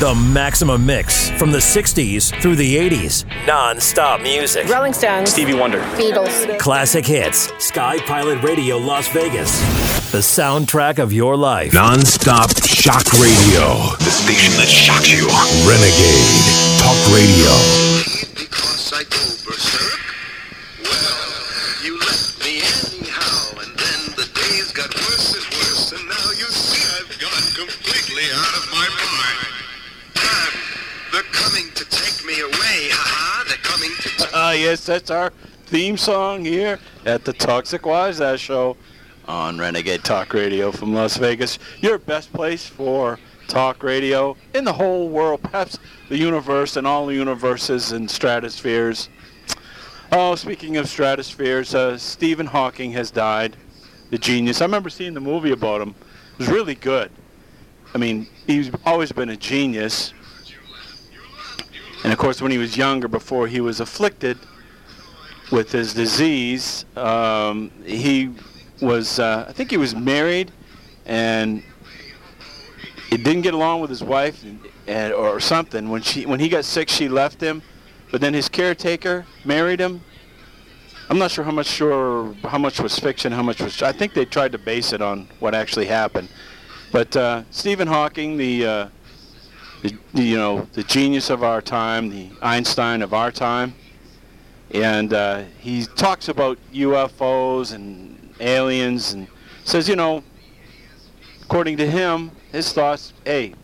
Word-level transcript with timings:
The 0.00 0.14
Maximum 0.14 0.86
Mix 0.86 1.28
from 1.30 1.50
the 1.50 1.58
60s 1.58 2.30
through 2.40 2.54
the 2.54 2.76
80s. 2.76 3.24
Non 3.48 3.80
stop 3.80 4.20
music. 4.20 4.68
Rolling 4.68 4.92
Stones, 4.92 5.32
Stevie 5.32 5.54
Wonder. 5.54 5.80
Beatles. 5.98 6.56
Classic 6.60 7.04
hits. 7.04 7.50
Sky 7.58 7.98
Pilot 8.06 8.40
Radio 8.44 8.78
Las 8.78 9.08
Vegas. 9.08 9.58
The 10.12 10.18
soundtrack 10.18 11.00
of 11.00 11.12
your 11.12 11.36
life. 11.36 11.74
Non-stop 11.74 12.50
shock 12.64 13.12
radio. 13.14 13.90
The 13.98 14.10
station 14.10 14.54
that 14.56 14.68
shocks 14.68 15.10
you. 15.10 15.26
Renegade 15.66 16.78
Talk 16.78 16.96
Radio. 17.12 17.50
Ah, 34.48 34.52
yes, 34.52 34.86
that's 34.86 35.10
our 35.10 35.28
theme 35.66 35.98
song 35.98 36.42
here 36.42 36.78
at 37.04 37.22
the 37.26 37.34
Toxic 37.34 37.84
Wise 37.84 38.18
Ass 38.22 38.40
Show 38.40 38.78
on 39.26 39.58
Renegade 39.58 40.02
Talk 40.04 40.32
Radio 40.32 40.72
from 40.72 40.94
Las 40.94 41.18
Vegas. 41.18 41.58
Your 41.82 41.98
best 41.98 42.32
place 42.32 42.66
for 42.66 43.18
talk 43.46 43.82
radio 43.82 44.38
in 44.54 44.64
the 44.64 44.72
whole 44.72 45.10
world, 45.10 45.42
perhaps 45.42 45.78
the 46.08 46.16
universe 46.16 46.78
and 46.78 46.86
all 46.86 47.04
the 47.04 47.14
universes 47.14 47.92
and 47.92 48.10
stratospheres. 48.10 49.10
Oh, 50.12 50.34
speaking 50.34 50.78
of 50.78 50.88
stratospheres, 50.88 51.74
uh, 51.74 51.98
Stephen 51.98 52.46
Hawking 52.46 52.92
has 52.92 53.10
died, 53.10 53.54
the 54.08 54.16
genius. 54.16 54.62
I 54.62 54.64
remember 54.64 54.88
seeing 54.88 55.12
the 55.12 55.20
movie 55.20 55.52
about 55.52 55.82
him. 55.82 55.90
It 55.90 56.38
was 56.38 56.48
really 56.48 56.74
good. 56.74 57.10
I 57.94 57.98
mean, 57.98 58.26
he's 58.46 58.70
always 58.86 59.12
been 59.12 59.28
a 59.28 59.36
genius. 59.36 60.14
And 62.04 62.12
of 62.12 62.18
course, 62.18 62.40
when 62.40 62.52
he 62.52 62.58
was 62.58 62.76
younger, 62.76 63.08
before 63.08 63.48
he 63.48 63.60
was 63.60 63.80
afflicted 63.80 64.38
with 65.50 65.72
his 65.72 65.94
disease, 65.94 66.84
um, 66.96 67.70
he 67.84 68.30
was, 68.80 69.18
uh, 69.18 69.46
I 69.48 69.52
think 69.52 69.70
he 69.70 69.76
was 69.76 69.94
married, 69.94 70.52
and 71.06 71.62
he 73.10 73.16
didn't 73.16 73.42
get 73.42 73.54
along 73.54 73.80
with 73.80 73.90
his 73.90 74.02
wife, 74.02 74.42
and, 74.44 74.60
and, 74.86 75.12
or 75.12 75.40
something. 75.40 75.88
When 75.88 76.02
she, 76.02 76.26
when 76.26 76.38
he 76.38 76.48
got 76.48 76.64
sick, 76.64 76.88
she 76.88 77.08
left 77.08 77.40
him, 77.40 77.62
but 78.10 78.20
then 78.20 78.34
his 78.34 78.48
caretaker 78.48 79.26
married 79.44 79.80
him. 79.80 80.02
I'm 81.10 81.18
not 81.18 81.30
sure 81.30 81.42
how 81.42 81.50
much 81.50 81.66
sure 81.66 82.34
how 82.44 82.58
much 82.58 82.80
was 82.80 82.98
fiction, 82.98 83.32
how 83.32 83.42
much 83.42 83.62
was. 83.62 83.82
I 83.82 83.92
think 83.92 84.12
they 84.12 84.26
tried 84.26 84.52
to 84.52 84.58
base 84.58 84.92
it 84.92 85.00
on 85.00 85.28
what 85.40 85.54
actually 85.54 85.86
happened. 85.86 86.28
But 86.92 87.16
uh, 87.16 87.42
Stephen 87.50 87.88
Hawking, 87.88 88.36
the, 88.36 88.66
uh, 88.66 88.88
the 89.82 89.96
you 90.14 90.36
know 90.36 90.66
the 90.72 90.82
genius 90.82 91.30
of 91.30 91.42
our 91.42 91.62
time, 91.62 92.10
the 92.10 92.30
Einstein 92.42 93.02
of 93.02 93.14
our 93.14 93.30
time, 93.30 93.74
and 94.72 95.12
uh, 95.12 95.44
he 95.58 95.84
talks 95.84 96.28
about 96.28 96.58
UFOs 96.72 97.72
and 97.72 98.34
aliens 98.40 99.12
and 99.12 99.28
says, 99.64 99.88
you 99.88 99.96
know, 99.96 100.22
according 101.42 101.76
to 101.76 101.90
him, 101.90 102.30
his 102.52 102.72
thoughts, 102.72 103.12
hey, 103.24 103.54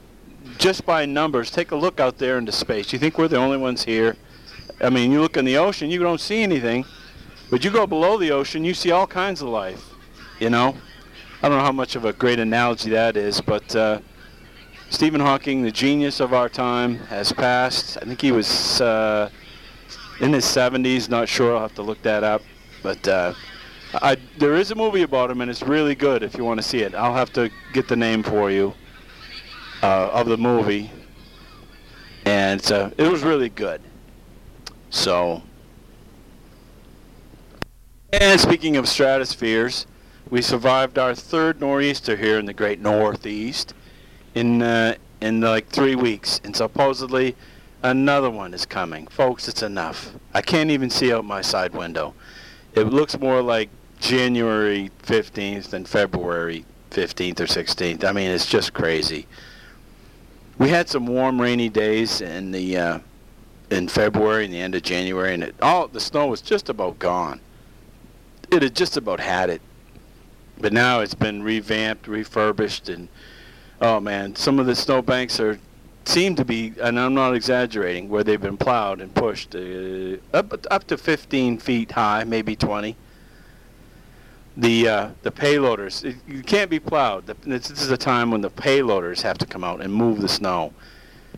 just 0.58 0.84
by 0.86 1.06
numbers, 1.06 1.50
take 1.50 1.70
a 1.70 1.76
look 1.76 2.00
out 2.00 2.18
there 2.18 2.38
into 2.38 2.52
space. 2.52 2.92
You 2.92 2.98
think 2.98 3.18
we're 3.18 3.28
the 3.28 3.36
only 3.36 3.56
ones 3.56 3.84
here? 3.84 4.16
I 4.80 4.90
mean, 4.90 5.12
you 5.12 5.20
look 5.20 5.36
in 5.36 5.44
the 5.44 5.56
ocean, 5.56 5.90
you 5.90 6.00
don't 6.00 6.20
see 6.20 6.42
anything, 6.42 6.84
but 7.50 7.64
you 7.64 7.70
go 7.70 7.86
below 7.86 8.18
the 8.18 8.30
ocean, 8.32 8.64
you 8.64 8.74
see 8.74 8.90
all 8.90 9.06
kinds 9.06 9.42
of 9.42 9.48
life. 9.48 9.90
You 10.40 10.50
know, 10.50 10.76
I 11.42 11.48
don't 11.48 11.58
know 11.58 11.64
how 11.64 11.72
much 11.72 11.96
of 11.96 12.04
a 12.04 12.12
great 12.12 12.38
analogy 12.38 12.90
that 12.90 13.16
is, 13.16 13.40
but 13.40 13.74
uh, 13.76 14.00
Stephen 14.94 15.20
Hawking, 15.20 15.62
the 15.62 15.72
genius 15.72 16.20
of 16.20 16.32
our 16.32 16.48
time, 16.48 16.98
has 17.08 17.32
passed. 17.32 17.98
I 18.00 18.04
think 18.04 18.20
he 18.20 18.30
was 18.30 18.80
uh, 18.80 19.28
in 20.20 20.32
his 20.32 20.44
70s. 20.44 21.08
Not 21.08 21.28
sure. 21.28 21.56
I'll 21.56 21.62
have 21.62 21.74
to 21.74 21.82
look 21.82 22.00
that 22.02 22.22
up. 22.22 22.42
But 22.80 23.08
uh, 23.08 23.34
I, 23.94 24.16
there 24.38 24.54
is 24.54 24.70
a 24.70 24.76
movie 24.76 25.02
about 25.02 25.32
him, 25.32 25.40
and 25.40 25.50
it's 25.50 25.64
really 25.64 25.96
good 25.96 26.22
if 26.22 26.36
you 26.36 26.44
want 26.44 26.60
to 26.60 26.62
see 26.62 26.82
it. 26.82 26.94
I'll 26.94 27.12
have 27.12 27.32
to 27.32 27.50
get 27.72 27.88
the 27.88 27.96
name 27.96 28.22
for 28.22 28.52
you 28.52 28.72
uh, 29.82 30.10
of 30.12 30.28
the 30.28 30.36
movie, 30.36 30.92
and 32.24 32.64
uh, 32.70 32.90
it 32.96 33.10
was 33.10 33.24
really 33.24 33.48
good. 33.48 33.82
So, 34.90 35.42
and 38.12 38.40
speaking 38.40 38.76
of 38.76 38.84
stratospheres, 38.84 39.86
we 40.30 40.40
survived 40.40 41.00
our 41.00 41.16
third 41.16 41.60
nor'easter 41.60 42.14
here 42.14 42.38
in 42.38 42.46
the 42.46 42.54
Great 42.54 42.80
Northeast 42.80 43.74
in 44.34 44.62
uh, 44.62 44.94
in 45.20 45.40
like 45.40 45.68
three 45.68 45.94
weeks, 45.94 46.40
and 46.44 46.54
supposedly 46.54 47.36
another 47.82 48.30
one 48.30 48.54
is 48.54 48.66
coming. 48.66 49.06
Folks, 49.06 49.48
it's 49.48 49.62
enough. 49.62 50.12
I 50.32 50.42
can't 50.42 50.70
even 50.70 50.90
see 50.90 51.12
out 51.12 51.24
my 51.24 51.40
side 51.40 51.72
window. 51.72 52.14
It 52.74 52.84
looks 52.84 53.18
more 53.18 53.40
like 53.40 53.70
January 54.00 54.90
15th 55.02 55.70
than 55.70 55.84
February 55.84 56.64
15th 56.90 57.40
or 57.40 57.46
16th. 57.46 58.04
I 58.04 58.12
mean, 58.12 58.30
it's 58.30 58.46
just 58.46 58.72
crazy. 58.72 59.26
We 60.58 60.68
had 60.68 60.88
some 60.88 61.06
warm, 61.06 61.40
rainy 61.40 61.68
days 61.68 62.20
in 62.20 62.52
the 62.52 62.76
uh, 62.76 62.98
in 63.70 63.88
February 63.88 64.44
and 64.44 64.52
the 64.54 64.60
end 64.60 64.74
of 64.74 64.82
January, 64.82 65.34
and 65.34 65.42
it, 65.44 65.54
all 65.62 65.88
the 65.88 66.00
snow 66.00 66.26
was 66.26 66.40
just 66.40 66.68
about 66.68 66.98
gone. 66.98 67.40
It 68.50 68.62
had 68.62 68.74
just 68.74 68.96
about 68.96 69.20
had 69.20 69.50
it, 69.50 69.62
but 70.58 70.72
now 70.72 71.00
it's 71.00 71.14
been 71.14 71.42
revamped, 71.42 72.06
refurbished, 72.06 72.88
and 72.88 73.08
oh 73.80 74.00
man, 74.00 74.36
some 74.36 74.58
of 74.58 74.66
the 74.66 74.74
snowbanks 74.74 75.40
are 75.40 75.58
seem 76.06 76.36
to 76.36 76.44
be, 76.44 76.72
and 76.80 76.98
I'm 76.98 77.14
not 77.14 77.34
exaggerating, 77.34 78.08
where 78.08 78.24
they've 78.24 78.40
been 78.40 78.56
plowed 78.56 79.00
and 79.00 79.14
pushed 79.14 79.54
uh, 79.54 80.16
up 80.32 80.52
up 80.70 80.86
to 80.88 80.98
15 80.98 81.58
feet 81.58 81.92
high, 81.92 82.24
maybe 82.24 82.56
20. 82.56 82.96
The 84.56 84.88
uh, 84.88 85.10
the 85.22 85.32
payloaders, 85.32 86.04
it, 86.04 86.16
you 86.28 86.42
can't 86.42 86.70
be 86.70 86.78
plowed. 86.78 87.26
The, 87.26 87.36
this, 87.44 87.68
this 87.68 87.82
is 87.82 87.90
a 87.90 87.96
time 87.96 88.30
when 88.30 88.40
the 88.40 88.50
payloaders 88.50 89.22
have 89.22 89.38
to 89.38 89.46
come 89.46 89.64
out 89.64 89.80
and 89.80 89.92
move 89.92 90.20
the 90.20 90.28
snow. 90.28 90.72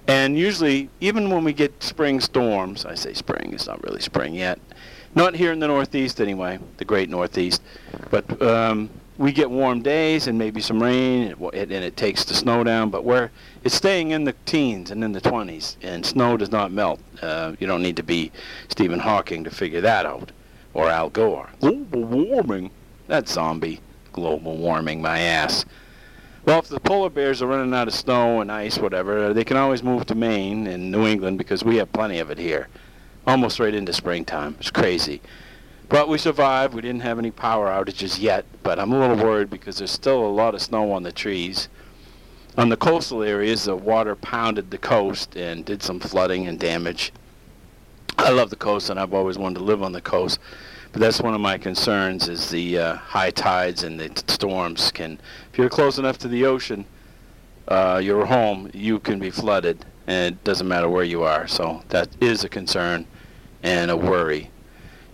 And 0.07 0.39
usually, 0.39 0.91
even 1.01 1.31
when 1.31 1.43
we 1.43 1.53
get 1.53 1.83
spring 1.83 2.21
storms, 2.21 2.85
I 2.85 2.95
say 2.95 3.13
spring, 3.15 3.53
it's 3.55 3.67
not 3.67 3.83
really 3.83 4.01
spring 4.01 4.35
yet. 4.35 4.61
Not 5.15 5.35
here 5.35 5.51
in 5.51 5.59
the 5.59 5.67
Northeast 5.67 6.21
anyway, 6.21 6.59
the 6.77 6.85
great 6.85 7.09
Northeast. 7.09 7.63
But 8.11 8.41
um, 8.43 8.91
we 9.19 9.33
get 9.33 9.51
warm 9.51 9.83
days 9.83 10.27
and 10.27 10.39
maybe 10.39 10.61
some 10.61 10.83
rain, 10.83 11.29
and 11.29 11.55
it, 11.55 11.73
and 11.73 11.85
it 11.85 11.97
takes 11.97 12.25
the 12.25 12.35
snow 12.35 12.65
down. 12.65 12.91
But 12.91 13.05
where 13.05 13.31
it's 13.65 13.75
staying 13.75 14.11
in 14.11 14.25
the 14.25 14.35
teens 14.45 14.91
and 14.91 15.03
in 15.03 15.13
the 15.13 15.21
20s, 15.21 15.77
and 15.83 16.05
snow 16.05 16.37
does 16.37 16.51
not 16.51 16.71
melt. 16.71 17.01
Uh, 17.23 17.55
you 17.59 17.67
don't 17.67 17.83
need 17.83 17.97
to 17.97 18.03
be 18.03 18.31
Stephen 18.69 18.99
Hawking 18.99 19.45
to 19.45 19.51
figure 19.51 19.81
that 19.81 20.07
out, 20.07 20.33
or 20.75 20.91
Al 20.91 21.11
Gore. 21.11 21.51
Global 21.61 22.05
warming. 22.05 22.71
That 23.07 23.29
zombie. 23.29 23.81
Global 24.13 24.57
warming, 24.57 25.01
my 25.01 25.19
ass. 25.19 25.65
Well, 26.45 26.61
if 26.61 26.69
the 26.69 26.81
polar 26.81 27.11
bears 27.11 27.43
are 27.43 27.47
running 27.47 27.75
out 27.75 27.89
of 27.89 27.95
snow 27.95 28.41
and 28.41 28.53
ice, 28.53 28.79
whatever, 28.79 29.35
they 29.35 29.45
can 29.45 29.57
always 29.57 29.83
move 29.83 30.07
to 30.07 30.15
Maine 30.15 30.67
and 30.69 30.93
New 30.93 31.07
England 31.07 31.39
because 31.39 31.65
we 31.65 31.77
have 31.77 31.93
plenty 31.93 32.21
of 32.21 32.31
it 32.31 32.39
here. 32.39 32.69
Almost 33.27 33.59
right 33.59 33.75
into 33.75 33.93
springtime. 33.93 34.55
It's 34.61 34.71
crazy. 34.71 35.21
But 35.89 36.09
we 36.09 36.19
survived. 36.19 36.75
We 36.75 36.83
didn't 36.83 37.03
have 37.03 37.19
any 37.19 37.31
power 37.31 37.69
outages 37.69 38.21
yet, 38.21 38.45
but 38.63 38.79
I'm 38.79 38.93
a 38.93 38.99
little 38.99 39.25
worried 39.25 39.51
because 39.51 39.79
there's 39.79 39.93
still 39.93 40.25
a 40.25 40.29
lot 40.29 40.55
of 40.55 40.63
snow 40.63 40.91
on 40.93 41.05
the 41.05 41.13
trees. 41.13 41.69
On 42.59 42.71
the 42.71 42.77
coastal 42.77 43.23
areas, 43.23 43.65
the 43.65 43.77
water 43.77 44.17
pounded 44.17 44.71
the 44.71 44.79
coast 44.79 45.37
and 45.37 45.65
did 45.65 45.83
some 45.83 46.01
flooding 46.01 46.49
and 46.49 46.59
damage. 46.59 47.13
I 48.19 48.31
love 48.31 48.51
the 48.51 48.57
coast, 48.57 48.91
and 48.91 48.99
I've 48.99 49.15
always 49.15 49.39
wanted 49.39 49.59
to 49.59 49.65
live 49.65 49.83
on 49.83 49.93
the 49.93 50.01
coast. 50.01 50.41
But 50.91 51.03
that's 51.03 51.21
one 51.21 51.35
of 51.35 51.41
my 51.41 51.59
concerns: 51.59 52.29
is 52.29 52.51
the 52.51 52.79
uh, 52.79 52.95
high 52.97 53.31
tides 53.31 53.85
and 53.85 54.01
the 54.01 54.09
t- 54.09 54.23
storms 54.27 54.91
can. 54.91 55.21
If 55.53 55.59
you're 55.59 55.69
close 55.69 55.99
enough 55.99 56.19
to 56.19 56.29
the 56.29 56.47
ocean, 56.47 56.87
uh, 57.69 58.01
your 58.03 58.27
home, 58.27 58.71
you 58.73 58.99
can 58.99 59.19
be 59.19 59.31
flooded, 59.31 59.85
and 60.07 60.35
it 60.35 60.45
doesn't 60.45 60.67
matter 60.67 60.89
where 60.89 61.05
you 61.05 61.23
are. 61.23 61.47
So 61.47 61.83
that 61.91 62.09
is 62.21 62.43
a 62.43 62.49
concern 62.49 63.07
and 63.63 63.91
a 63.91 63.97
worry. 63.97 64.51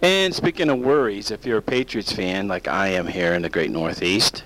And 0.03 0.35
speaking 0.35 0.69
of 0.69 0.81
worries, 0.81 1.31
if 1.31 1.47
you're 1.47 1.59
a 1.59 1.63
Patriots 1.63 2.11
fan 2.13 2.49
like 2.49 2.67
I 2.67 2.89
am 2.89 3.07
here 3.07 3.35
in 3.35 3.43
the 3.43 3.49
Great 3.49 3.71
Northeast, 3.71 4.43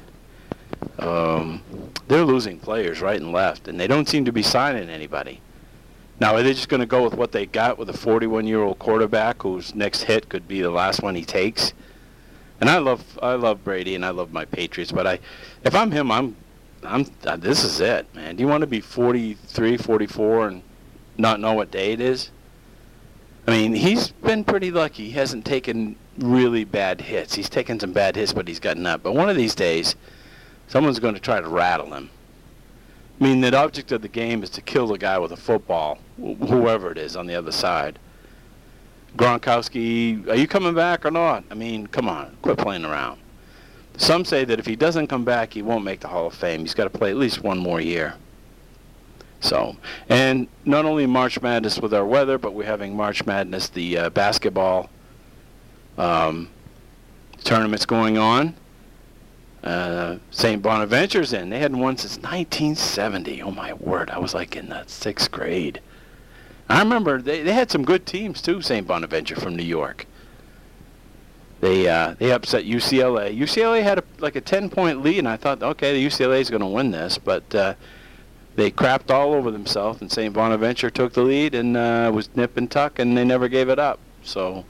um, 0.98 1.62
they're 2.08 2.26
losing 2.26 2.58
players 2.58 3.00
right 3.00 3.18
and 3.18 3.32
left, 3.32 3.66
and 3.66 3.80
they 3.80 3.86
don't 3.86 4.06
seem 4.06 4.26
to 4.26 4.32
be 4.32 4.42
signing 4.42 4.90
anybody. 4.90 5.40
Now, 6.20 6.34
are 6.34 6.42
they 6.42 6.52
just 6.52 6.68
going 6.68 6.80
to 6.80 6.86
go 6.86 7.02
with 7.02 7.14
what 7.14 7.32
they 7.32 7.46
got 7.46 7.78
with 7.78 7.88
a 7.88 7.94
41-year-old 7.94 8.78
quarterback 8.78 9.42
whose 9.42 9.74
next 9.74 10.02
hit 10.02 10.28
could 10.28 10.46
be 10.46 10.60
the 10.60 10.70
last 10.70 11.02
one 11.02 11.14
he 11.14 11.24
takes? 11.24 11.72
And 12.60 12.68
I 12.68 12.76
love 12.76 13.18
I 13.22 13.34
love 13.34 13.64
Brady 13.64 13.94
and 13.94 14.04
I 14.04 14.10
love 14.10 14.32
my 14.32 14.44
Patriots, 14.44 14.92
but 14.92 15.06
I, 15.06 15.18
if 15.64 15.74
I'm 15.74 15.90
him, 15.90 16.10
I'm, 16.10 16.36
I'm 16.82 17.06
uh, 17.24 17.36
this 17.36 17.64
is 17.64 17.80
it, 17.80 18.14
man. 18.14 18.36
Do 18.36 18.42
you 18.42 18.48
want 18.48 18.60
to 18.60 18.66
be 18.66 18.80
43, 18.82 19.78
44, 19.78 20.48
and 20.48 20.62
not 21.16 21.40
know 21.40 21.54
what 21.54 21.70
day 21.70 21.92
it 21.92 22.00
is? 22.00 22.30
I 23.46 23.52
mean, 23.52 23.74
he's 23.74 24.08
been 24.08 24.42
pretty 24.42 24.70
lucky. 24.72 25.04
He 25.04 25.10
hasn't 25.12 25.44
taken 25.44 25.96
really 26.18 26.64
bad 26.64 27.00
hits. 27.00 27.34
He's 27.34 27.48
taken 27.48 27.78
some 27.78 27.92
bad 27.92 28.16
hits, 28.16 28.32
but 28.32 28.48
he's 28.48 28.58
gotten 28.58 28.86
up. 28.86 29.02
But 29.02 29.14
one 29.14 29.28
of 29.28 29.36
these 29.36 29.54
days, 29.54 29.94
someone's 30.66 30.98
going 30.98 31.14
to 31.14 31.20
try 31.20 31.40
to 31.40 31.48
rattle 31.48 31.94
him. 31.94 32.10
I 33.20 33.24
mean, 33.24 33.40
the 33.40 33.56
object 33.56 33.92
of 33.92 34.02
the 34.02 34.08
game 34.08 34.42
is 34.42 34.50
to 34.50 34.60
kill 34.60 34.88
the 34.88 34.98
guy 34.98 35.18
with 35.18 35.32
a 35.32 35.36
football, 35.36 35.98
wh- 36.16 36.36
whoever 36.48 36.90
it 36.90 36.98
is 36.98 37.16
on 37.16 37.26
the 37.26 37.34
other 37.36 37.52
side. 37.52 37.98
Gronkowski, 39.16 40.28
are 40.28 40.34
you 40.34 40.46
coming 40.46 40.74
back 40.74 41.06
or 41.06 41.10
not? 41.10 41.44
I 41.50 41.54
mean, 41.54 41.86
come 41.86 42.08
on, 42.08 42.36
quit 42.42 42.58
playing 42.58 42.84
around. 42.84 43.20
Some 43.96 44.26
say 44.26 44.44
that 44.44 44.58
if 44.58 44.66
he 44.66 44.76
doesn't 44.76 45.06
come 45.06 45.24
back, 45.24 45.54
he 45.54 45.62
won't 45.62 45.84
make 45.84 46.00
the 46.00 46.08
Hall 46.08 46.26
of 46.26 46.34
Fame. 46.34 46.60
He's 46.60 46.74
got 46.74 46.84
to 46.84 46.90
play 46.90 47.10
at 47.10 47.16
least 47.16 47.42
one 47.42 47.58
more 47.58 47.80
year. 47.80 48.16
So, 49.46 49.76
and 50.08 50.48
not 50.64 50.84
only 50.84 51.06
March 51.06 51.40
Madness 51.40 51.78
with 51.78 51.94
our 51.94 52.04
weather, 52.04 52.36
but 52.36 52.52
we're 52.52 52.66
having 52.66 52.96
March 52.96 53.24
Madness, 53.24 53.68
the 53.68 53.96
uh, 53.96 54.10
basketball 54.10 54.90
um, 55.96 56.50
tournaments 57.44 57.86
going 57.86 58.18
on. 58.18 58.56
Uh, 59.62 60.18
St. 60.32 60.60
Bonaventure's 60.60 61.32
in. 61.32 61.50
They 61.50 61.60
hadn't 61.60 61.78
won 61.78 61.96
since 61.96 62.16
1970. 62.16 63.40
Oh 63.42 63.52
my 63.52 63.72
word! 63.74 64.10
I 64.10 64.18
was 64.18 64.34
like 64.34 64.56
in 64.56 64.68
the 64.68 64.84
sixth 64.86 65.30
grade. 65.30 65.80
I 66.68 66.80
remember 66.80 67.22
they, 67.22 67.42
they 67.42 67.52
had 67.52 67.70
some 67.70 67.84
good 67.84 68.04
teams 68.04 68.42
too. 68.42 68.60
St. 68.62 68.84
Bonaventure 68.84 69.36
from 69.36 69.54
New 69.54 69.64
York. 69.64 70.06
They 71.60 71.88
uh, 71.88 72.16
they 72.18 72.32
upset 72.32 72.64
UCLA. 72.64 73.36
UCLA 73.36 73.82
had 73.84 73.98
a, 73.98 74.04
like 74.18 74.34
a 74.34 74.40
10 74.40 74.70
point 74.70 75.02
lead, 75.02 75.18
and 75.20 75.28
I 75.28 75.36
thought, 75.36 75.62
okay, 75.62 75.92
the 75.92 76.04
UCLA 76.04 76.40
is 76.40 76.50
going 76.50 76.60
to 76.60 76.66
win 76.66 76.90
this, 76.90 77.16
but 77.16 77.54
uh, 77.54 77.74
they 78.56 78.70
crapped 78.70 79.10
all 79.10 79.34
over 79.34 79.50
themselves, 79.50 80.00
and 80.00 80.10
St. 80.10 80.32
Bonaventure 80.32 80.90
took 80.90 81.12
the 81.12 81.22
lead 81.22 81.54
and 81.54 81.76
uh, 81.76 82.10
was 82.12 82.34
nip 82.34 82.56
and 82.56 82.70
tuck, 82.70 82.98
and 82.98 83.16
they 83.16 83.24
never 83.24 83.48
gave 83.48 83.68
it 83.68 83.78
up. 83.78 84.00
So 84.22 84.64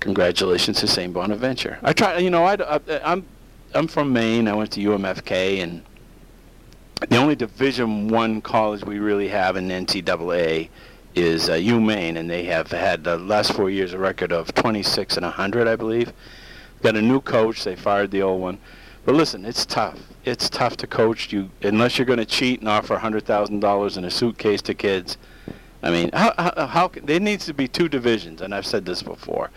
congratulations 0.00 0.80
to 0.80 0.88
St. 0.88 1.12
Bonaventure. 1.12 1.78
I 1.82 1.92
try, 1.92 2.18
you 2.18 2.30
know, 2.30 2.44
I, 2.44 2.54
I, 2.54 2.80
I'm 3.04 3.24
I'm 3.74 3.88
from 3.88 4.12
Maine. 4.12 4.48
I 4.48 4.54
went 4.54 4.72
to 4.72 4.80
UMFK, 4.80 5.62
and 5.62 5.82
the 7.08 7.16
only 7.16 7.36
Division 7.36 8.08
One 8.08 8.40
college 8.40 8.84
we 8.84 8.98
really 8.98 9.28
have 9.28 9.56
in 9.56 9.68
NCAA 9.68 10.68
is 11.14 11.48
uh, 11.48 11.54
UMaine, 11.54 12.16
and 12.16 12.28
they 12.28 12.44
have 12.44 12.70
had 12.70 13.04
the 13.04 13.18
last 13.18 13.52
four 13.52 13.70
years 13.70 13.92
a 13.92 13.98
record 13.98 14.32
of 14.32 14.54
26 14.54 15.16
and 15.16 15.24
100, 15.24 15.66
I 15.66 15.76
believe. 15.76 16.12
Got 16.82 16.96
a 16.96 17.02
new 17.02 17.20
coach. 17.20 17.64
They 17.64 17.74
fired 17.76 18.10
the 18.10 18.22
old 18.22 18.40
one. 18.40 18.58
But 19.06 19.14
listen, 19.14 19.44
it's 19.44 19.64
tough. 19.64 20.00
It's 20.24 20.50
tough 20.50 20.76
to 20.78 20.88
coach 20.88 21.32
you 21.32 21.48
unless 21.62 21.96
you're 21.96 22.06
going 22.06 22.18
to 22.18 22.26
cheat 22.26 22.58
and 22.58 22.68
offer 22.68 22.96
$100,000 22.96 23.96
in 23.96 24.04
a 24.04 24.10
suitcase 24.10 24.60
to 24.62 24.74
kids. 24.74 25.16
I 25.80 25.92
mean, 25.92 26.10
how, 26.12 26.34
how, 26.36 26.66
how 26.66 26.90
there 27.04 27.20
needs 27.20 27.46
to 27.46 27.54
be 27.54 27.68
two 27.68 27.88
divisions, 27.88 28.40
and 28.40 28.52
I've 28.52 28.66
said 28.66 28.84
this 28.84 29.04
before. 29.04 29.50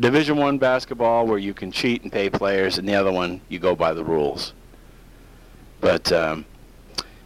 Division 0.00 0.36
One 0.36 0.58
basketball 0.58 1.24
where 1.24 1.38
you 1.38 1.54
can 1.54 1.70
cheat 1.70 2.02
and 2.02 2.10
pay 2.10 2.28
players, 2.28 2.78
and 2.78 2.88
the 2.88 2.96
other 2.96 3.12
one 3.12 3.40
you 3.48 3.60
go 3.60 3.76
by 3.76 3.92
the 3.92 4.02
rules. 4.02 4.52
But 5.80 6.10
um, 6.10 6.44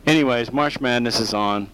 anyways, 0.06 0.52
March 0.52 0.80
Madness 0.80 1.18
is 1.18 1.32
on. 1.32 1.70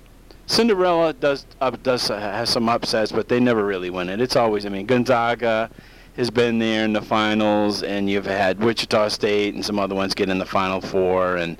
Cinderella 0.47 1.15
does 1.15 1.47
uh, 1.61 1.71
does 1.71 2.09
uh, 2.09 2.21
has 2.21 2.49
some 2.49 2.69
upsets, 2.69 3.11
but 3.11 3.27
they 3.29 3.41
never 3.41 3.67
really 3.67 3.91
win 3.91 4.09
it. 4.09 4.21
It's 4.21 4.37
always, 4.37 4.65
I 4.65 4.69
mean, 4.69 4.87
Gonzaga 4.87 5.69
has 6.17 6.31
been 6.31 6.59
there 6.59 6.85
in 6.85 6.93
the 6.93 7.03
finals, 7.03 7.83
and 7.83 8.09
you've 8.09 8.27
had 8.27 8.59
Wichita 8.61 9.09
State 9.09 9.55
and 9.55 9.65
some 9.65 9.79
other 9.79 9.95
ones 9.95 10.15
get 10.15 10.29
in 10.29 10.39
the 10.39 10.47
Final 10.47 10.81
Four, 10.81 11.37
and 11.37 11.59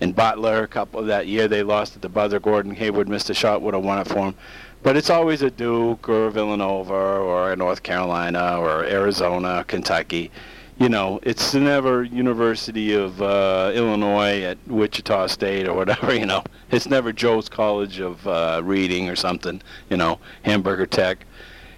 and 0.00 0.14
Butler 0.14 0.62
a 0.62 0.68
couple 0.68 1.00
of 1.00 1.06
that 1.06 1.26
year 1.26 1.48
they 1.48 1.62
lost 1.62 1.96
at 1.96 2.02
the 2.02 2.08
buzzer. 2.08 2.38
Gordon 2.38 2.74
Hayward 2.74 3.08
missed 3.08 3.30
a 3.30 3.34
shot, 3.34 3.62
would 3.62 3.74
have 3.74 3.84
won 3.84 3.98
it 3.98 4.06
for 4.06 4.26
him. 4.26 4.34
But 4.82 4.96
it's 4.96 5.10
always 5.10 5.42
a 5.42 5.50
Duke 5.50 6.08
or 6.08 6.30
Villanova 6.30 6.92
or 6.92 7.56
North 7.56 7.82
Carolina 7.82 8.58
or 8.58 8.84
Arizona, 8.84 9.64
Kentucky. 9.66 10.30
You 10.78 10.90
know, 10.90 11.18
it's 11.22 11.54
never 11.54 12.02
University 12.04 12.92
of 12.92 13.20
uh, 13.22 13.72
Illinois 13.74 14.42
at 14.42 14.58
Wichita 14.66 15.28
State 15.28 15.66
or 15.66 15.74
whatever. 15.74 16.14
You 16.16 16.26
know, 16.26 16.44
it's 16.70 16.86
never 16.86 17.12
Joe's 17.12 17.48
College 17.48 17.98
of 17.98 18.26
uh, 18.28 18.60
Reading 18.62 19.08
or 19.08 19.16
something. 19.16 19.62
You 19.90 19.96
know, 19.96 20.20
Hamburger 20.42 20.86
Tech. 20.86 21.24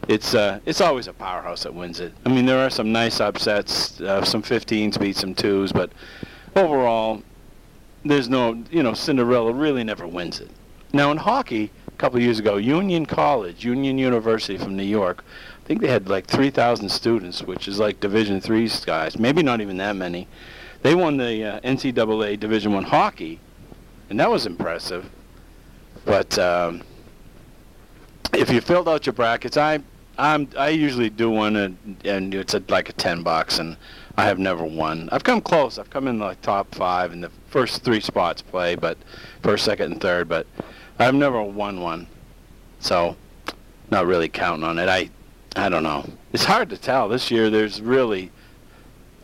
It's 0.08 0.34
uh, 0.34 0.60
it's 0.64 0.80
always 0.80 1.06
a 1.06 1.12
powerhouse 1.12 1.64
that 1.64 1.74
wins 1.74 2.00
it. 2.00 2.14
I 2.24 2.30
mean, 2.30 2.46
there 2.46 2.64
are 2.64 2.70
some 2.70 2.90
nice 2.90 3.20
upsets. 3.20 4.00
Uh, 4.00 4.24
some 4.24 4.42
15s 4.42 4.98
beat 4.98 5.16
some 5.16 5.34
twos, 5.34 5.70
but 5.70 5.90
overall, 6.56 7.22
there's 8.06 8.30
no. 8.30 8.64
You 8.70 8.82
know, 8.82 8.94
Cinderella 8.94 9.52
really 9.52 9.84
never 9.84 10.06
wins 10.06 10.40
it. 10.40 10.50
Now 10.94 11.10
in 11.10 11.18
hockey, 11.18 11.70
a 11.86 11.90
couple 11.98 12.18
years 12.20 12.38
ago, 12.38 12.56
Union 12.56 13.04
College, 13.04 13.62
Union 13.66 13.98
University 13.98 14.56
from 14.56 14.74
New 14.74 14.82
York, 14.82 15.22
I 15.62 15.66
think 15.66 15.82
they 15.82 15.88
had 15.88 16.08
like 16.08 16.26
3,000 16.26 16.88
students, 16.88 17.42
which 17.42 17.68
is 17.68 17.78
like 17.78 18.00
Division 18.00 18.40
Three 18.40 18.70
guys. 18.86 19.18
Maybe 19.18 19.42
not 19.42 19.60
even 19.60 19.76
that 19.76 19.94
many. 19.94 20.26
They 20.80 20.94
won 20.94 21.18
the 21.18 21.44
uh, 21.44 21.60
NCAA 21.60 22.40
Division 22.40 22.72
One 22.72 22.84
hockey, 22.84 23.40
and 24.08 24.18
that 24.18 24.30
was 24.30 24.46
impressive. 24.46 25.10
But 26.06 26.38
um, 26.38 26.82
if 28.32 28.50
you 28.50 28.62
filled 28.62 28.88
out 28.88 29.04
your 29.04 29.12
brackets, 29.12 29.58
I 29.58 29.80
I'm 30.18 30.48
I 30.56 30.70
usually 30.70 31.10
do 31.10 31.30
one, 31.30 31.56
and, 31.56 31.96
and 32.04 32.34
it's 32.34 32.54
a, 32.54 32.62
like 32.68 32.88
a 32.88 32.92
10 32.92 33.22
bucks, 33.22 33.58
and 33.58 33.76
I 34.16 34.24
have 34.24 34.38
never 34.38 34.64
won. 34.64 35.08
I've 35.12 35.22
come 35.22 35.40
close. 35.40 35.78
I've 35.78 35.90
come 35.90 36.08
in 36.08 36.18
the 36.18 36.34
top 36.42 36.74
five, 36.74 37.12
and 37.12 37.22
the 37.22 37.30
first 37.50 37.84
three 37.84 38.00
spots 38.00 38.42
play, 38.42 38.74
but 38.74 38.98
first, 39.42 39.64
second, 39.64 39.92
and 39.92 40.00
third. 40.00 40.28
But 40.28 40.46
I've 40.98 41.14
never 41.14 41.40
won 41.42 41.80
one, 41.80 42.08
so 42.80 43.16
not 43.90 44.06
really 44.06 44.28
counting 44.28 44.64
on 44.64 44.78
it. 44.78 44.88
I 44.88 45.08
I 45.56 45.68
don't 45.68 45.82
know. 45.84 46.04
It's 46.32 46.44
hard 46.44 46.68
to 46.70 46.76
tell. 46.76 47.08
This 47.08 47.30
year, 47.30 47.48
there's 47.48 47.80
really 47.80 48.30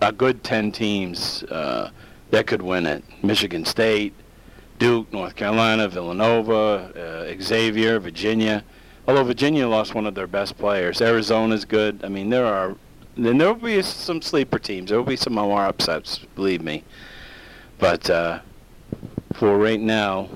a 0.01 0.13
good 0.13 0.43
10 0.45 0.73
teams 0.73 1.43
uh, 1.45 1.91
that 2.31 2.47
could 2.47 2.63
win 2.63 2.87
it. 2.87 3.05
Michigan 3.23 3.65
State, 3.65 4.15
Duke, 4.79 5.13
North 5.13 5.37
Carolina, 5.37 5.89
Villanova, 5.89 7.33
uh, 7.37 7.43
Xavier, 7.43 8.01
Virginia. 8.01 8.65
Although 9.07 9.25
Virginia 9.25 9.69
lost 9.69 9.95
one 9.95 10.07
of 10.07 10.15
their 10.15 10.27
best 10.27 10.57
players, 10.57 11.03
Arizona's 11.03 11.65
good. 11.65 12.01
I 12.05 12.09
mean, 12.09 12.31
there 12.31 12.47
are. 12.47 12.77
Then 13.17 13.39
there 13.39 13.49
will 13.53 13.61
be 13.61 13.81
some 13.83 14.23
sleeper 14.23 14.59
teams. 14.59 14.91
There 14.91 14.99
will 14.99 15.07
be 15.07 15.17
some 15.17 15.35
more 15.35 15.65
upsets, 15.65 16.19
believe 16.35 16.63
me. 16.63 16.83
But 17.79 18.09
uh, 18.09 18.41
for 19.35 19.59
right 19.59 19.81
now, 19.81 20.29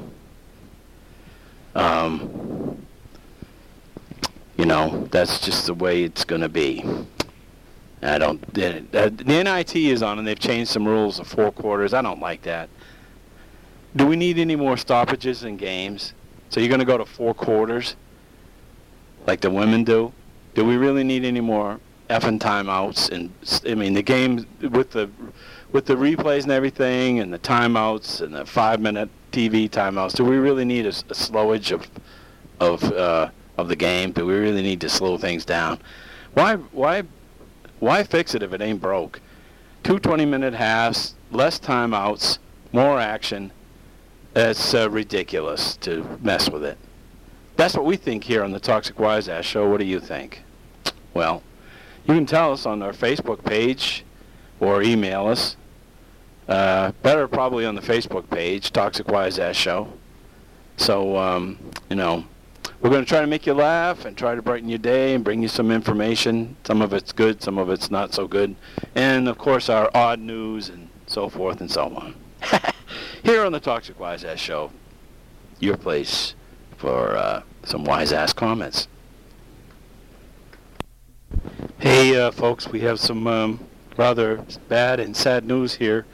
um, 1.75 2.85
you 4.57 4.67
know, 4.67 5.09
that's 5.11 5.41
just 5.41 5.67
the 5.67 5.75
way 5.75 6.03
it's 6.03 6.25
going 6.25 6.43
to 6.43 6.49
be. 6.49 6.85
I 8.03 8.19
don't. 8.19 8.55
The, 8.55 8.85
the 8.93 9.25
NIT 9.25 9.75
is 9.77 10.03
on, 10.03 10.19
and 10.19 10.27
they've 10.27 10.39
changed 10.39 10.71
some 10.71 10.87
rules 10.87 11.19
of 11.19 11.27
four 11.27 11.51
quarters. 11.51 11.95
I 11.95 12.03
don't 12.03 12.21
like 12.21 12.43
that. 12.43 12.69
Do 13.97 14.07
we 14.07 14.17
need 14.17 14.39
any 14.39 14.57
more 14.57 14.77
stoppages 14.77 15.43
in 15.43 15.57
games? 15.57 16.13
So 16.51 16.61
you're 16.61 16.69
going 16.69 16.81
to 16.81 16.87
go 16.87 16.99
to 16.99 17.05
four 17.05 17.35
quarters, 17.35 17.97
like 19.29 19.43
the 19.43 19.51
women 19.51 19.85
do? 19.85 20.11
Do 20.55 20.65
we 20.65 20.79
really 20.79 21.05
need 21.05 21.23
any 21.23 21.43
more 21.43 21.79
effing 22.09 22.41
timeouts? 22.41 23.11
And 23.11 23.31
I 23.71 23.75
mean, 23.75 23.93
the 23.93 24.03
game 24.03 24.47
with 24.63 24.93
the 24.93 25.11
with 25.71 25.85
the 25.85 25.95
replays 25.95 26.45
and 26.45 26.53
everything, 26.53 27.21
and 27.21 27.31
the 27.31 27.39
timeouts 27.39 28.23
and 28.23 28.35
the 28.35 28.47
five-minute 28.47 29.11
TV 29.31 29.69
timeouts. 29.69 30.15
Do 30.15 30.25
we 30.25 30.37
really 30.37 30.65
need 30.65 30.87
a, 30.87 30.89
a 30.89 31.15
slowage 31.15 31.73
of 31.73 31.87
of 32.59 32.83
uh, 32.91 33.29
of 33.59 33.69
the 33.69 33.77
game? 33.77 34.13
Do 34.13 34.25
we 34.25 34.33
really 34.33 34.63
need 34.63 34.81
to 34.81 34.89
slow 34.89 35.19
things 35.19 35.45
down? 35.45 35.79
Why 36.33 36.57
why 36.57 37.03
why 37.81 38.05
fix 38.05 38.35
it 38.35 38.43
if 38.43 38.55
it 38.55 38.63
ain't 38.63 38.81
broke? 38.81 39.21
Two 39.85 39.99
20-minute 39.99 40.55
halves, 40.55 41.15
less 41.31 41.61
timeouts, 41.61 42.39
more 42.73 42.99
action. 42.99 43.53
It's 44.35 44.75
uh, 44.75 44.91
ridiculous 44.91 45.77
to 45.79 46.19
mess 46.21 46.51
with 46.51 46.65
it. 46.65 46.79
That's 47.59 47.75
what 47.75 47.85
we 47.85 47.97
think 47.97 48.23
here 48.23 48.45
on 48.45 48.53
the 48.53 48.61
Toxic 48.61 49.01
Wise 49.01 49.29
Ass 49.29 49.45
Show. 49.45 49.69
What 49.69 49.81
do 49.81 49.85
you 49.85 49.99
think? 49.99 50.45
Well, 51.13 51.43
you 52.07 52.15
can 52.15 52.25
tell 52.25 52.53
us 52.53 52.67
on 52.67 52.85
our 52.85 52.93
Facebook 52.93 53.45
page 53.45 54.05
or 54.61 54.81
email 54.81 55.27
us. 55.27 55.57
Uh, 56.47 56.93
better 57.03 57.27
probably 57.27 57.67
on 57.67 57.75
the 57.75 57.81
Facebook 57.81 58.31
page, 58.31 58.71
Toxic 58.73 59.09
Wise 59.09 59.41
Ass 59.41 59.57
Show. 59.57 59.93
So, 60.77 61.17
um, 61.17 61.59
you 61.91 61.97
know, 61.97 62.25
we're 62.81 62.91
going 62.91 63.05
to 63.05 63.09
try 63.09 63.23
to 63.23 63.27
make 63.27 63.45
you 63.45 63.55
laugh 63.55 64.05
and 64.05 64.17
try 64.17 64.37
to 64.37 64.41
brighten 64.41 64.69
your 64.69 64.79
day 64.79 65.17
and 65.17 65.25
bring 65.25 65.43
you 65.43 65.49
some 65.49 65.73
information. 65.73 66.57
Some 66.63 66.81
of 66.81 66.93
it's 66.93 67.11
good, 67.11 67.43
some 67.43 67.59
of 67.59 67.71
it's 67.71 67.91
not 67.91 68.15
so 68.15 68.29
good. 68.29 68.55
And, 68.95 69.27
of 69.27 69.37
course, 69.37 69.69
our 69.69 69.91
odd 69.95 70.21
news 70.21 70.69
and 70.69 70.89
so 71.09 71.29
forth 71.29 71.61
and 71.61 71.69
so 71.69 71.87
on. 71.87 72.15
Here 73.25 73.45
on 73.45 73.51
the 73.51 73.59
Toxic 73.59 73.99
Wise 73.99 74.23
Ass 74.23 74.39
Show, 74.39 74.71
your 75.59 75.77
place 75.77 76.37
for 76.79 77.17
uh, 77.17 77.43
some 77.65 77.85
wise 77.85 78.13
ass 78.13 78.33
comments. 78.33 78.89
Hey, 81.79 82.19
uh, 82.19 82.31
folks, 82.31 82.69
we 82.69 82.81
have 82.81 82.99
some 82.99 83.27
um, 83.27 83.61
rather 83.97 84.45
bad 84.69 85.01
and 85.01 85.17
sad 85.17 85.45
news 85.45 85.75
here, 85.75 86.07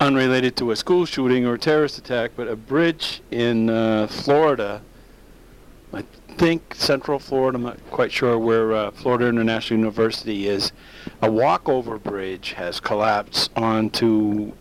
unrelated 0.00 0.56
to 0.56 0.70
a 0.70 0.76
school 0.76 1.06
shooting 1.06 1.46
or 1.46 1.54
a 1.54 1.58
terrorist 1.58 1.98
attack, 1.98 2.32
but 2.36 2.48
a 2.48 2.56
bridge 2.56 3.20
in 3.30 3.70
uh, 3.70 4.06
Florida. 4.06 4.82
I 5.92 6.02
think 6.36 6.74
Central 6.74 7.18
Florida. 7.18 7.56
I'm 7.56 7.62
not 7.64 7.78
quite 7.90 8.12
sure 8.12 8.38
where 8.38 8.72
uh, 8.72 8.90
Florida 8.90 9.26
International 9.26 9.80
University 9.80 10.46
is. 10.46 10.72
A 11.22 11.30
walkover 11.30 11.98
bridge 11.98 12.52
has 12.52 12.78
collapsed 12.78 13.50
onto 13.56 14.52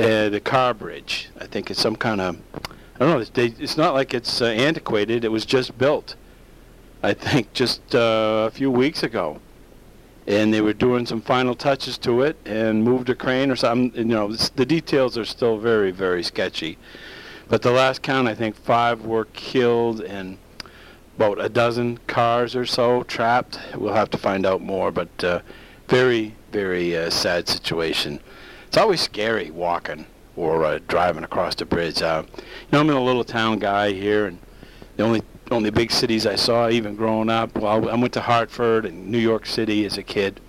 uh, 0.00 0.28
the 0.28 0.40
car 0.40 0.74
bridge. 0.74 1.28
I 1.38 1.46
think 1.46 1.70
it's 1.70 1.80
some 1.80 1.96
kind 1.96 2.20
of, 2.20 2.38
I 2.94 2.98
don't 3.00 3.10
know. 3.10 3.18
It's, 3.18 3.30
they, 3.30 3.46
it's 3.46 3.76
not 3.76 3.94
like 3.94 4.14
it's 4.14 4.40
uh, 4.40 4.46
antiquated. 4.46 5.24
It 5.24 5.32
was 5.32 5.44
just 5.44 5.76
built. 5.76 6.14
I 7.02 7.12
think 7.12 7.52
just 7.52 7.94
uh, 7.94 8.44
a 8.46 8.50
few 8.50 8.70
weeks 8.70 9.02
ago, 9.02 9.40
and 10.26 10.54
they 10.54 10.60
were 10.60 10.72
doing 10.72 11.04
some 11.04 11.20
final 11.20 11.54
touches 11.54 11.98
to 11.98 12.22
it 12.22 12.36
and 12.44 12.84
moved 12.84 13.10
a 13.10 13.14
crane 13.14 13.50
or 13.50 13.56
something. 13.56 13.92
You 13.96 14.04
know, 14.04 14.32
the 14.32 14.64
details 14.64 15.18
are 15.18 15.24
still 15.24 15.58
very, 15.58 15.90
very 15.90 16.22
sketchy. 16.22 16.78
But 17.48 17.62
the 17.62 17.72
last 17.72 18.00
count, 18.00 18.28
I 18.28 18.34
think 18.34 18.56
five 18.56 19.04
were 19.04 19.26
killed 19.26 20.00
and 20.00 20.38
about 21.16 21.44
a 21.44 21.48
dozen 21.48 21.98
cars 22.06 22.56
or 22.56 22.64
so 22.64 23.02
trapped. 23.02 23.58
We'll 23.74 23.92
have 23.92 24.10
to 24.10 24.18
find 24.18 24.46
out 24.46 24.62
more, 24.62 24.90
but 24.90 25.24
uh, 25.24 25.40
very, 25.88 26.34
very 26.52 26.96
uh, 26.96 27.10
sad 27.10 27.48
situation. 27.48 28.20
It's 28.68 28.76
always 28.76 29.00
scary 29.00 29.50
walking 29.50 30.06
or 30.36 30.64
uh, 30.64 30.78
driving 30.88 31.24
across 31.24 31.54
the 31.54 31.64
bridge. 31.64 32.02
Uh, 32.02 32.24
you 32.36 32.42
know, 32.72 32.80
I'm 32.80 32.90
a 32.90 33.00
little 33.00 33.24
town 33.24 33.58
guy 33.58 33.92
here, 33.92 34.26
and 34.26 34.38
the 34.96 35.04
only 35.04 35.22
only 35.50 35.70
big 35.70 35.90
cities 35.90 36.26
I 36.26 36.36
saw, 36.36 36.70
even 36.70 36.96
growing 36.96 37.28
up, 37.28 37.54
well, 37.56 37.88
I 37.88 37.94
went 37.94 38.14
to 38.14 38.20
Hartford 38.22 38.86
and 38.86 39.08
New 39.08 39.18
York 39.18 39.44
City 39.44 39.84
as 39.84 39.98
a 39.98 40.02
kid, 40.02 40.40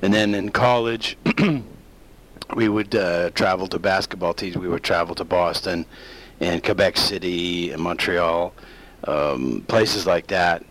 and 0.00 0.12
then 0.12 0.34
in 0.34 0.50
college, 0.50 1.18
we 2.56 2.68
would 2.68 2.94
uh, 2.94 3.30
travel 3.30 3.66
to 3.68 3.78
basketball 3.78 4.34
teams. 4.34 4.56
We 4.56 4.68
would 4.68 4.82
travel 4.82 5.14
to 5.16 5.24
Boston, 5.24 5.84
and 6.40 6.62
Quebec 6.62 6.96
City, 6.96 7.70
and 7.70 7.82
Montreal 7.82 8.52
um, 9.04 9.64
places 9.68 10.06
like 10.06 10.26
that. 10.28 10.64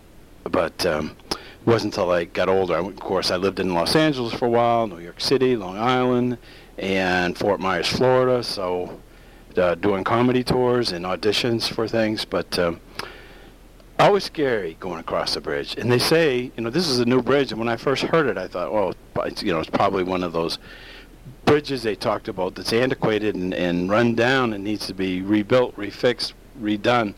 But 0.44 0.86
um, 0.86 1.16
it 1.30 1.38
wasn't 1.66 1.94
until 1.94 2.12
I 2.12 2.26
got 2.26 2.50
older. 2.50 2.78
Of 2.78 3.00
course, 3.00 3.32
I 3.32 3.38
lived 3.38 3.60
in 3.60 3.74
Los 3.74 3.96
Angeles 3.96 4.34
for 4.34 4.46
a 4.46 4.50
while, 4.50 4.88
New 4.88 5.00
York 5.00 5.22
City, 5.22 5.56
Long 5.56 5.78
Island, 5.78 6.38
and 6.82 7.38
Fort 7.38 7.60
Myers, 7.60 7.88
Florida. 7.88 8.44
So 8.44 9.00
uh, 9.56 9.76
doing 9.76 10.04
comedy 10.04 10.44
tours 10.44 10.92
and 10.92 11.06
auditions 11.06 11.72
for 11.72 11.88
things. 11.88 12.26
But 12.26 12.58
um, 12.60 12.82
always 14.00 14.24
scary 14.24 14.76
going 14.80 15.00
across 15.00 15.36
the 15.36 15.42
bridge. 15.42 15.76
And 15.78 15.92
they 15.92 16.00
say, 16.00 16.52
you 16.58 16.64
know, 16.64 16.70
this 16.70 16.88
is 16.90 17.00
a 17.00 17.06
new 17.06 17.22
bridge. 17.22 17.52
And 17.52 17.60
when 17.60 17.70
I 17.70 17.78
first 17.78 18.04
heard 18.04 18.28
it, 18.28 18.38
I 18.38 18.48
thought, 18.48 18.70
oh, 18.70 18.94
you 19.42 19.54
know, 19.54 19.60
it's 19.60 19.70
probably 19.70 20.04
one 20.04 20.24
of 20.24 20.34
those 20.34 20.58
bridges 21.46 21.84
they 21.84 21.96
talked 21.96 22.28
about 22.28 22.56
that's 22.56 22.74
antiquated 22.74 23.36
and, 23.36 23.54
and 23.54 23.90
run 23.90 24.16
down 24.16 24.54
and 24.54 24.64
needs 24.64 24.88
to 24.88 24.94
be 24.94 25.22
rebuilt, 25.22 25.76
refixed, 25.78 26.34
redone. 26.60 27.14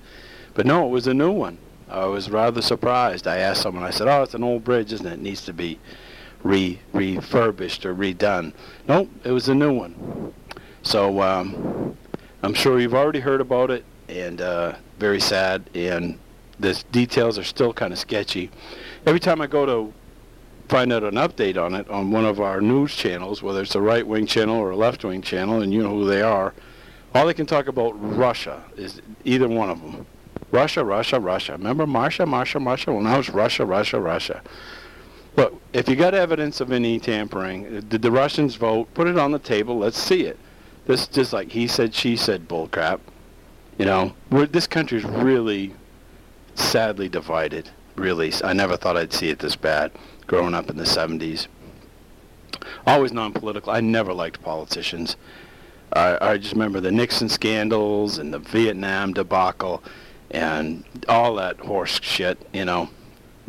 But 0.54 0.66
no, 0.66 0.86
it 0.86 0.90
was 0.90 1.08
a 1.08 1.14
new 1.14 1.32
one. 1.32 1.58
I 1.90 2.06
was 2.06 2.30
rather 2.30 2.62
surprised. 2.62 3.28
I 3.28 3.38
asked 3.38 3.62
someone, 3.62 3.84
I 3.84 3.92
said, 3.92 4.08
oh, 4.08 4.24
it's 4.24 4.34
an 4.34 4.44
old 4.44 4.64
bridge, 4.64 4.92
isn't 4.92 5.06
it? 5.06 5.14
It 5.14 5.22
needs 5.22 5.46
to 5.46 5.54
be 5.54 5.80
re 6.44 6.80
refurbished 6.94 7.86
or 7.86 7.96
redone. 7.96 8.54
No, 8.88 9.08
it 9.24 9.32
was 9.32 9.50
a 9.50 9.56
new 9.56 9.74
one. 9.74 10.34
So 10.84 11.22
um, 11.22 11.98
I'm 12.44 12.54
sure 12.54 12.80
you've 12.80 12.94
already 12.94 13.22
heard 13.22 13.42
about 13.42 13.72
it, 13.72 13.86
and 14.10 14.42
uh, 14.42 14.76
very 15.00 15.20
sad. 15.20 15.70
And 15.74 16.20
the 16.60 16.82
details 16.92 17.40
are 17.40 17.44
still 17.44 17.74
kind 17.74 17.94
of 17.94 18.00
sketchy. 18.00 18.52
Every 19.06 19.20
time 19.20 19.42
I 19.42 19.48
go 19.48 19.66
to 19.66 19.94
find 20.70 20.94
out 20.94 21.04
an 21.04 21.16
update 21.16 21.62
on 21.62 21.74
it 21.76 21.90
on 21.90 22.12
one 22.12 22.26
of 22.26 22.40
our 22.40 22.62
news 22.62 22.96
channels, 22.96 23.42
whether 23.42 23.62
it's 23.62 23.76
a 23.76 23.82
right 23.82 24.06
wing 24.06 24.26
channel 24.26 24.58
or 24.58 24.72
a 24.72 24.76
left 24.76 25.04
wing 25.04 25.22
channel, 25.22 25.62
and 25.62 25.74
you 25.74 25.82
know 25.82 25.90
who 25.90 26.06
they 26.06 26.22
are, 26.22 26.54
all 27.16 27.28
they 27.28 27.34
can 27.34 27.46
talk 27.46 27.68
about 27.68 27.92
Russia 27.94 28.64
is 28.76 29.02
either 29.24 29.48
one 29.48 29.70
of 29.70 29.82
them. 29.82 30.06
Russia, 30.52 30.84
Russia, 30.84 31.20
Russia. 31.20 31.54
Remember 31.54 31.86
Marsha, 31.86 32.28
Marsha, 32.28 32.62
Marsha? 32.62 32.88
Well, 32.88 33.02
now 33.02 33.20
it's 33.20 33.30
Russia, 33.30 33.66
Russia, 33.66 34.00
Russia. 34.00 34.42
Look, 35.36 35.60
if 35.74 35.90
you 35.90 35.96
got 35.96 36.14
evidence 36.14 36.62
of 36.62 36.72
any 36.72 37.00
tampering, 37.00 37.78
uh, 37.78 37.82
did 37.88 38.02
the 38.02 38.12
Russians 38.12 38.56
vote? 38.56 38.94
Put 38.94 39.08
it 39.08 39.18
on 39.18 39.32
the 39.32 39.40
table. 39.40 39.78
Let's 39.78 39.98
see 39.98 40.24
it. 40.24 40.38
This 40.86 41.08
just 41.08 41.34
like 41.34 41.52
he 41.52 41.68
said, 41.68 41.96
she 41.96 42.16
said 42.16 42.48
bullcrap. 42.48 43.00
You 43.78 43.86
know, 43.86 44.14
we're, 44.30 44.46
this 44.46 44.68
country's 44.68 45.04
really 45.04 45.74
sadly 46.56 47.10
divided. 47.10 47.70
Really, 47.96 48.32
I 48.44 48.54
never 48.54 48.78
thought 48.78 48.98
I'd 48.98 49.14
see 49.14 49.30
it 49.30 49.40
this 49.40 49.56
bad. 49.56 49.92
Growing 50.28 50.54
up 50.54 50.70
in 50.70 50.78
the 50.78 50.84
70s, 50.84 51.48
always 52.88 53.12
non-political. 53.12 53.72
I 53.72 53.82
never 53.82 54.14
liked 54.14 54.42
politicians. 54.42 55.16
I, 55.92 56.18
I 56.22 56.38
just 56.38 56.54
remember 56.54 56.80
the 56.80 56.92
Nixon 56.92 57.30
scandals 57.30 58.18
and 58.18 58.34
the 58.34 58.40
Vietnam 58.40 59.14
debacle 59.14 59.84
and 60.32 60.84
all 61.08 61.36
that 61.36 61.60
horse 61.60 62.00
shit, 62.02 62.40
you 62.54 62.66
know. 62.66 62.90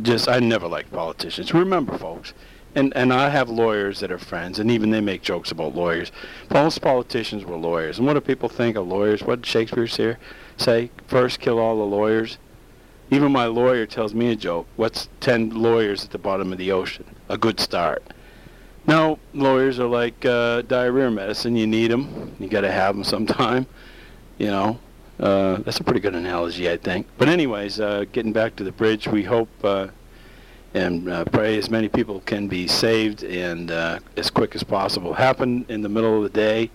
Just 0.02 0.28
I 0.28 0.40
never 0.40 0.66
liked 0.66 0.92
politicians. 0.92 1.54
Remember, 1.54 1.96
folks, 1.96 2.34
and 2.74 2.92
and 2.96 3.12
I 3.12 3.28
have 3.28 3.48
lawyers 3.48 4.00
that 4.00 4.10
are 4.10 4.18
friends, 4.18 4.58
and 4.58 4.70
even 4.70 4.90
they 4.90 5.00
make 5.00 5.22
jokes 5.22 5.52
about 5.52 5.74
lawyers. 5.74 6.10
Most 6.50 6.80
politicians 6.80 7.44
were 7.44 7.56
lawyers, 7.56 7.98
and 7.98 8.06
what 8.06 8.14
do 8.14 8.20
people 8.20 8.48
think 8.48 8.76
of 8.76 8.88
lawyers? 8.88 9.22
What 9.22 9.42
did 9.42 9.46
Shakespeare 9.46 9.86
say? 9.86 10.16
Say 10.56 10.90
first, 11.06 11.40
kill 11.40 11.58
all 11.58 11.76
the 11.76 11.84
lawyers. 11.84 12.38
Even 13.10 13.30
my 13.30 13.46
lawyer 13.46 13.86
tells 13.86 14.14
me 14.14 14.32
a 14.32 14.36
joke. 14.36 14.66
What's 14.76 15.08
ten 15.20 15.50
lawyers 15.50 16.04
at 16.04 16.10
the 16.10 16.18
bottom 16.18 16.52
of 16.52 16.58
the 16.58 16.72
ocean? 16.72 17.04
A 17.28 17.38
good 17.38 17.60
start. 17.60 18.02
Now 18.86 19.18
lawyers 19.32 19.78
are 19.78 19.86
like 19.86 20.24
uh, 20.24 20.62
diarrhea 20.62 21.10
medicine. 21.10 21.56
You 21.56 21.66
need 21.66 21.90
them. 21.90 22.34
You 22.40 22.48
got 22.48 22.62
to 22.62 22.72
have 22.72 22.94
them 22.94 23.04
sometime. 23.04 23.66
You 24.36 24.48
know, 24.48 24.80
uh, 25.20 25.56
that's 25.58 25.78
a 25.78 25.84
pretty 25.84 26.00
good 26.00 26.14
analogy, 26.14 26.68
I 26.68 26.76
think. 26.76 27.06
But 27.18 27.28
anyways, 27.28 27.78
uh, 27.80 28.04
getting 28.12 28.32
back 28.32 28.56
to 28.56 28.64
the 28.64 28.72
bridge, 28.72 29.06
we 29.06 29.22
hope 29.22 29.48
uh, 29.62 29.88
and 30.74 31.08
uh, 31.08 31.24
pray 31.26 31.56
as 31.56 31.70
many 31.70 31.88
people 31.88 32.20
can 32.20 32.48
be 32.48 32.66
saved 32.66 33.22
and 33.22 33.70
uh, 33.70 34.00
as 34.16 34.28
quick 34.28 34.56
as 34.56 34.64
possible. 34.64 35.14
Happened 35.14 35.66
in 35.68 35.82
the 35.82 35.88
middle 35.88 36.16
of 36.16 36.22
the 36.24 36.28
day 36.30 36.70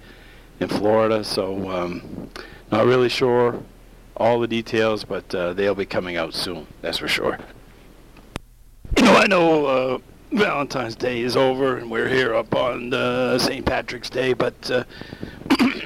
in 0.62 0.70
Florida, 0.70 1.24
so 1.24 1.70
um, 1.70 2.30
not 2.72 2.86
really 2.86 3.10
sure 3.10 3.62
all 4.16 4.40
the 4.40 4.48
details, 4.48 5.04
but 5.04 5.34
uh, 5.36 5.54
they'll 5.54 5.76
be 5.76 5.86
coming 5.86 6.16
out 6.16 6.34
soon. 6.34 6.66
That's 6.82 6.98
for 6.98 7.10
sure. 7.10 7.40
You 8.98 9.04
know, 9.04 9.16
I 9.16 9.28
know 9.28 10.02
Valentine's 10.32 10.96
Day 10.96 11.22
is 11.22 11.36
over, 11.36 11.78
and 11.78 11.92
we're 11.92 12.10
here 12.10 12.34
up 12.36 12.56
on 12.56 12.92
St. 13.40 13.66
Patrick's 13.66 14.10
Day, 14.10 14.32
but 14.32 14.86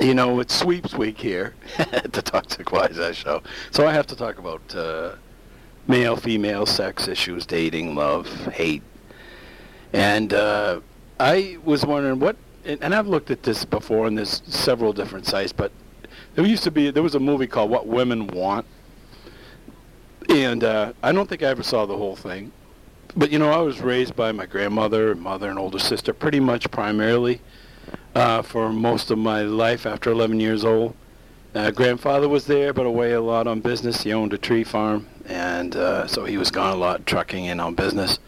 you 0.00 0.14
know, 0.14 0.40
it's 0.40 0.54
sweeps 0.54 0.94
week 0.94 1.18
here 1.18 1.54
at 1.78 2.12
the 2.12 2.22
Toxic 2.22 2.70
Wise 2.72 2.98
Ass 2.98 3.16
Show. 3.16 3.42
So 3.70 3.86
I 3.86 3.92
have 3.92 4.06
to 4.08 4.16
talk 4.16 4.38
about 4.38 4.74
uh, 4.74 5.16
male, 5.86 6.16
female, 6.16 6.66
sex 6.66 7.08
issues, 7.08 7.46
dating, 7.46 7.94
love, 7.94 8.28
hate. 8.46 8.82
And 9.92 10.32
uh, 10.32 10.80
I 11.18 11.58
was 11.64 11.84
wondering 11.84 12.20
what, 12.20 12.36
and 12.64 12.94
I've 12.94 13.08
looked 13.08 13.30
at 13.30 13.42
this 13.42 13.64
before, 13.64 14.06
and 14.06 14.16
there's 14.16 14.42
several 14.46 14.92
different 14.92 15.26
sites, 15.26 15.52
but 15.52 15.72
there 16.34 16.46
used 16.46 16.64
to 16.64 16.70
be, 16.70 16.90
there 16.90 17.02
was 17.02 17.14
a 17.14 17.20
movie 17.20 17.46
called 17.46 17.70
What 17.70 17.86
Women 17.86 18.28
Want. 18.28 18.66
And 20.28 20.62
uh, 20.62 20.92
I 21.02 21.12
don't 21.12 21.28
think 21.28 21.42
I 21.42 21.46
ever 21.46 21.62
saw 21.62 21.86
the 21.86 21.96
whole 21.96 22.16
thing. 22.16 22.52
But, 23.16 23.32
you 23.32 23.38
know, 23.38 23.50
I 23.50 23.58
was 23.58 23.80
raised 23.80 24.14
by 24.14 24.30
my 24.32 24.44
grandmother, 24.46 25.14
mother, 25.14 25.48
and 25.48 25.58
older 25.58 25.78
sister 25.78 26.12
pretty 26.12 26.38
much 26.38 26.70
primarily 26.70 27.40
uh, 28.18 28.42
for 28.42 28.72
most 28.72 29.12
of 29.12 29.18
my 29.18 29.42
life 29.42 29.86
after 29.86 30.10
11 30.10 30.40
years 30.40 30.64
old. 30.64 30.94
Uh, 31.54 31.70
grandfather 31.70 32.28
was 32.28 32.46
there, 32.46 32.72
but 32.72 32.84
away 32.84 33.12
a 33.12 33.20
lot 33.20 33.46
on 33.46 33.60
business. 33.60 34.02
He 34.02 34.12
owned 34.12 34.32
a 34.32 34.38
tree 34.38 34.64
farm, 34.64 35.06
and 35.26 35.76
uh, 35.76 36.06
so 36.08 36.24
he 36.24 36.36
was 36.36 36.50
gone 36.50 36.72
a 36.72 36.76
lot, 36.76 37.06
trucking 37.06 37.48
and 37.48 37.60
on 37.60 37.74
business. 37.74 38.18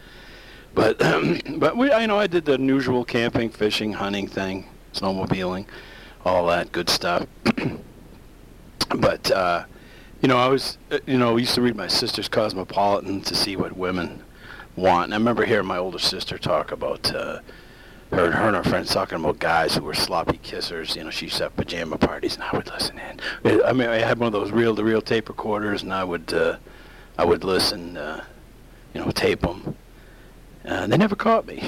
But 0.73 0.97
but 1.59 1.75
we, 1.75 1.91
I 1.91 2.05
know 2.05 2.17
I 2.17 2.27
did 2.27 2.45
the 2.45 2.57
usual 2.57 3.03
camping, 3.03 3.49
fishing, 3.49 3.91
hunting 3.91 4.27
thing, 4.27 4.69
snowmobiling, 4.93 5.65
all 6.23 6.47
that 6.47 6.71
good 6.71 6.89
stuff. 6.89 7.27
but 8.95 9.29
uh, 9.29 9.65
you 10.21 10.29
know, 10.29 10.37
I 10.37 10.47
was 10.47 10.77
uh, 10.89 10.99
you 11.05 11.17
know 11.17 11.35
used 11.35 11.55
to 11.55 11.61
read 11.61 11.75
my 11.75 11.87
sister's 11.87 12.29
Cosmopolitan 12.29 13.21
to 13.23 13.35
see 13.35 13.57
what 13.57 13.75
women 13.75 14.23
want. 14.77 15.05
And 15.05 15.13
I 15.13 15.17
remember 15.17 15.43
hearing 15.43 15.67
my 15.67 15.77
older 15.77 15.99
sister 15.99 16.37
talk 16.37 16.71
about. 16.71 17.13
Uh, 18.11 18.29
her, 18.29 18.47
and 18.47 18.55
her 18.57 18.63
friends 18.63 18.91
talking 18.91 19.17
about 19.17 19.39
guys 19.39 19.75
who 19.75 19.83
were 19.83 19.93
sloppy 19.93 20.37
kissers. 20.37 20.95
You 20.95 21.05
know, 21.05 21.09
she 21.09 21.27
used 21.27 21.37
to 21.37 21.43
have 21.43 21.55
pajama 21.55 21.97
parties, 21.97 22.35
and 22.35 22.43
I 22.43 22.55
would 22.55 22.67
listen 22.67 22.99
in. 22.99 23.63
I 23.63 23.71
mean, 23.71 23.87
I 23.87 23.99
had 23.99 24.19
one 24.19 24.27
of 24.27 24.33
those 24.33 24.51
reel-to-reel 24.51 25.01
tape 25.01 25.29
recorders, 25.29 25.83
and 25.83 25.93
I 25.93 26.03
would, 26.03 26.33
uh, 26.33 26.57
I 27.17 27.23
would 27.23 27.45
listen, 27.45 27.95
uh, 27.95 28.23
you 28.93 28.99
know, 28.99 29.11
tape 29.11 29.41
them. 29.41 29.77
They 30.63 30.97
never 30.97 31.15
caught 31.15 31.47
me. 31.47 31.63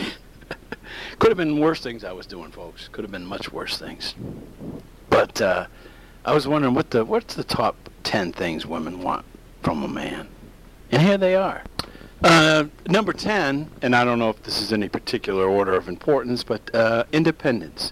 Could 1.19 1.29
have 1.29 1.37
been 1.37 1.59
worse 1.59 1.81
things 1.81 2.03
I 2.03 2.11
was 2.11 2.25
doing, 2.25 2.51
folks. 2.51 2.89
Could 2.89 3.03
have 3.03 3.11
been 3.11 3.25
much 3.25 3.51
worse 3.51 3.77
things. 3.77 4.13
But 5.09 5.41
uh, 5.41 5.67
I 6.25 6.33
was 6.33 6.47
wondering 6.47 6.73
what 6.73 6.89
the 6.89 7.05
what's 7.05 7.35
the 7.35 7.43
top 7.43 7.75
ten 8.03 8.33
things 8.33 8.65
women 8.65 9.01
want 9.01 9.25
from 9.61 9.83
a 9.83 9.87
man, 9.87 10.27
and 10.91 11.01
here 11.01 11.17
they 11.17 11.35
are. 11.35 11.63
Uh, 12.23 12.65
number 12.87 13.11
10, 13.11 13.69
and 13.81 13.93
I 13.93 14.05
don't 14.05 14.17
know 14.17 14.29
if 14.29 14.41
this 14.43 14.61
is 14.61 14.71
any 14.71 14.87
particular 14.87 15.45
order 15.45 15.73
of 15.73 15.89
importance, 15.89 16.43
but 16.45 16.73
uh, 16.73 17.03
independence. 17.11 17.91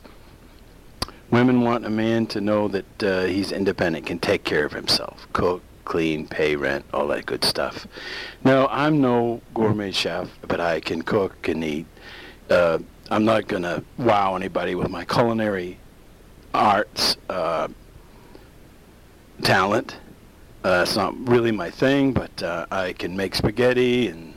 Women 1.30 1.62
want 1.62 1.86
a 1.86 1.90
man 1.90 2.28
to 2.28 2.40
know 2.40 2.70
that 2.70 3.04
uh, 3.04 3.24
he's 3.24 3.52
independent, 3.52 4.06
can 4.06 4.20
take 4.20 4.46
care 4.46 4.64
of 4.64 4.72
himself, 4.72 5.28
cook, 5.34 5.62
clean, 5.84 6.28
pay 6.28 6.56
rent, 6.56 6.86
all 6.94 7.08
that 7.08 7.26
good 7.26 7.44
stuff. 7.44 7.86
Now, 8.44 8.68
I'm 8.68 9.02
no 9.02 9.42
gourmet 9.54 9.92
chef, 9.92 10.30
but 10.48 10.62
I 10.62 10.80
can 10.80 11.02
cook 11.02 11.50
and 11.50 11.62
eat. 11.62 11.88
Uh, 12.50 12.80
I'm 13.10 13.26
not 13.26 13.50
going 13.50 13.64
to 13.64 13.84
wow 13.98 14.38
anybody 14.38 14.76
with 14.76 14.90
my 14.90 15.04
culinary 15.04 15.78
arts 16.54 17.18
uh, 17.30 17.68
talent. 19.42 19.98
Uh, 20.64 20.82
it's 20.84 20.96
not 20.96 21.16
really 21.28 21.52
my 21.52 21.72
thing, 21.72 22.14
but 22.14 22.44
uh, 22.44 22.68
I 22.70 22.94
can 22.94 23.18
make 23.18 23.34
spaghetti 23.34 24.08
and 24.08 24.36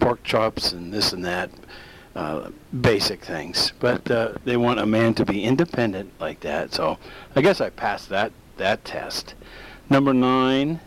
pork 0.00 0.22
chops 0.22 0.72
and 0.72 0.92
this 0.92 1.14
and 1.14 1.24
that, 1.24 1.50
uh, 2.14 2.50
basic 2.80 3.24
things. 3.24 3.72
But 3.80 4.10
uh, 4.10 4.34
they 4.44 4.58
want 4.58 4.80
a 4.80 4.86
man 4.86 5.14
to 5.14 5.24
be 5.24 5.44
independent 5.44 6.12
like 6.20 6.40
that, 6.40 6.74
so 6.74 6.98
I 7.34 7.40
guess 7.40 7.60
I 7.60 7.70
passed 7.70 8.10
that 8.10 8.32
that 8.58 8.84
test. 8.84 9.34
Number 9.88 10.12
nine 10.12 10.80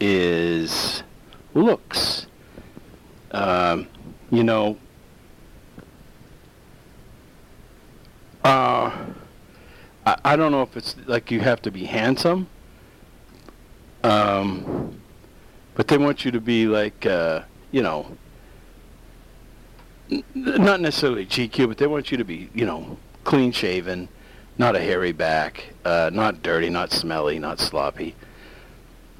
is 0.00 1.02
looks. 1.54 2.26
Um, 3.32 3.86
you 4.30 4.44
know, 4.44 4.78
uh, 8.44 8.90
I, 10.06 10.16
I 10.24 10.36
don't 10.36 10.52
know 10.52 10.62
if 10.62 10.76
it's 10.76 10.96
like 11.06 11.30
you 11.30 11.40
have 11.40 11.60
to 11.62 11.70
be 11.70 11.84
handsome, 11.84 12.48
um, 14.04 15.00
but 15.74 15.88
they 15.88 15.98
want 15.98 16.24
you 16.24 16.30
to 16.30 16.40
be 16.40 16.66
like, 16.66 17.06
uh, 17.06 17.42
you 17.70 17.82
know, 17.82 18.06
n- 20.10 20.24
not 20.34 20.80
necessarily 20.80 21.26
GQ, 21.26 21.68
but 21.68 21.78
they 21.78 21.86
want 21.86 22.10
you 22.10 22.18
to 22.18 22.24
be, 22.24 22.50
you 22.54 22.66
know, 22.66 22.98
clean 23.24 23.52
shaven, 23.52 24.08
not 24.58 24.76
a 24.76 24.80
hairy 24.80 25.12
back, 25.12 25.72
uh, 25.84 26.10
not 26.12 26.42
dirty, 26.42 26.68
not 26.68 26.92
smelly, 26.92 27.38
not 27.38 27.60
sloppy. 27.60 28.14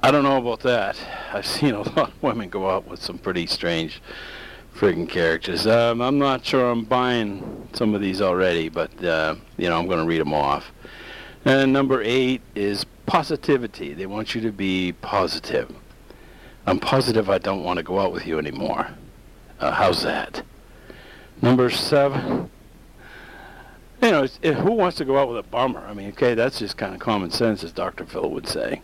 I 0.01 0.11
don't 0.11 0.23
know 0.23 0.37
about 0.37 0.59
that. 0.61 0.97
I've 1.31 1.45
seen 1.57 1.73
a 1.73 1.81
lot 1.81 2.09
of 2.09 2.23
women 2.23 2.49
go 2.49 2.69
out 2.69 2.87
with 2.87 3.01
some 3.01 3.17
pretty 3.17 3.47
strange 3.47 4.01
friggin' 4.75 5.07
characters. 5.07 5.65
Um, 5.65 6.01
I'm 6.01 6.17
not 6.17 6.45
sure 6.45 6.69
I'm 6.69 6.83
buying 6.83 7.67
some 7.73 7.93
of 7.95 8.01
these 8.01 8.21
already, 8.21 8.69
but 8.69 9.03
uh, 9.03 9.35
you 9.57 9.69
know 9.69 9.79
I'm 9.79 9.87
going 9.87 9.99
to 9.99 10.05
read 10.05 10.21
them 10.21 10.33
off. 10.33 10.71
And 11.45 11.73
number 11.73 12.01
eight 12.01 12.41
is 12.55 12.85
positivity. 13.05 13.93
They 13.93 14.05
want 14.05 14.33
you 14.33 14.41
to 14.41 14.51
be 14.51 14.93
positive. 14.93 15.73
I'm 16.65 16.79
positive 16.79 17.29
I 17.29 17.37
don't 17.37 17.63
want 17.63 17.77
to 17.77 17.83
go 17.83 17.99
out 17.99 18.13
with 18.13 18.25
you 18.25 18.39
anymore. 18.39 18.87
Uh, 19.59 19.71
how's 19.71 20.03
that? 20.03 20.41
Number 21.41 21.69
seven. 21.69 22.49
You 24.01 24.11
know, 24.11 24.27
it, 24.41 24.53
who 24.55 24.71
wants 24.71 24.97
to 24.97 25.05
go 25.05 25.17
out 25.17 25.27
with 25.29 25.37
a 25.37 25.43
bummer? 25.43 25.79
I 25.81 25.93
mean, 25.93 26.09
okay, 26.09 26.33
that's 26.33 26.59
just 26.59 26.77
kind 26.77 26.93
of 26.93 26.99
common 26.99 27.31
sense, 27.31 27.63
as 27.63 27.71
Dr. 27.71 28.05
Phil 28.05 28.29
would 28.29 28.47
say. 28.47 28.81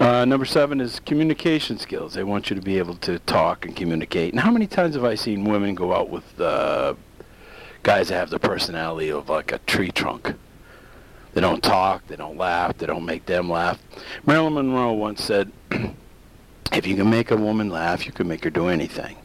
Uh, 0.00 0.24
number 0.24 0.44
seven 0.44 0.80
is 0.80 1.00
communication 1.00 1.78
skills. 1.78 2.14
They 2.14 2.24
want 2.24 2.50
you 2.50 2.56
to 2.56 2.62
be 2.62 2.78
able 2.78 2.94
to 2.96 3.18
talk 3.20 3.64
and 3.64 3.76
communicate. 3.76 4.32
And 4.32 4.40
how 4.40 4.50
many 4.50 4.66
times 4.66 4.94
have 4.94 5.04
I 5.04 5.14
seen 5.14 5.44
women 5.44 5.74
go 5.74 5.92
out 5.92 6.10
with 6.10 6.40
uh, 6.40 6.94
guys 7.82 8.08
that 8.08 8.14
have 8.14 8.30
the 8.30 8.38
personality 8.38 9.10
of 9.10 9.28
like 9.28 9.52
a 9.52 9.58
tree 9.58 9.90
trunk? 9.90 10.34
They 11.34 11.40
don't 11.40 11.62
talk, 11.62 12.06
they 12.06 12.16
don't 12.16 12.36
laugh, 12.36 12.78
they 12.78 12.86
don't 12.86 13.04
make 13.04 13.26
them 13.26 13.50
laugh. 13.50 13.80
Marilyn 14.24 14.54
Monroe 14.54 14.92
once 14.92 15.22
said, 15.22 15.52
if 16.72 16.86
you 16.86 16.96
can 16.96 17.10
make 17.10 17.30
a 17.30 17.36
woman 17.36 17.68
laugh, 17.68 18.06
you 18.06 18.12
can 18.12 18.28
make 18.28 18.44
her 18.44 18.50
do 18.50 18.68
anything. 18.68 19.16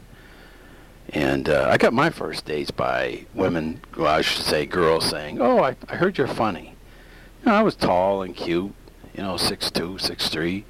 And 1.10 1.48
uh, 1.48 1.68
I 1.70 1.76
got 1.76 1.92
my 1.92 2.10
first 2.10 2.44
dates 2.44 2.70
by 2.70 3.26
women, 3.34 3.80
well, 3.96 4.08
I 4.08 4.20
should 4.20 4.44
say 4.44 4.66
girls, 4.66 5.08
saying, 5.08 5.40
oh, 5.40 5.60
I, 5.60 5.76
I 5.88 5.96
heard 5.96 6.18
you're 6.18 6.26
funny. 6.26 6.74
You 7.40 7.46
know, 7.46 7.54
I 7.54 7.62
was 7.62 7.74
tall 7.74 8.22
and 8.22 8.36
cute 8.36 8.74
you 9.14 9.22
know, 9.22 9.36
six 9.36 9.70
two, 9.70 9.98
six 9.98 10.28
three, 10.28 10.64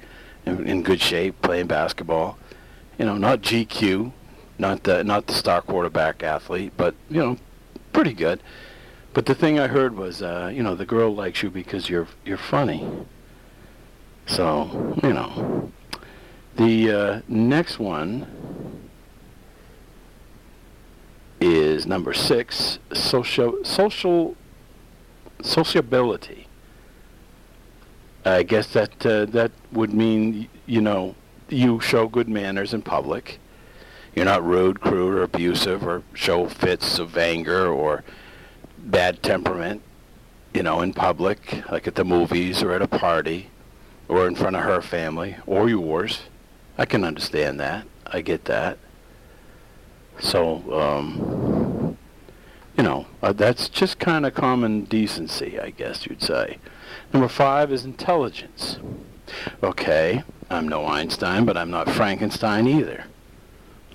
in, 0.45 0.67
in 0.67 0.83
good 0.83 1.01
shape, 1.01 1.41
playing 1.41 1.67
basketball. 1.67 2.37
You 2.97 3.05
know, 3.05 3.17
not 3.17 3.41
GQ, 3.41 4.11
not 4.57 4.83
the 4.83 5.03
not 5.03 5.27
the 5.27 5.33
star 5.33 5.61
quarterback 5.61 6.23
athlete, 6.23 6.73
but 6.77 6.95
you 7.09 7.19
know, 7.19 7.37
pretty 7.93 8.13
good. 8.13 8.41
But 9.13 9.25
the 9.25 9.35
thing 9.35 9.59
I 9.59 9.67
heard 9.67 9.95
was, 9.97 10.21
uh, 10.21 10.51
you 10.53 10.63
know, 10.63 10.75
the 10.75 10.85
girl 10.85 11.13
likes 11.13 11.43
you 11.43 11.49
because 11.49 11.89
you're 11.89 12.07
you're 12.25 12.37
funny. 12.37 12.87
So 14.25 14.95
you 15.03 15.13
know, 15.13 15.71
the 16.55 16.91
uh, 16.91 17.21
next 17.27 17.77
one 17.77 18.89
is 21.41 21.85
number 21.85 22.13
six, 22.13 22.79
social 22.93 23.57
social 23.65 24.37
sociability. 25.41 26.47
I 28.23 28.43
guess 28.43 28.67
that 28.73 29.05
uh, 29.05 29.25
that 29.25 29.51
would 29.73 29.93
mean 29.93 30.47
you 30.65 30.79
know 30.79 31.15
you 31.49 31.81
show 31.81 32.07
good 32.07 32.29
manners 32.29 32.73
in 32.73 32.81
public. 32.81 33.39
You're 34.15 34.25
not 34.25 34.45
rude, 34.45 34.79
crude, 34.79 35.15
or 35.15 35.23
abusive, 35.23 35.85
or 35.85 36.03
show 36.13 36.47
fits 36.47 36.99
of 36.99 37.17
anger 37.17 37.67
or 37.67 38.03
bad 38.83 39.21
temperament. 39.23 39.81
You 40.53 40.63
know, 40.63 40.81
in 40.81 40.93
public, 40.93 41.63
like 41.71 41.87
at 41.87 41.95
the 41.95 42.03
movies 42.03 42.61
or 42.61 42.73
at 42.73 42.81
a 42.81 42.87
party, 42.87 43.49
or 44.11 44.27
in 44.27 44.35
front 44.35 44.57
of 44.57 44.63
her 44.63 44.81
family 44.81 45.37
or 45.45 45.69
yours. 45.69 46.23
I 46.77 46.85
can 46.85 47.05
understand 47.05 47.59
that. 47.61 47.85
I 48.05 48.19
get 48.19 48.45
that. 48.45 48.77
So, 50.19 50.61
um, 50.73 51.97
you 52.77 52.83
know, 52.83 53.07
uh, 53.23 53.31
that's 53.31 53.69
just 53.69 53.99
kind 53.99 54.25
of 54.25 54.33
common 54.33 54.83
decency, 54.83 55.57
I 55.59 55.69
guess 55.69 56.05
you'd 56.05 56.21
say. 56.21 56.57
Number 57.13 57.29
five 57.29 57.71
is 57.71 57.85
intelligence. 57.85 58.77
Okay, 59.63 60.23
I'm 60.49 60.67
no 60.67 60.85
Einstein, 60.85 61.45
but 61.45 61.55
I'm 61.55 61.71
not 61.71 61.89
Frankenstein 61.89 62.67
either. 62.67 63.05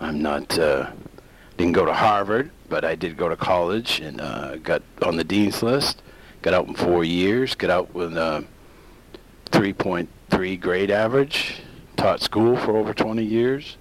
I'm 0.00 0.22
not, 0.22 0.58
uh, 0.58 0.90
didn't 1.58 1.74
go 1.74 1.84
to 1.84 1.92
Harvard, 1.92 2.50
but 2.68 2.84
I 2.84 2.94
did 2.94 3.16
go 3.16 3.28
to 3.28 3.36
college 3.36 4.00
and 4.00 4.20
uh, 4.20 4.56
got 4.56 4.82
on 5.02 5.16
the 5.16 5.24
dean's 5.24 5.62
list. 5.62 6.02
Got 6.42 6.54
out 6.54 6.68
in 6.68 6.74
four 6.74 7.02
years, 7.02 7.54
got 7.54 7.70
out 7.70 7.94
with 7.94 8.16
a 8.16 8.44
3.3 9.50 10.60
grade 10.60 10.90
average, 10.90 11.62
taught 11.96 12.20
school 12.20 12.56
for 12.56 12.76
over 12.76 12.92
20 12.94 13.24
years. 13.24 13.76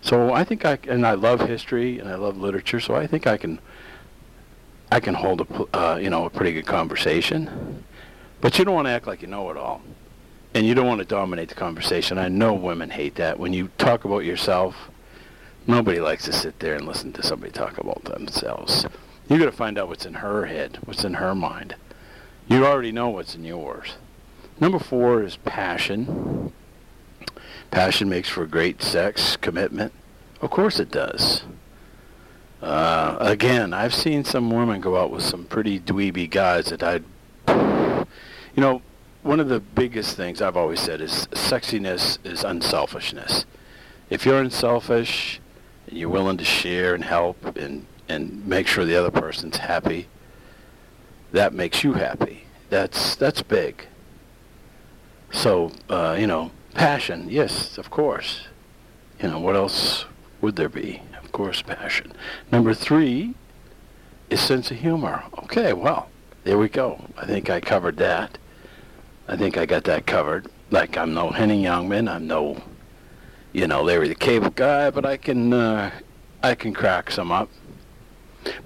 So 0.00 0.32
I 0.32 0.44
think 0.44 0.64
I, 0.64 0.78
and 0.88 1.06
I 1.06 1.14
love 1.14 1.40
history 1.40 1.98
and 1.98 2.08
I 2.08 2.14
love 2.14 2.38
literature, 2.38 2.80
so 2.80 2.94
I 2.94 3.06
think 3.06 3.26
I 3.26 3.36
can, 3.36 3.60
I 4.90 5.00
can 5.00 5.14
hold 5.14 5.40
a, 5.42 5.76
uh, 5.76 5.96
you 5.96 6.10
know, 6.10 6.24
a 6.24 6.30
pretty 6.30 6.52
good 6.52 6.66
conversation. 6.66 7.84
But 8.40 8.58
you 8.58 8.64
don't 8.64 8.74
want 8.74 8.86
to 8.86 8.92
act 8.92 9.06
like 9.06 9.22
you 9.22 9.28
know 9.28 9.50
it 9.50 9.56
all. 9.56 9.82
And 10.54 10.66
you 10.66 10.74
don't 10.74 10.86
want 10.86 11.00
to 11.00 11.04
dominate 11.04 11.48
the 11.50 11.54
conversation. 11.54 12.18
I 12.18 12.28
know 12.28 12.54
women 12.54 12.90
hate 12.90 13.16
that. 13.16 13.38
When 13.38 13.52
you 13.52 13.68
talk 13.78 14.04
about 14.04 14.20
yourself, 14.20 14.74
nobody 15.66 16.00
likes 16.00 16.24
to 16.24 16.32
sit 16.32 16.58
there 16.60 16.74
and 16.74 16.86
listen 16.86 17.12
to 17.14 17.22
somebody 17.22 17.52
talk 17.52 17.78
about 17.78 18.04
themselves. 18.04 18.86
You 19.28 19.38
got 19.38 19.46
to 19.46 19.52
find 19.52 19.78
out 19.78 19.88
what's 19.88 20.06
in 20.06 20.14
her 20.14 20.46
head, 20.46 20.78
what's 20.84 21.04
in 21.04 21.14
her 21.14 21.34
mind. 21.34 21.74
You 22.48 22.64
already 22.64 22.92
know 22.92 23.08
what's 23.08 23.34
in 23.34 23.44
yours. 23.44 23.96
Number 24.60 24.78
four 24.78 25.22
is 25.22 25.36
passion. 25.36 26.52
Passion 27.70 28.08
makes 28.08 28.28
for 28.28 28.46
great 28.46 28.82
sex, 28.82 29.36
commitment. 29.36 29.92
Of 30.40 30.50
course 30.50 30.78
it 30.78 30.90
does. 30.90 31.42
Uh, 32.62 33.16
again, 33.20 33.74
I've 33.74 33.94
seen 33.94 34.24
some 34.24 34.50
women 34.50 34.80
go 34.80 34.96
out 34.96 35.10
with 35.10 35.22
some 35.22 35.44
pretty 35.44 35.78
dweeby 35.80 36.30
guys 36.30 36.66
that 36.66 36.82
I'd 36.82 37.04
you 38.56 38.62
know, 38.62 38.80
one 39.22 39.38
of 39.38 39.48
the 39.48 39.60
biggest 39.60 40.16
things 40.16 40.40
I've 40.40 40.56
always 40.56 40.80
said 40.80 41.00
is 41.00 41.26
sexiness 41.32 42.18
is 42.24 42.42
unselfishness. 42.42 43.44
If 44.08 44.24
you're 44.24 44.40
unselfish 44.40 45.40
and 45.86 45.96
you're 45.96 46.08
willing 46.08 46.36
to 46.38 46.44
share 46.44 46.94
and 46.94 47.04
help 47.04 47.56
and, 47.56 47.86
and 48.08 48.46
make 48.46 48.66
sure 48.66 48.84
the 48.84 48.96
other 48.96 49.10
person's 49.10 49.58
happy, 49.58 50.08
that 51.32 51.52
makes 51.52 51.84
you 51.84 51.94
happy. 51.94 52.44
That's 52.70 53.14
that's 53.16 53.42
big. 53.42 53.86
So 55.30 55.72
uh, 55.88 56.16
you 56.18 56.26
know, 56.26 56.50
passion, 56.74 57.28
yes, 57.28 57.78
of 57.78 57.90
course. 57.90 58.48
You 59.20 59.28
know, 59.28 59.38
what 59.38 59.56
else 59.56 60.04
would 60.40 60.56
there 60.56 60.68
be? 60.68 61.02
Of 61.22 61.32
course, 61.32 61.62
passion. 61.62 62.12
Number 62.52 62.74
three 62.74 63.34
is 64.30 64.40
sense 64.40 64.70
of 64.70 64.78
humor. 64.78 65.24
Okay, 65.44 65.72
well, 65.72 66.08
there 66.44 66.58
we 66.58 66.68
go. 66.68 67.04
I 67.16 67.26
think 67.26 67.50
I 67.50 67.60
covered 67.60 67.96
that. 67.98 68.38
I 69.28 69.36
think 69.36 69.56
I 69.56 69.66
got 69.66 69.84
that 69.84 70.06
covered. 70.06 70.46
Like 70.70 70.96
I'm 70.96 71.14
no 71.14 71.30
Henny 71.30 71.62
Youngman, 71.62 72.10
I'm 72.10 72.26
no, 72.26 72.62
you 73.56 73.66
know, 73.66 73.82
Larry 73.82 74.06
the 74.06 74.14
Cable 74.14 74.50
Guy, 74.50 74.90
but 74.90 75.06
I 75.06 75.16
can, 75.16 75.50
uh, 75.50 75.90
I 76.42 76.54
can 76.54 76.74
crack 76.74 77.10
some 77.10 77.32
up. 77.32 77.48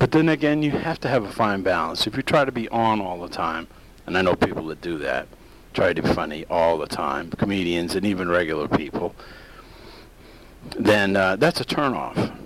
But 0.00 0.10
then 0.10 0.28
again, 0.28 0.64
you 0.64 0.72
have 0.72 0.98
to 1.02 1.08
have 1.08 1.22
a 1.22 1.30
fine 1.30 1.62
balance. 1.62 2.08
If 2.08 2.16
you 2.16 2.24
try 2.24 2.44
to 2.44 2.50
be 2.50 2.68
on 2.70 3.00
all 3.00 3.20
the 3.20 3.28
time, 3.28 3.68
and 4.04 4.18
I 4.18 4.22
know 4.22 4.34
people 4.34 4.66
that 4.66 4.80
do 4.80 4.98
that, 4.98 5.28
try 5.74 5.92
to 5.92 6.02
be 6.02 6.08
funny 6.08 6.44
all 6.50 6.76
the 6.76 6.88
time, 6.88 7.30
comedians 7.30 7.94
and 7.94 8.04
even 8.04 8.28
regular 8.28 8.66
people, 8.66 9.14
then 10.76 11.14
uh, 11.14 11.36
that's 11.36 11.60
a 11.60 11.64
turnoff. 11.64 12.36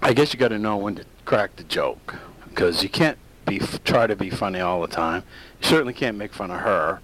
I 0.00 0.12
guess 0.12 0.32
you 0.32 0.38
got 0.38 0.48
to 0.48 0.60
know 0.60 0.76
when 0.76 0.94
to 0.94 1.04
crack 1.24 1.56
the 1.56 1.64
joke, 1.64 2.14
because 2.48 2.84
you 2.84 2.88
can't 2.88 3.18
be 3.46 3.58
try 3.84 4.06
to 4.06 4.14
be 4.14 4.30
funny 4.30 4.60
all 4.60 4.80
the 4.80 4.86
time. 4.86 5.24
You 5.60 5.66
certainly 5.66 5.92
can't 5.92 6.16
make 6.16 6.32
fun 6.32 6.52
of 6.52 6.60
her 6.60 7.00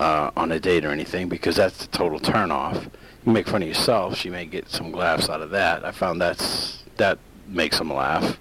uh, 0.00 0.30
on 0.34 0.50
a 0.50 0.58
date 0.58 0.84
or 0.84 0.90
anything 0.90 1.28
because 1.28 1.56
that's 1.56 1.86
the 1.86 1.86
total 1.88 2.18
turnoff. 2.18 2.90
You 3.24 3.32
make 3.32 3.46
fun 3.46 3.62
of 3.62 3.68
yourself, 3.68 4.16
she 4.16 4.30
may 4.30 4.46
get 4.46 4.68
some 4.68 4.92
laughs 4.92 5.28
out 5.28 5.42
of 5.42 5.50
that. 5.50 5.84
I 5.84 5.92
found 5.92 6.20
that's 6.20 6.82
that 6.96 7.18
makes 7.46 7.78
them 7.78 7.92
laugh. 7.92 8.38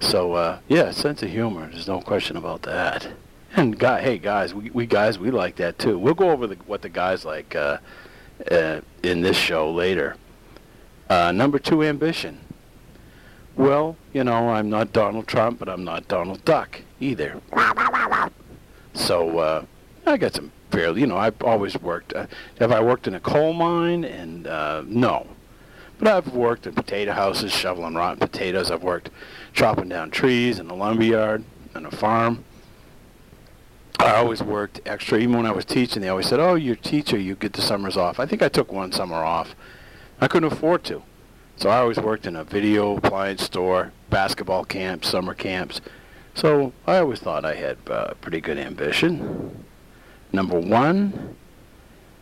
So 0.00 0.34
uh, 0.34 0.60
yeah, 0.68 0.92
sense 0.92 1.22
of 1.22 1.30
humor. 1.30 1.68
There's 1.70 1.88
no 1.88 2.00
question 2.00 2.36
about 2.36 2.62
that. 2.62 3.08
And 3.56 3.78
guy, 3.78 4.00
hey 4.00 4.18
guys, 4.18 4.54
we, 4.54 4.70
we 4.70 4.86
guys 4.86 5.18
we 5.18 5.30
like 5.30 5.56
that 5.56 5.78
too. 5.78 5.98
We'll 5.98 6.14
go 6.14 6.30
over 6.30 6.46
the, 6.46 6.54
what 6.66 6.82
the 6.82 6.88
guys 6.88 7.24
like 7.24 7.54
uh, 7.56 7.78
uh, 8.50 8.80
in 9.02 9.22
this 9.22 9.36
show 9.36 9.70
later. 9.72 10.16
Uh, 11.10 11.32
number 11.32 11.58
two, 11.58 11.82
ambition. 11.82 12.40
Well, 13.56 13.96
you 14.12 14.24
know, 14.24 14.50
I'm 14.50 14.70
not 14.70 14.92
Donald 14.92 15.26
Trump, 15.26 15.58
but 15.58 15.68
I'm 15.68 15.84
not 15.84 16.08
Donald 16.08 16.44
Duck 16.44 16.80
either. 16.98 17.40
So 18.94 19.38
uh, 19.38 19.64
I 20.06 20.16
got 20.16 20.34
some 20.34 20.52
fairly, 20.70 21.00
you 21.00 21.06
know, 21.06 21.16
I've 21.16 21.40
always 21.42 21.80
worked. 21.80 22.12
Uh, 22.12 22.26
have 22.58 22.72
I 22.72 22.82
worked 22.82 23.06
in 23.06 23.14
a 23.14 23.20
coal 23.20 23.52
mine? 23.52 24.04
And 24.04 24.46
uh, 24.46 24.82
no. 24.86 25.26
But 25.98 26.08
I've 26.08 26.34
worked 26.34 26.66
in 26.66 26.74
potato 26.74 27.12
houses, 27.12 27.52
shoveling 27.52 27.94
rotten 27.94 28.18
potatoes. 28.18 28.70
I've 28.70 28.82
worked 28.82 29.10
chopping 29.52 29.88
down 29.88 30.10
trees 30.10 30.58
in 30.58 30.68
a 30.68 30.74
lumber 30.74 31.04
yard 31.04 31.44
and 31.74 31.86
a 31.86 31.90
farm. 31.90 32.44
I 33.98 34.16
always 34.16 34.42
worked 34.42 34.80
extra. 34.84 35.18
Even 35.18 35.36
when 35.36 35.46
I 35.46 35.52
was 35.52 35.64
teaching, 35.64 36.02
they 36.02 36.08
always 36.08 36.26
said, 36.26 36.40
"Oh, 36.40 36.56
you're 36.56 36.74
a 36.74 36.76
teacher. 36.76 37.16
You 37.16 37.36
get 37.36 37.52
the 37.52 37.62
summers 37.62 37.96
off." 37.96 38.20
I 38.20 38.26
think 38.26 38.42
I 38.42 38.48
took 38.48 38.72
one 38.72 38.92
summer 38.92 39.16
off. 39.16 39.54
I 40.20 40.26
couldn't 40.26 40.52
afford 40.52 40.84
to, 40.84 41.02
so 41.56 41.70
I 41.70 41.78
always 41.78 41.98
worked 41.98 42.26
in 42.26 42.36
a 42.36 42.44
video 42.44 42.96
appliance 42.96 43.44
store, 43.44 43.92
basketball 44.10 44.64
camps, 44.64 45.08
summer 45.08 45.32
camps. 45.32 45.80
So 46.34 46.72
I 46.86 46.98
always 46.98 47.20
thought 47.20 47.44
I 47.44 47.54
had 47.54 47.78
uh, 47.88 48.14
pretty 48.20 48.40
good 48.40 48.58
ambition. 48.58 49.64
Number 50.34 50.58
one 50.58 51.36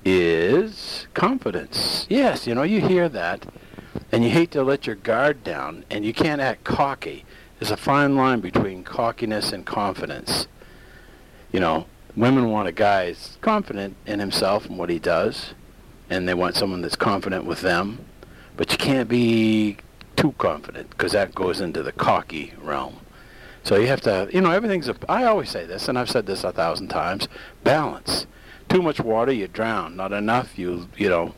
is 0.05 1.07
confidence. 1.15 2.07
Yes, 2.11 2.47
you 2.47 2.55
know, 2.55 2.63
you 2.63 2.83
hear 2.83 3.09
that, 3.09 3.47
and 4.13 4.23
you 4.23 4.29
hate 4.29 4.51
to 4.51 4.63
let 4.63 4.87
your 4.87 4.97
guard 4.97 5.43
down, 5.43 5.87
and 5.91 6.05
you 6.05 6.13
can't 6.13 6.43
act 6.43 6.63
cocky. 6.63 7.25
There's 7.59 7.71
a 7.71 7.77
fine 7.79 8.15
line 8.15 8.41
between 8.41 8.85
cockiness 8.85 9.51
and 9.55 9.65
confidence. 9.65 10.47
You 11.53 11.61
know, 11.61 11.87
women 12.15 12.51
want 12.51 12.69
a 12.69 12.73
guy 12.73 13.09
who's 13.09 13.39
confident 13.41 13.97
in 14.05 14.19
himself 14.21 14.67
and 14.67 14.77
what 14.77 14.91
he 14.91 14.99
does, 14.99 15.55
and 16.11 16.29
they 16.29 16.35
want 16.35 16.55
someone 16.55 16.83
that's 16.83 16.97
confident 16.97 17.47
with 17.47 17.63
them. 17.63 18.05
But 18.59 18.71
you 18.73 18.77
can't 18.77 19.09
be 19.09 19.79
too 20.17 20.33
confident 20.33 20.91
because 20.91 21.13
that 21.13 21.35
goes 21.35 21.63
into 21.63 21.83
the 21.83 21.93
cocky 21.93 22.53
realm. 22.61 22.99
So 23.65 23.77
you 23.77 23.87
have 23.87 24.01
to, 24.03 24.29
you 24.33 24.41
know, 24.41 24.51
everything's 24.51 24.89
a, 24.89 24.97
I 25.09 25.25
always 25.25 25.51
say 25.51 25.67
this, 25.67 25.89
and 25.89 25.99
I've 25.99 26.11
said 26.11 26.27
this 26.27 26.43
a 26.45 26.53
thousand 26.53 26.89
times, 26.89 27.29
balance. 27.63 28.27
Too 28.69 28.83
much 28.83 29.01
water, 29.01 29.33
you 29.33 29.49
drown. 29.49 29.97
Not 29.97 30.13
enough, 30.13 30.59
you, 30.59 30.89
you 30.97 31.09
know, 31.09 31.35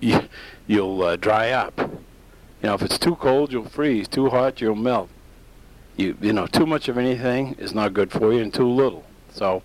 you, 0.00 0.20
you'll 0.66 1.02
uh, 1.02 1.16
dry 1.16 1.50
up. 1.50 1.78
You 1.78 2.68
know, 2.68 2.74
if 2.74 2.82
it's 2.82 2.98
too 2.98 3.16
cold, 3.16 3.52
you'll 3.52 3.68
freeze. 3.68 4.08
Too 4.08 4.30
hot, 4.30 4.60
you'll 4.60 4.74
melt. 4.74 5.10
You, 5.96 6.16
you 6.20 6.32
know, 6.32 6.46
too 6.46 6.64
much 6.64 6.88
of 6.88 6.96
anything 6.96 7.56
is 7.58 7.74
not 7.74 7.92
good 7.92 8.10
for 8.10 8.32
you, 8.32 8.40
and 8.40 8.52
too 8.52 8.68
little. 8.68 9.04
So 9.32 9.62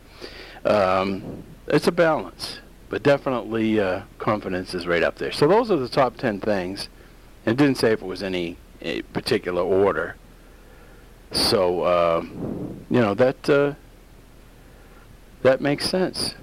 um, 0.65 1.43
it's 1.67 1.87
a 1.87 1.91
balance, 1.91 2.59
but 2.89 3.03
definitely 3.03 3.79
uh, 3.79 4.01
confidence 4.17 4.73
is 4.73 4.85
right 4.85 5.01
up 5.01 5.17
there. 5.17 5.31
So 5.31 5.47
those 5.47 5.71
are 5.71 5.77
the 5.77 5.87
top 5.87 6.17
ten 6.17 6.39
things. 6.39 6.89
It 7.45 7.55
didn't 7.55 7.77
say 7.77 7.93
if 7.93 8.01
it 8.01 8.05
was 8.05 8.21
any 8.21 8.57
particular 9.13 9.61
order. 9.61 10.15
So 11.31 11.81
uh, 11.81 12.21
you 12.89 13.01
know 13.01 13.13
that 13.13 13.49
uh, 13.49 13.73
that 15.41 15.61
makes 15.61 15.89
sense. 15.89 16.35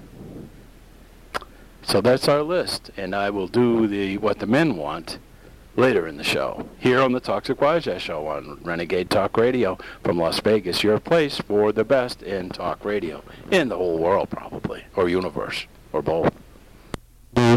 So 1.83 2.01
that's 2.01 2.27
our 2.27 2.43
list, 2.43 2.91
and 2.97 3.15
I 3.15 3.29
will 3.29 3.47
do 3.47 3.87
the 3.87 4.17
what 4.17 4.39
the 4.39 4.47
men 4.47 4.75
want 4.75 5.19
later 5.77 6.07
in 6.07 6.17
the 6.17 6.23
show 6.23 6.67
here 6.79 6.99
on 6.99 7.11
the 7.11 7.19
Toxic 7.19 7.61
Ass 7.61 8.01
Show 8.01 8.27
on 8.27 8.59
Renegade 8.63 9.09
Talk 9.09 9.37
Radio 9.37 9.77
from 10.03 10.17
Las 10.17 10.39
Vegas. 10.39 10.83
Your 10.83 10.99
place 10.99 11.37
for 11.37 11.71
the 11.71 11.85
best 11.85 12.23
in 12.23 12.49
talk 12.49 12.83
radio 12.83 13.23
in 13.51 13.69
the 13.69 13.77
whole 13.77 13.99
world, 13.99 14.29
probably, 14.29 14.83
or 14.95 15.07
universe, 15.07 15.65
or 15.93 16.01
both. 16.01 16.33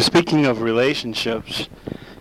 Speaking 0.00 0.46
of 0.46 0.60
relationships, 0.60 1.68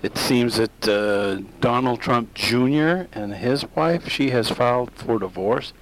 it 0.01 0.17
seems 0.17 0.55
that 0.55 0.87
uh, 0.87 1.41
Donald 1.59 1.99
Trump 1.99 2.33
Jr. 2.33 3.07
and 3.11 3.33
his 3.33 3.65
wife, 3.75 4.07
she 4.07 4.29
has 4.29 4.49
filed 4.49 4.91
for 4.91 5.19
divorce. 5.19 5.73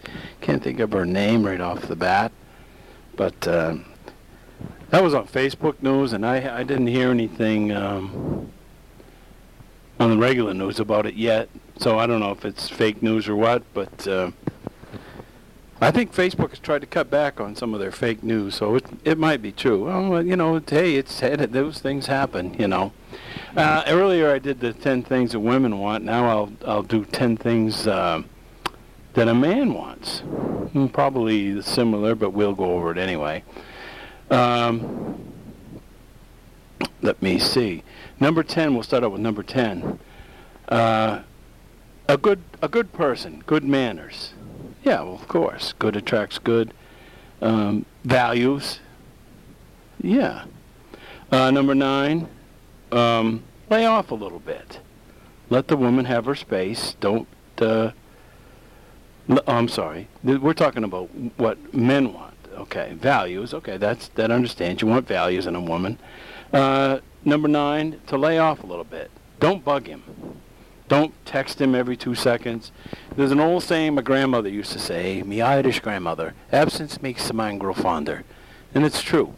Can't 0.42 0.64
think 0.64 0.80
of 0.80 0.92
her 0.92 1.06
name 1.06 1.46
right 1.46 1.62
off 1.62 1.84
the 1.84 1.96
bat, 1.96 2.32
but 3.16 3.48
uh, 3.48 3.76
that 4.90 5.04
was 5.04 5.14
on 5.14 5.28
Facebook 5.28 5.82
news, 5.84 6.14
and 6.14 6.26
I 6.26 6.60
I 6.60 6.64
didn't 6.64 6.88
hear 6.88 7.12
anything 7.12 7.72
um, 7.72 8.52
on 10.00 10.10
the 10.12 10.18
regular 10.18 10.54
news 10.54 10.80
about 10.80 11.06
it 11.06 11.16
yet. 11.16 11.50
So 11.78 12.00
I 12.00 12.08
don't 12.08 12.20
know 12.20 12.32
if 12.32 12.44
it's 12.44 12.70
fake 12.70 13.04
news 13.04 13.28
or 13.28 13.36
what, 13.36 13.62
but 13.76 14.08
uh, 14.08 14.32
I 15.80 15.92
think 15.92 16.12
Facebook 16.12 16.50
has 16.50 16.60
tried 16.60 16.82
to 16.82 16.88
cut 16.88 17.12
back 17.12 17.40
on 17.40 17.56
some 17.56 17.76
of 17.76 17.80
their 17.80 17.92
fake 17.92 18.24
news, 18.24 18.56
so 18.56 18.76
it 18.76 18.86
it 19.04 19.20
might 19.20 19.44
be 19.44 19.52
true. 19.52 19.86
Well, 19.86 20.26
you 20.26 20.36
know, 20.36 20.60
hey, 20.68 20.96
it's 20.96 21.20
those 21.20 21.80
things 21.80 22.08
happen, 22.08 22.56
you 22.56 22.68
know. 22.68 22.94
Uh, 23.56 23.84
earlier 23.88 24.32
I 24.32 24.40
did 24.40 24.60
the 24.60 24.74
ten 24.74 25.04
things 25.04 25.32
that 25.32 25.40
women 25.40 25.80
want. 25.80 26.04
Now 26.04 26.28
I'll 26.28 26.52
I'll 26.66 26.84
do 26.84 27.06
ten 27.06 27.38
things 27.38 27.88
uh, 27.88 28.22
that 29.14 29.28
a 29.28 29.34
man 29.34 29.74
wants. 29.74 30.20
Hmm, 30.20 30.88
Probably 30.88 31.62
similar, 31.62 32.14
but 32.16 32.32
we'll 32.32 32.54
go 32.54 32.76
over 32.76 32.92
it 32.92 32.98
anyway. 32.98 33.44
Um, 34.30 35.32
let 37.02 37.22
me 37.22 37.40
see. 37.40 37.84
Number 38.20 38.44
ten. 38.44 38.74
We'll 38.74 38.84
start 38.84 39.04
out 39.04 39.12
with 39.14 39.22
number 39.22 39.44
ten. 39.44 40.00
Uh, 40.68 41.22
a 42.10 42.18
good 42.18 42.42
a 42.62 42.68
good 42.68 42.92
person, 42.94 43.44
good 43.48 43.64
manners. 43.64 44.34
Yeah, 44.84 45.02
well, 45.02 45.16
of 45.16 45.28
course. 45.28 45.74
Good 45.80 45.96
attracts 45.96 46.38
good. 46.38 46.74
Um, 47.42 47.86
values. 48.04 48.80
Yeah. 50.02 50.46
Uh, 51.32 51.52
number 51.52 51.74
nine. 51.76 52.28
Um, 52.92 53.44
lay 53.70 53.86
off 53.86 54.12
a 54.12 54.16
little 54.16 54.40
bit. 54.40 54.80
Let 55.50 55.68
the 55.68 55.78
woman 55.78 56.06
have 56.06 56.26
her 56.26 56.36
space. 56.36 56.96
Don't. 57.00 57.28
Uh, 57.58 57.92
l- 59.30 59.44
oh, 59.48 59.54
I'm 59.54 59.68
sorry. 59.68 60.08
We're 60.24 60.54
talking 60.54 60.84
about 60.84 61.10
what 61.38 61.74
men 61.74 62.14
want. 62.14 62.36
Okay, 62.54 62.94
values. 62.94 63.54
Okay, 63.54 63.78
that's 63.78 64.10
that 64.10 64.32
understands. 64.32 64.82
You 64.82 64.88
want 64.88 65.08
values 65.08 65.46
in 65.46 65.56
a 65.56 65.62
woman. 65.62 66.00
Uh, 66.52 67.00
number 67.24 67.48
nine, 67.48 68.00
to 68.08 68.18
lay 68.18 68.40
off 68.40 68.64
a 68.64 68.66
little 68.66 68.84
bit. 68.84 69.12
Don't 69.40 69.64
bug 69.64 69.88
him. 69.88 70.04
Don't 70.88 71.14
text 71.26 71.60
him 71.60 71.76
every 71.76 71.98
two 71.98 72.16
seconds. 72.16 72.72
There's 73.16 73.32
an 73.32 73.42
old 73.42 73.64
saying 73.64 73.96
my 73.96 74.02
grandmother 74.02 74.50
used 74.50 74.72
to 74.72 74.80
say, 74.80 75.22
me 75.22 75.42
Irish 75.42 75.82
grandmother, 75.82 76.34
absence 76.52 77.02
makes 77.02 77.28
the 77.28 77.34
mind 77.34 77.60
grow 77.60 77.74
fonder. 77.74 78.24
And 78.74 78.86
it's 78.86 79.02
true. 79.02 79.34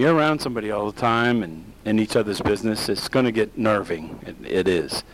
You're 0.00 0.14
around 0.14 0.38
somebody 0.38 0.70
all 0.70 0.90
the 0.90 0.98
time 0.98 1.42
and 1.42 1.70
in 1.84 1.98
each 1.98 2.16
other's 2.16 2.40
business, 2.40 2.88
it's 2.88 3.06
going 3.06 3.26
to 3.26 3.32
get 3.32 3.58
nerving. 3.58 4.18
It, 4.26 4.36
it 4.50 4.66
is. 4.66 5.04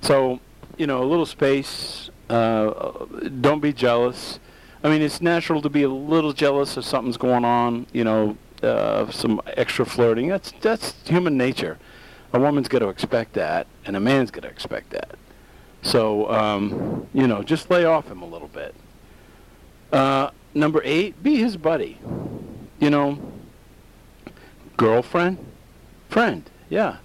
So, 0.00 0.40
you 0.76 0.88
know, 0.88 1.04
a 1.04 1.06
little 1.06 1.24
space. 1.24 2.10
Uh, 2.28 3.06
don't 3.40 3.60
be 3.60 3.72
jealous. 3.72 4.40
I 4.82 4.88
mean, 4.88 5.02
it's 5.02 5.20
natural 5.20 5.62
to 5.62 5.70
be 5.70 5.84
a 5.84 5.88
little 5.88 6.32
jealous 6.32 6.76
if 6.76 6.84
something's 6.84 7.16
going 7.16 7.44
on, 7.44 7.86
you 7.92 8.02
know, 8.02 8.36
uh, 8.60 9.08
some 9.12 9.40
extra 9.46 9.86
flirting. 9.86 10.30
That's, 10.30 10.52
that's 10.60 10.96
human 11.08 11.36
nature. 11.36 11.78
A 12.32 12.40
woman's 12.40 12.66
got 12.66 12.80
to 12.80 12.88
expect 12.88 13.34
that, 13.34 13.68
and 13.84 13.94
a 13.94 14.00
man's 14.00 14.32
got 14.32 14.42
to 14.42 14.48
expect 14.48 14.90
that. 14.90 15.14
So, 15.82 16.28
um, 16.28 17.06
you 17.14 17.28
know, 17.28 17.44
just 17.44 17.70
lay 17.70 17.84
off 17.84 18.08
him 18.08 18.20
a 18.20 18.26
little 18.26 18.48
bit. 18.48 18.74
Uh, 19.92 20.30
number 20.54 20.82
eight, 20.82 21.22
be 21.22 21.36
his 21.36 21.56
buddy. 21.56 22.00
You 22.80 22.90
know, 22.90 23.33
girlfriend, 24.76 25.38
friend. 26.08 26.48
Yeah, 26.68 26.98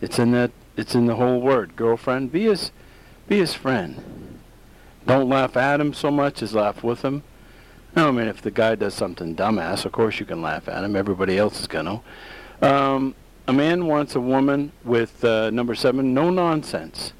it's 0.00 0.18
in 0.18 0.32
that. 0.32 0.50
It's 0.76 0.94
in 0.94 1.06
the 1.06 1.16
whole 1.16 1.40
word. 1.40 1.76
Girlfriend. 1.76 2.32
Be 2.32 2.44
his, 2.44 2.70
be 3.28 3.38
his 3.38 3.54
friend. 3.54 4.38
Don't 5.06 5.28
laugh 5.28 5.56
at 5.56 5.80
him 5.80 5.92
so 5.92 6.10
much 6.10 6.42
as 6.42 6.54
laugh 6.54 6.82
with 6.82 7.02
him. 7.02 7.22
No, 7.96 8.08
I 8.08 8.10
mean, 8.12 8.28
if 8.28 8.40
the 8.40 8.50
guy 8.50 8.76
does 8.76 8.94
something 8.94 9.34
dumbass, 9.34 9.84
of 9.84 9.92
course 9.92 10.20
you 10.20 10.26
can 10.26 10.40
laugh 10.40 10.68
at 10.68 10.84
him. 10.84 10.94
Everybody 10.94 11.36
else 11.36 11.60
is 11.60 11.66
gonna. 11.66 12.00
Um, 12.62 13.14
a 13.46 13.52
man 13.52 13.86
wants 13.86 14.14
a 14.14 14.20
woman 14.20 14.70
with 14.84 15.24
uh, 15.24 15.50
number 15.50 15.74
seven, 15.74 16.14
no 16.14 16.30
nonsense. 16.30 17.12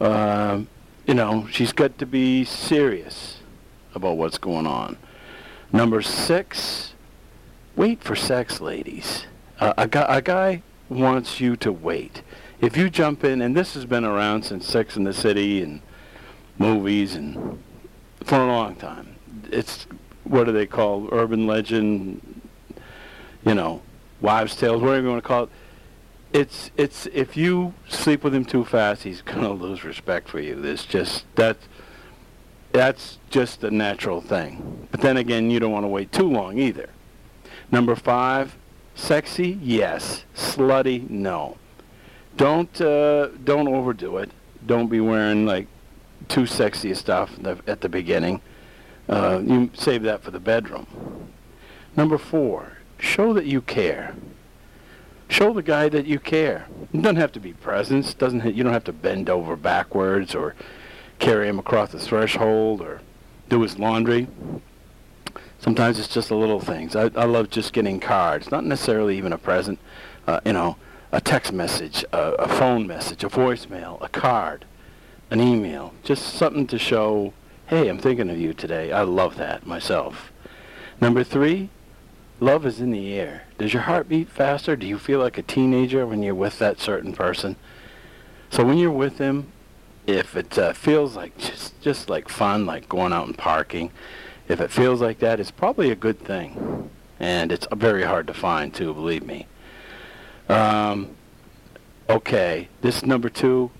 Um, 0.00 0.68
you 1.06 1.14
know, 1.14 1.46
she's 1.50 1.72
got 1.72 1.98
to 1.98 2.06
be 2.06 2.44
serious 2.44 3.38
about 3.94 4.16
what's 4.16 4.38
going 4.38 4.66
on. 4.66 4.96
Number 5.72 6.00
six, 6.02 6.93
wait 7.76 8.02
for 8.02 8.16
sex, 8.16 8.60
ladies. 8.60 9.26
Uh, 9.60 9.74
a, 9.76 9.86
guy, 9.86 10.06
a 10.08 10.22
guy 10.22 10.62
wants 10.88 11.40
you 11.40 11.56
to 11.56 11.72
wait. 11.72 12.22
If 12.60 12.76
you 12.76 12.90
jump 12.90 13.24
in, 13.24 13.42
and 13.42 13.56
this 13.56 13.74
has 13.74 13.84
been 13.84 14.04
around 14.04 14.44
since 14.44 14.66
Sex 14.66 14.96
in 14.96 15.04
the 15.04 15.12
City 15.12 15.62
and 15.62 15.80
movies 16.58 17.14
and 17.14 17.62
for 18.24 18.36
a 18.36 18.46
long 18.46 18.74
time. 18.76 19.16
It's 19.50 19.86
what 20.24 20.44
do 20.44 20.52
they 20.52 20.66
call 20.66 21.08
urban 21.12 21.46
legend? 21.46 22.40
You 23.44 23.54
know, 23.54 23.82
wives' 24.20 24.56
tales, 24.56 24.82
whatever 24.82 25.02
you 25.02 25.10
want 25.10 25.22
to 25.22 25.28
call 25.28 25.42
it. 25.44 25.50
it's 26.32 26.70
it's 26.76 27.06
if 27.06 27.36
you 27.36 27.74
sleep 27.88 28.24
with 28.24 28.34
him 28.34 28.44
too 28.44 28.64
fast, 28.64 29.02
he's 29.02 29.22
gonna 29.22 29.52
lose 29.52 29.84
respect 29.84 30.28
for 30.28 30.40
you. 30.40 30.54
There's 30.54 30.86
just 30.86 31.24
that 31.36 31.58
that's 32.72 33.18
just 33.30 33.62
a 33.62 33.70
natural 33.70 34.20
thing. 34.20 34.88
But 34.90 35.00
then 35.00 35.16
again, 35.16 35.50
you 35.50 35.60
don't 35.60 35.72
want 35.72 35.84
to 35.84 35.88
wait 35.88 36.10
too 36.10 36.28
long 36.28 36.58
either. 36.58 36.88
Number 37.74 37.96
five, 37.96 38.54
sexy, 38.94 39.58
yes. 39.60 40.24
Slutty, 40.32 41.10
no. 41.10 41.58
Don't 42.36 42.80
uh, 42.80 43.30
don't 43.42 43.66
overdo 43.66 44.18
it. 44.18 44.30
Don't 44.64 44.86
be 44.86 45.00
wearing 45.00 45.44
like 45.44 45.66
too 46.28 46.46
sexy 46.46 46.94
stuff 46.94 47.36
at 47.66 47.80
the 47.80 47.88
beginning. 47.88 48.40
Uh, 49.08 49.42
you 49.44 49.70
save 49.74 50.04
that 50.04 50.22
for 50.22 50.30
the 50.30 50.38
bedroom. 50.38 50.86
Number 51.96 52.16
four, 52.16 52.78
show 53.00 53.32
that 53.32 53.46
you 53.46 53.60
care. 53.60 54.14
Show 55.28 55.52
the 55.52 55.60
guy 55.60 55.88
that 55.88 56.06
you 56.06 56.20
care. 56.20 56.68
It 56.92 57.02
doesn't 57.02 57.16
have 57.16 57.32
to 57.32 57.40
be 57.40 57.54
presents. 57.54 58.14
Doesn't 58.14 58.54
you 58.54 58.62
don't 58.62 58.72
have 58.72 58.84
to 58.84 58.92
bend 58.92 59.28
over 59.28 59.56
backwards 59.56 60.32
or 60.32 60.54
carry 61.18 61.48
him 61.48 61.58
across 61.58 61.90
the 61.90 61.98
threshold 61.98 62.80
or 62.80 63.00
do 63.48 63.62
his 63.62 63.80
laundry. 63.80 64.28
Sometimes 65.64 65.98
it's 65.98 66.08
just 66.08 66.28
the 66.28 66.36
little 66.36 66.60
things. 66.60 66.94
I, 66.94 67.04
I 67.16 67.24
love 67.24 67.48
just 67.48 67.72
getting 67.72 67.98
cards, 67.98 68.50
not 68.50 68.66
necessarily 68.66 69.16
even 69.16 69.32
a 69.32 69.38
present. 69.38 69.78
Uh, 70.26 70.38
you 70.44 70.52
know, 70.52 70.76
a 71.10 71.22
text 71.22 71.54
message, 71.54 72.04
a, 72.12 72.32
a 72.32 72.48
phone 72.48 72.86
message, 72.86 73.24
a 73.24 73.30
voicemail, 73.30 73.98
a 74.02 74.10
card, 74.10 74.66
an 75.30 75.40
email, 75.40 75.94
just 76.02 76.34
something 76.34 76.66
to 76.66 76.78
show, 76.78 77.32
hey, 77.68 77.88
I'm 77.88 77.96
thinking 77.96 78.28
of 78.28 78.38
you 78.38 78.52
today. 78.52 78.92
I 78.92 79.04
love 79.04 79.38
that 79.38 79.66
myself. 79.66 80.30
Number 81.00 81.24
three, 81.24 81.70
love 82.40 82.66
is 82.66 82.78
in 82.78 82.90
the 82.90 83.14
air. 83.14 83.44
Does 83.56 83.72
your 83.72 83.84
heart 83.84 84.06
beat 84.06 84.28
faster? 84.28 84.76
Do 84.76 84.86
you 84.86 84.98
feel 84.98 85.18
like 85.18 85.38
a 85.38 85.42
teenager 85.42 86.06
when 86.06 86.22
you're 86.22 86.34
with 86.34 86.58
that 86.58 86.78
certain 86.78 87.14
person? 87.14 87.56
So 88.50 88.66
when 88.66 88.76
you're 88.76 88.90
with 88.90 89.16
them, 89.16 89.50
if 90.06 90.36
it 90.36 90.58
uh, 90.58 90.74
feels 90.74 91.16
like 91.16 91.38
just 91.38 91.80
just 91.80 92.10
like 92.10 92.28
fun, 92.28 92.66
like 92.66 92.86
going 92.86 93.14
out 93.14 93.26
and 93.26 93.38
parking, 93.38 93.92
if 94.48 94.60
it 94.60 94.70
feels 94.70 95.00
like 95.00 95.18
that, 95.20 95.40
it's 95.40 95.50
probably 95.50 95.90
a 95.90 95.96
good 95.96 96.18
thing, 96.18 96.90
and 97.18 97.50
it's 97.50 97.66
very 97.72 98.04
hard 98.04 98.26
to 98.26 98.34
find 98.34 98.74
too. 98.74 98.92
Believe 98.92 99.24
me. 99.24 99.46
Um, 100.48 101.16
okay, 102.08 102.68
this 102.82 102.98
is 102.98 103.06
number 103.06 103.28
two. 103.28 103.70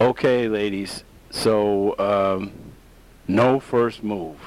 Okay, 0.00 0.48
ladies. 0.48 1.04
So 1.30 1.96
um, 1.98 2.52
no 3.28 3.60
first 3.60 4.02
move. 4.02 4.38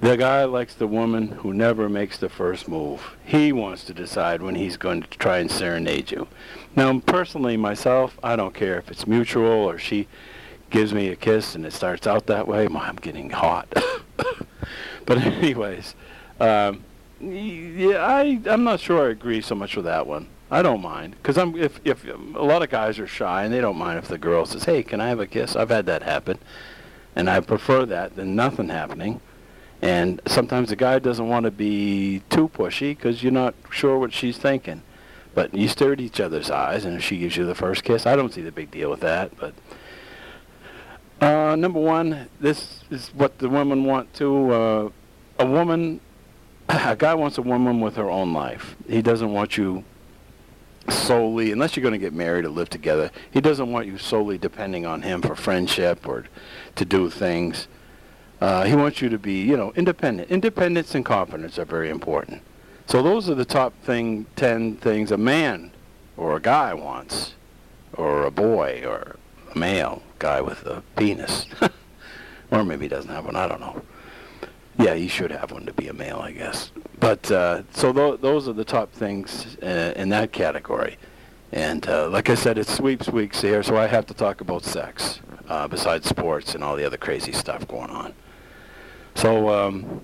The 0.00 0.16
guy 0.16 0.44
likes 0.44 0.74
the 0.74 0.88
woman 0.88 1.28
who 1.28 1.54
never 1.54 1.88
makes 1.88 2.18
the 2.18 2.28
first 2.28 2.66
move. 2.66 3.16
He 3.24 3.52
wants 3.52 3.84
to 3.84 3.94
decide 3.94 4.42
when 4.42 4.56
he's 4.56 4.76
going 4.76 5.02
to 5.02 5.08
try 5.10 5.38
and 5.38 5.48
serenade 5.48 6.10
you. 6.10 6.26
Now, 6.74 6.98
personally, 6.98 7.56
myself, 7.56 8.18
I 8.20 8.34
don't 8.34 8.52
care 8.52 8.78
if 8.78 8.90
it's 8.90 9.06
mutual 9.06 9.44
or 9.44 9.78
she 9.78 10.08
gives 10.72 10.92
me 10.92 11.08
a 11.08 11.16
kiss 11.16 11.54
and 11.54 11.64
it 11.64 11.72
starts 11.72 12.06
out 12.06 12.26
that 12.26 12.48
way. 12.48 12.66
I'm 12.66 12.96
getting 12.96 13.30
hot. 13.30 13.68
but 15.06 15.18
anyways, 15.18 15.94
um, 16.40 16.82
yeah, 17.20 18.04
I 18.04 18.40
I'm 18.46 18.64
not 18.64 18.80
sure 18.80 19.06
I 19.06 19.10
agree 19.10 19.40
so 19.40 19.54
much 19.54 19.76
with 19.76 19.84
that 19.84 20.06
one. 20.06 20.28
I 20.50 20.62
don't 20.62 20.82
mind 20.82 21.14
because 21.16 21.38
I'm 21.38 21.56
if 21.56 21.80
if 21.84 22.04
a 22.04 22.42
lot 22.42 22.62
of 22.62 22.70
guys 22.70 22.98
are 22.98 23.06
shy 23.06 23.44
and 23.44 23.54
they 23.54 23.60
don't 23.60 23.76
mind 23.76 23.98
if 23.98 24.08
the 24.08 24.18
girl 24.18 24.44
says, 24.44 24.64
"Hey, 24.64 24.82
can 24.82 25.00
I 25.00 25.08
have 25.08 25.20
a 25.20 25.26
kiss?" 25.26 25.54
I've 25.54 25.70
had 25.70 25.86
that 25.86 26.02
happen, 26.02 26.38
and 27.14 27.30
I 27.30 27.40
prefer 27.40 27.86
that 27.86 28.16
than 28.16 28.34
nothing 28.34 28.68
happening. 28.68 29.20
And 29.80 30.20
sometimes 30.26 30.68
the 30.68 30.76
guy 30.76 30.98
doesn't 31.00 31.28
want 31.28 31.44
to 31.44 31.50
be 31.50 32.22
too 32.30 32.48
pushy 32.48 32.96
because 32.96 33.22
you're 33.22 33.32
not 33.32 33.54
sure 33.70 33.98
what 33.98 34.12
she's 34.12 34.38
thinking. 34.38 34.82
But 35.34 35.54
you 35.54 35.66
stare 35.66 35.92
at 35.92 36.00
each 36.00 36.20
other's 36.20 36.50
eyes, 36.50 36.84
and 36.84 36.96
if 36.96 37.02
she 37.02 37.18
gives 37.18 37.36
you 37.36 37.46
the 37.46 37.54
first 37.54 37.82
kiss, 37.82 38.06
I 38.06 38.16
don't 38.16 38.32
see 38.32 38.42
the 38.42 38.52
big 38.52 38.70
deal 38.70 38.90
with 38.90 39.00
that. 39.00 39.36
But 39.38 39.54
uh, 41.22 41.54
number 41.54 41.78
one, 41.78 42.28
this 42.40 42.82
is 42.90 43.10
what 43.14 43.38
the 43.38 43.48
women 43.48 43.84
want 43.84 44.12
too. 44.12 44.50
Uh, 44.52 44.90
a 45.38 45.46
woman, 45.46 46.00
a 46.68 46.96
guy 46.96 47.14
wants 47.14 47.38
a 47.38 47.42
woman 47.42 47.80
with 47.80 47.94
her 47.94 48.10
own 48.10 48.32
life. 48.32 48.74
He 48.88 49.02
doesn't 49.02 49.32
want 49.32 49.56
you 49.56 49.84
solely, 50.88 51.52
unless 51.52 51.76
you're 51.76 51.82
going 51.82 51.92
to 51.92 51.98
get 51.98 52.12
married 52.12 52.44
or 52.44 52.48
live 52.48 52.70
together. 52.70 53.12
He 53.30 53.40
doesn't 53.40 53.70
want 53.70 53.86
you 53.86 53.98
solely 53.98 54.36
depending 54.36 54.84
on 54.84 55.02
him 55.02 55.22
for 55.22 55.36
friendship 55.36 56.08
or 56.08 56.24
to 56.74 56.84
do 56.84 57.08
things. 57.08 57.68
Uh, 58.40 58.64
he 58.64 58.74
wants 58.74 59.00
you 59.00 59.08
to 59.08 59.18
be, 59.18 59.42
you 59.42 59.56
know, 59.56 59.72
independent. 59.76 60.28
Independence 60.28 60.92
and 60.96 61.04
confidence 61.04 61.56
are 61.56 61.64
very 61.64 61.88
important. 61.88 62.42
So 62.86 63.00
those 63.00 63.30
are 63.30 63.36
the 63.36 63.44
top 63.44 63.74
thing, 63.84 64.26
ten 64.34 64.76
things 64.76 65.12
a 65.12 65.16
man 65.16 65.70
or 66.16 66.34
a 66.34 66.40
guy 66.40 66.74
wants, 66.74 67.34
or 67.92 68.24
a 68.24 68.32
boy 68.32 68.82
or 68.84 69.14
a 69.54 69.56
male 69.56 70.02
guy 70.22 70.40
with 70.40 70.64
a 70.66 70.82
penis, 70.96 71.46
or 72.52 72.64
maybe 72.64 72.84
he 72.84 72.88
doesn't 72.88 73.10
have 73.10 73.24
one. 73.24 73.34
I 73.34 73.48
don't 73.48 73.60
know. 73.60 73.82
Yeah, 74.78 74.94
he 74.94 75.08
should 75.08 75.32
have 75.32 75.50
one 75.50 75.66
to 75.66 75.72
be 75.72 75.88
a 75.88 75.92
male, 75.92 76.20
I 76.20 76.30
guess. 76.30 76.70
But 77.00 77.30
uh, 77.30 77.62
so 77.72 77.92
th- 77.92 78.20
those 78.20 78.48
are 78.48 78.52
the 78.52 78.64
top 78.64 78.92
things 78.92 79.56
uh, 79.62 79.92
in 79.96 80.08
that 80.10 80.30
category. 80.32 80.96
And 81.50 81.86
uh, 81.88 82.08
like 82.08 82.30
I 82.30 82.36
said, 82.36 82.56
it's 82.56 82.72
sweeps 82.72 83.08
weeks 83.08 83.42
here, 83.42 83.62
so 83.64 83.76
I 83.76 83.88
have 83.88 84.06
to 84.06 84.14
talk 84.14 84.40
about 84.40 84.64
sex 84.64 85.20
uh, 85.48 85.66
besides 85.66 86.08
sports 86.08 86.54
and 86.54 86.62
all 86.62 86.76
the 86.76 86.84
other 86.84 86.96
crazy 86.96 87.32
stuff 87.32 87.66
going 87.66 87.90
on. 87.90 88.14
So 89.16 89.50
um, 89.50 90.02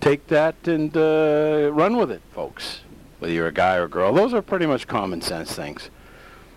take 0.00 0.26
that 0.28 0.54
and 0.68 0.94
uh, 0.96 1.70
run 1.72 1.96
with 1.96 2.12
it, 2.12 2.22
folks. 2.32 2.80
Whether 3.18 3.32
you're 3.32 3.48
a 3.48 3.52
guy 3.52 3.76
or 3.76 3.84
a 3.84 3.88
girl, 3.88 4.12
those 4.12 4.34
are 4.34 4.42
pretty 4.42 4.66
much 4.66 4.86
common 4.86 5.22
sense 5.22 5.52
things. 5.54 5.88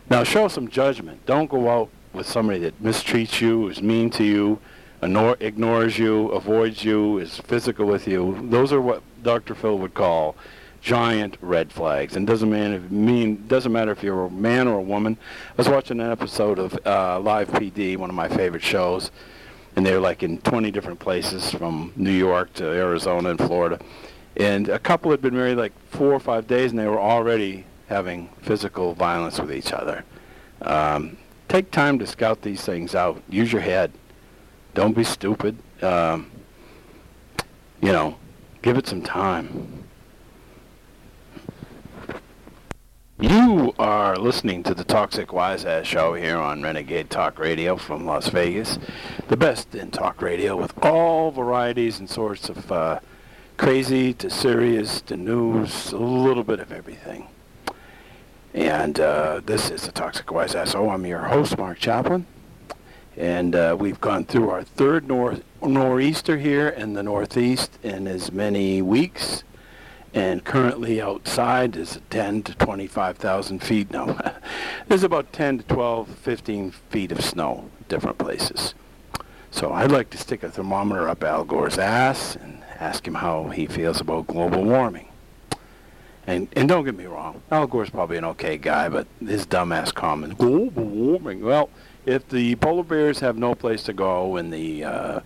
Now 0.09 0.23
show 0.25 0.49
some 0.49 0.67
judgment. 0.67 1.25
Don't 1.25 1.49
go 1.49 1.69
out 1.69 1.89
with 2.13 2.27
somebody 2.27 2.59
that 2.59 2.81
mistreats 2.81 3.41
you, 3.41 3.67
is 3.69 3.81
mean 3.81 4.09
to 4.11 4.23
you, 4.23 4.59
ignores 5.01 5.97
you, 5.97 6.29
avoids 6.29 6.83
you, 6.83 7.19
is 7.19 7.37
physical 7.37 7.85
with 7.85 8.07
you. 8.07 8.47
Those 8.49 8.73
are 8.73 8.81
what 8.81 9.01
Dr. 9.23 9.55
Phil 9.55 9.77
would 9.77 9.93
call 9.93 10.35
giant 10.81 11.37
red 11.41 11.71
flags. 11.71 12.15
And 12.15 12.25
doesn't 12.25 12.49
mean 12.91 13.47
doesn't 13.47 13.71
matter 13.71 13.91
if 13.91 14.01
you're 14.01 14.25
a 14.25 14.29
man 14.29 14.67
or 14.67 14.79
a 14.79 14.81
woman. 14.81 15.17
I 15.51 15.55
was 15.57 15.67
watching 15.69 15.99
an 15.99 16.11
episode 16.11 16.57
of 16.57 16.77
uh, 16.85 17.19
Live 17.19 17.49
PD, 17.49 17.97
one 17.97 18.09
of 18.09 18.15
my 18.15 18.29
favorite 18.29 18.63
shows 18.63 19.11
and 19.75 19.85
they're 19.85 19.99
like 19.99 20.23
in 20.23 20.39
20 20.39 20.71
different 20.71 20.99
places 20.99 21.51
from 21.51 21.93
New 21.95 22.11
York 22.11 22.53
to 22.53 22.65
Arizona 22.65 23.29
and 23.29 23.39
Florida. 23.39 23.79
And 24.35 24.69
a 24.69 24.79
couple 24.79 25.11
had 25.11 25.21
been 25.21 25.35
married 25.35 25.57
like 25.57 25.71
four 25.89 26.13
or 26.13 26.19
five 26.19 26.47
days, 26.47 26.71
and 26.71 26.79
they 26.79 26.87
were 26.87 26.99
already 26.99 27.65
having 27.87 28.29
physical 28.41 28.93
violence 28.93 29.39
with 29.39 29.53
each 29.53 29.73
other. 29.73 30.03
Um, 30.61 31.17
take 31.49 31.71
time 31.71 31.99
to 31.99 32.07
scout 32.07 32.43
these 32.43 32.61
things 32.61 32.95
out. 32.95 33.21
Use 33.27 33.51
your 33.51 33.61
head. 33.61 33.91
Don't 34.75 34.95
be 34.95 35.03
stupid. 35.03 35.57
Um, 35.81 36.31
you 37.81 37.91
know, 37.91 38.17
give 38.61 38.77
it 38.77 38.87
some 38.87 39.01
time. 39.01 39.83
You 43.19 43.73
are 43.77 44.15
listening 44.15 44.63
to 44.63 44.73
the 44.73 44.85
Toxic 44.85 45.33
Wise 45.33 45.65
Ass 45.65 45.85
Show 45.85 46.13
here 46.13 46.37
on 46.37 46.61
Renegade 46.61 47.09
Talk 47.09 47.37
Radio 47.37 47.75
from 47.75 48.05
Las 48.05 48.29
Vegas. 48.29 48.79
The 49.27 49.35
best 49.35 49.75
in 49.75 49.91
talk 49.91 50.21
radio 50.21 50.55
with 50.55 50.73
all 50.85 51.31
varieties 51.31 51.99
and 51.99 52.09
sorts 52.09 52.47
of 52.47 52.71
uh, 52.71 52.99
crazy 53.57 54.13
to 54.13 54.29
serious 54.29 55.01
to 55.01 55.17
news, 55.17 55.91
a 55.91 55.97
little 55.97 56.45
bit 56.45 56.61
of 56.61 56.71
everything. 56.71 57.27
And 58.53 58.99
uh, 58.99 59.41
this 59.45 59.69
is 59.69 59.83
the 59.83 59.91
Toxic 59.91 60.31
Wise 60.31 60.51
Show. 60.51 60.89
I'm 60.89 61.05
your 61.05 61.25
host, 61.25 61.57
Mark 61.57 61.77
Chaplin. 61.77 62.25
And 63.15 63.55
uh, 63.55 63.75
we've 63.79 64.01
gone 64.01 64.25
through 64.25 64.49
our 64.49 64.63
third 64.63 65.07
north 65.07 65.43
nor'easter 65.61 66.37
here 66.37 66.69
in 66.69 66.93
the 66.93 67.03
Northeast 67.03 67.77
in 67.83 68.07
as 68.07 68.31
many 68.31 68.81
weeks 68.81 69.43
and 70.13 70.43
currently 70.43 71.01
outside 71.01 71.75
is 71.75 71.99
10 72.09 72.43
to 72.43 72.55
25,000 72.55 73.59
feet 73.59 73.91
now. 73.91 74.17
There's 74.87 75.03
about 75.09 75.31
10 75.33 75.59
to 75.59 75.63
12, 75.65 76.09
15 76.09 76.71
feet 76.89 77.11
of 77.11 77.23
snow 77.23 77.69
different 77.87 78.17
places. 78.17 78.73
So 79.51 79.71
I'd 79.71 79.91
like 79.91 80.09
to 80.11 80.17
stick 80.17 80.43
a 80.43 80.49
thermometer 80.49 81.07
up 81.07 81.23
Al 81.23 81.43
Gore's 81.43 81.77
ass 81.77 82.35
and 82.35 82.63
ask 82.79 83.07
him 83.07 83.15
how 83.15 83.49
he 83.49 83.65
feels 83.67 83.99
about 84.01 84.27
global 84.27 84.63
warming. 84.63 85.08
And, 86.29 86.47
and 86.55 86.69
don't 86.69 86.85
get 86.85 86.95
me 86.95 87.07
wrong, 87.07 87.41
Al 87.49 87.65
Gore's 87.65 87.89
probably 87.89 88.17
an 88.17 88.23
okay 88.23 88.55
guy, 88.55 88.87
but 88.87 89.07
his 89.19 89.47
dumbass 89.47 89.91
comment, 89.91 90.37
global 90.37 90.83
warming. 90.83 91.41
Well, 91.43 91.71
if 92.05 92.29
the 92.29 92.53
polar 92.57 92.83
bears 92.83 93.19
have 93.21 93.35
no 93.35 93.55
place 93.55 93.81
to 93.85 93.93
go 93.93 94.35
and 94.35 94.53
the, 94.53 94.83
uh, 94.83 95.19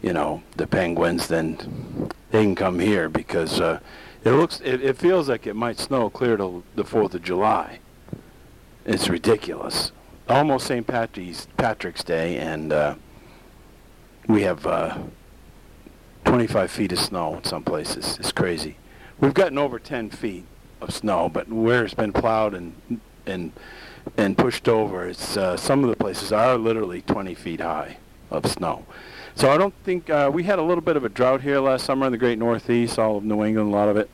you 0.00 0.12
know, 0.12 0.44
the 0.54 0.68
penguins, 0.68 1.26
then 1.26 2.12
they 2.30 2.44
can 2.44 2.54
come 2.54 2.78
here 2.78 3.08
because 3.08 3.60
uh, 3.60 3.80
it 4.22 4.30
looks, 4.30 4.60
it, 4.60 4.80
it 4.84 4.96
feels 4.96 5.28
like 5.28 5.48
it 5.48 5.56
might 5.56 5.80
snow 5.80 6.08
clear 6.08 6.36
to 6.36 6.62
the 6.76 6.84
4th 6.84 7.14
of 7.14 7.24
July. 7.24 7.80
It's 8.84 9.08
ridiculous. 9.08 9.90
Almost 10.28 10.68
St. 10.68 10.86
Patrick's, 10.86 11.48
Patrick's 11.56 12.04
Day, 12.04 12.38
and 12.38 12.72
uh, 12.72 12.94
we 14.28 14.42
have 14.42 14.64
uh, 14.64 14.96
25 16.24 16.70
feet 16.70 16.92
of 16.92 17.00
snow 17.00 17.34
in 17.38 17.42
some 17.42 17.64
places. 17.64 18.16
It's 18.20 18.30
crazy. 18.30 18.76
We've 19.20 19.34
gotten 19.34 19.58
over 19.58 19.78
10 19.78 20.10
feet 20.10 20.44
of 20.80 20.94
snow, 20.94 21.28
but 21.28 21.48
where 21.48 21.84
it's 21.84 21.94
been 21.94 22.12
plowed 22.12 22.54
and 22.54 23.00
and 23.26 23.52
and 24.16 24.36
pushed 24.36 24.66
over, 24.66 25.06
it's 25.06 25.36
uh, 25.36 25.58
some 25.58 25.84
of 25.84 25.90
the 25.90 25.96
places 25.96 26.32
are 26.32 26.56
literally 26.56 27.02
20 27.02 27.34
feet 27.34 27.60
high 27.60 27.98
of 28.30 28.46
snow. 28.46 28.86
So 29.34 29.50
I 29.50 29.58
don't 29.58 29.74
think 29.84 30.08
uh, 30.08 30.30
we 30.32 30.44
had 30.44 30.58
a 30.58 30.62
little 30.62 30.80
bit 30.80 30.96
of 30.96 31.04
a 31.04 31.10
drought 31.10 31.42
here 31.42 31.60
last 31.60 31.84
summer 31.84 32.06
in 32.06 32.12
the 32.12 32.18
Great 32.18 32.38
Northeast, 32.38 32.98
all 32.98 33.18
of 33.18 33.24
New 33.24 33.44
England, 33.44 33.68
a 33.68 33.76
lot 33.76 33.90
of 33.90 33.98
it. 33.98 34.08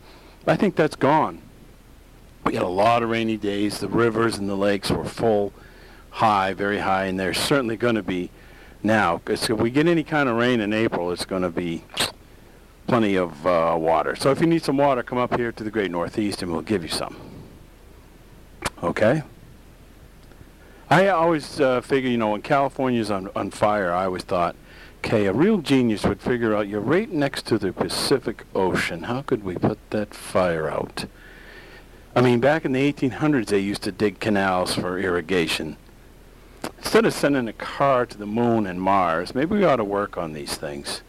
I 0.47 0.57
think 0.57 0.75
that's 0.75 0.97
gone. 0.97 1.41
We 2.45 2.55
had 2.55 2.63
a 2.63 2.69
lot 2.69 3.03
of 3.03 3.09
rainy 3.09 3.37
days. 3.37 3.79
The 3.79 3.89
rivers 3.89 4.39
and 4.39 4.49
the 4.49 4.57
lakes 4.57 4.91
were 4.91 5.05
full, 5.05 5.53
high, 6.11 6.53
very 6.53 6.79
high, 6.79 7.07
and 7.07 7.19
they're 7.19 7.35
certainly 7.35 7.77
going 7.77 7.95
to 7.95 8.03
be 8.03 8.31
now. 8.83 9.19
Because 9.19 9.49
if 9.49 9.59
we 9.59 9.71
get 9.71 9.87
any 9.87 10.05
kind 10.05 10.29
of 10.29 10.37
rain 10.37 10.61
in 10.61 10.73
April, 10.73 11.13
it's 11.13 11.25
going 11.25 11.43
to 11.43 11.51
be 11.51 11.85
plenty 12.87 13.17
of 13.17 13.47
uh, 13.47 13.77
water. 13.79 14.17
So 14.17 14.31
if 14.31 14.41
you 14.41 14.47
need 14.47 14.63
some 14.63 14.77
water, 14.77 15.03
come 15.03 15.19
up 15.19 15.37
here 15.37 15.53
to 15.53 15.65
the 15.65 15.71
Great 15.71 15.91
Northeast, 15.91 16.43
and 16.43 16.53
we'll 16.53 16.63
give 16.63 16.83
you 16.83 16.89
some. 16.89 17.17
Okay. 18.83 19.23
I 20.89 21.09
always 21.09 21.61
uh, 21.61 21.81
figure, 21.81 22.11
you 22.11 22.17
know, 22.17 22.31
when 22.31 22.43
California's 22.43 23.11
on 23.11 23.29
on 23.35 23.51
fire, 23.51 23.93
I 23.93 24.05
always 24.05 24.23
thought, 24.23 24.55
okay, 24.99 25.27
a 25.27 25.33
real 25.33 25.59
genius 25.59 26.05
would 26.05 26.21
figure 26.21 26.55
out 26.55 26.69
you're 26.69 26.81
right 26.81 27.11
next 27.11 27.47
to 27.47 27.59
the 27.59 27.73
Pacific 27.73 28.45
Ocean. 28.55 29.05
How 29.05 29.23
could 29.23 29.45
we 29.45 29.57
put 29.57 29.79
that 29.91 30.15
fire 30.15 30.69
out? 30.69 31.07
I 32.15 32.21
mean, 32.21 32.41
back 32.41 32.65
in 32.65 32.73
the 32.73 32.93
1800s, 32.93 33.47
they 33.47 33.59
used 33.59 33.83
to 33.83 33.93
dig 33.93 34.21
canals 34.21 34.75
for 34.75 34.99
irrigation. 34.99 35.77
Instead 36.79 37.05
of 37.05 37.13
sending 37.13 37.47
a 37.47 37.53
car 37.53 38.07
to 38.07 38.17
the 38.17 38.27
moon 38.27 38.67
and 38.67 38.81
Mars, 38.81 39.35
maybe 39.35 39.57
we 39.57 39.65
ought 39.65 39.77
to 39.77 39.85
work 39.85 40.17
on 40.17 40.33
these 40.33 40.57
things. 40.57 41.03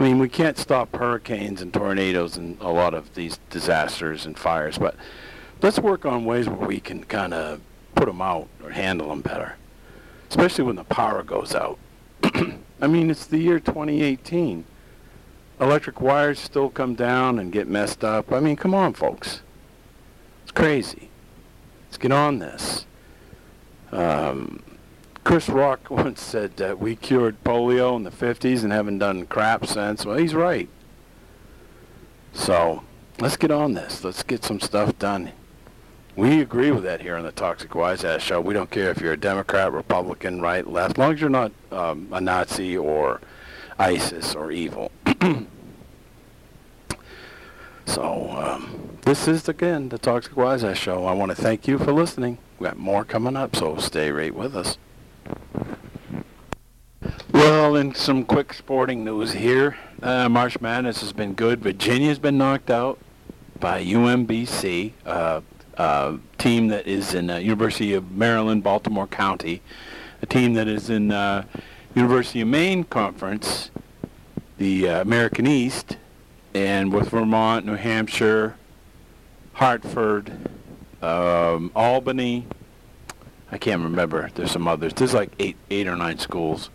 I 0.00 0.04
mean, 0.04 0.18
we 0.18 0.30
can't 0.30 0.56
stop 0.56 0.96
hurricanes 0.96 1.60
and 1.60 1.74
tornadoes 1.74 2.38
and 2.38 2.58
a 2.62 2.70
lot 2.70 2.94
of 2.94 3.14
these 3.14 3.38
disasters 3.50 4.24
and 4.24 4.38
fires, 4.38 4.78
but 4.78 4.96
let's 5.60 5.78
work 5.78 6.06
on 6.06 6.24
ways 6.24 6.48
where 6.48 6.66
we 6.66 6.80
can 6.80 7.04
kind 7.04 7.34
of 7.34 7.60
put 7.94 8.06
them 8.06 8.22
out 8.22 8.48
or 8.64 8.70
handle 8.70 9.10
them 9.10 9.20
better, 9.20 9.56
especially 10.30 10.64
when 10.64 10.76
the 10.76 10.84
power 10.84 11.22
goes 11.22 11.54
out. 11.54 11.78
I 12.80 12.86
mean, 12.86 13.10
it's 13.10 13.26
the 13.26 13.36
year 13.36 13.60
2018. 13.60 14.64
Electric 15.60 16.00
wires 16.00 16.38
still 16.38 16.70
come 16.70 16.94
down 16.94 17.38
and 17.38 17.52
get 17.52 17.68
messed 17.68 18.02
up. 18.02 18.32
I 18.32 18.40
mean, 18.40 18.56
come 18.56 18.74
on, 18.74 18.94
folks. 18.94 19.42
It's 20.44 20.52
crazy. 20.52 21.10
Let's 21.84 21.98
get 21.98 22.10
on 22.10 22.38
this. 22.38 22.86
Um, 23.92 24.62
Chris 25.24 25.48
Rock 25.48 25.90
once 25.90 26.22
said 26.22 26.56
that 26.56 26.78
we 26.78 26.96
cured 26.96 27.42
polio 27.44 27.96
in 27.96 28.04
the 28.04 28.10
50s 28.10 28.62
and 28.62 28.72
haven't 28.72 28.98
done 28.98 29.26
crap 29.26 29.66
since. 29.66 30.04
Well, 30.04 30.16
he's 30.16 30.34
right. 30.34 30.68
So 32.32 32.84
let's 33.18 33.36
get 33.36 33.50
on 33.50 33.74
this. 33.74 34.04
Let's 34.04 34.22
get 34.22 34.44
some 34.44 34.60
stuff 34.60 34.98
done. 34.98 35.32
We 36.16 36.40
agree 36.40 36.70
with 36.70 36.82
that 36.84 37.00
here 37.00 37.16
on 37.16 37.22
the 37.22 37.32
Toxic 37.32 37.74
Wise 37.74 38.04
Ass 38.04 38.22
Show. 38.22 38.40
We 38.40 38.52
don't 38.52 38.70
care 38.70 38.90
if 38.90 39.00
you're 39.00 39.12
a 39.12 39.16
Democrat, 39.16 39.72
Republican, 39.72 40.40
right, 40.40 40.66
left, 40.66 40.92
as 40.92 40.98
long 40.98 41.12
as 41.14 41.20
you're 41.20 41.30
not 41.30 41.52
um, 41.70 42.08
a 42.12 42.20
Nazi 42.20 42.76
or 42.76 43.20
ISIS 43.78 44.34
or 44.34 44.50
evil. 44.50 44.90
so 47.86 48.30
um, 48.30 48.98
this 49.02 49.28
is 49.28 49.48
again 49.48 49.88
the 49.88 49.98
Toxic 49.98 50.36
Wise 50.36 50.64
Ass 50.64 50.76
Show. 50.76 51.06
I 51.06 51.12
want 51.12 51.30
to 51.30 51.40
thank 51.40 51.66
you 51.68 51.78
for 51.78 51.92
listening. 51.92 52.38
We 52.58 52.64
got 52.64 52.76
more 52.76 53.04
coming 53.04 53.36
up, 53.36 53.56
so 53.56 53.76
stay 53.78 54.10
right 54.10 54.34
with 54.34 54.56
us. 54.56 54.76
Well, 57.32 57.76
in 57.76 57.94
some 57.94 58.24
quick 58.24 58.52
sporting 58.52 59.04
news 59.04 59.32
here, 59.32 59.76
uh, 60.02 60.28
March 60.28 60.60
Madness 60.60 61.00
has 61.00 61.12
been 61.12 61.34
good. 61.34 61.60
Virginia's 61.60 62.18
been 62.18 62.36
knocked 62.36 62.70
out 62.70 62.98
by 63.58 63.84
UMBC, 63.84 64.92
uh, 65.06 65.40
uh, 65.76 66.16
team 66.38 66.68
that 66.68 66.86
is 66.86 67.14
in 67.14 67.30
uh, 67.30 67.36
University 67.36 67.94
of 67.94 68.10
Maryland, 68.10 68.62
Baltimore 68.62 69.06
County, 69.06 69.62
a 70.22 70.26
team 70.26 70.54
that 70.54 70.68
is 70.68 70.90
in 70.90 71.12
uh, 71.12 71.44
University 71.94 72.40
of 72.40 72.48
Maine 72.48 72.84
Conference, 72.84 73.70
the 74.58 74.88
uh, 74.88 75.00
American 75.00 75.46
East, 75.46 75.96
and 76.54 76.92
with 76.92 77.10
Vermont, 77.10 77.64
New 77.64 77.76
Hampshire, 77.76 78.56
Hartford, 79.54 80.32
um, 81.02 81.70
Albany. 81.74 82.46
I 83.52 83.58
can't 83.58 83.82
remember. 83.82 84.30
There's 84.34 84.52
some 84.52 84.68
others. 84.68 84.94
There's 84.94 85.14
like 85.14 85.32
eight, 85.38 85.56
eight 85.70 85.86
or 85.86 85.96
nine 85.96 86.18
schools, 86.18 86.70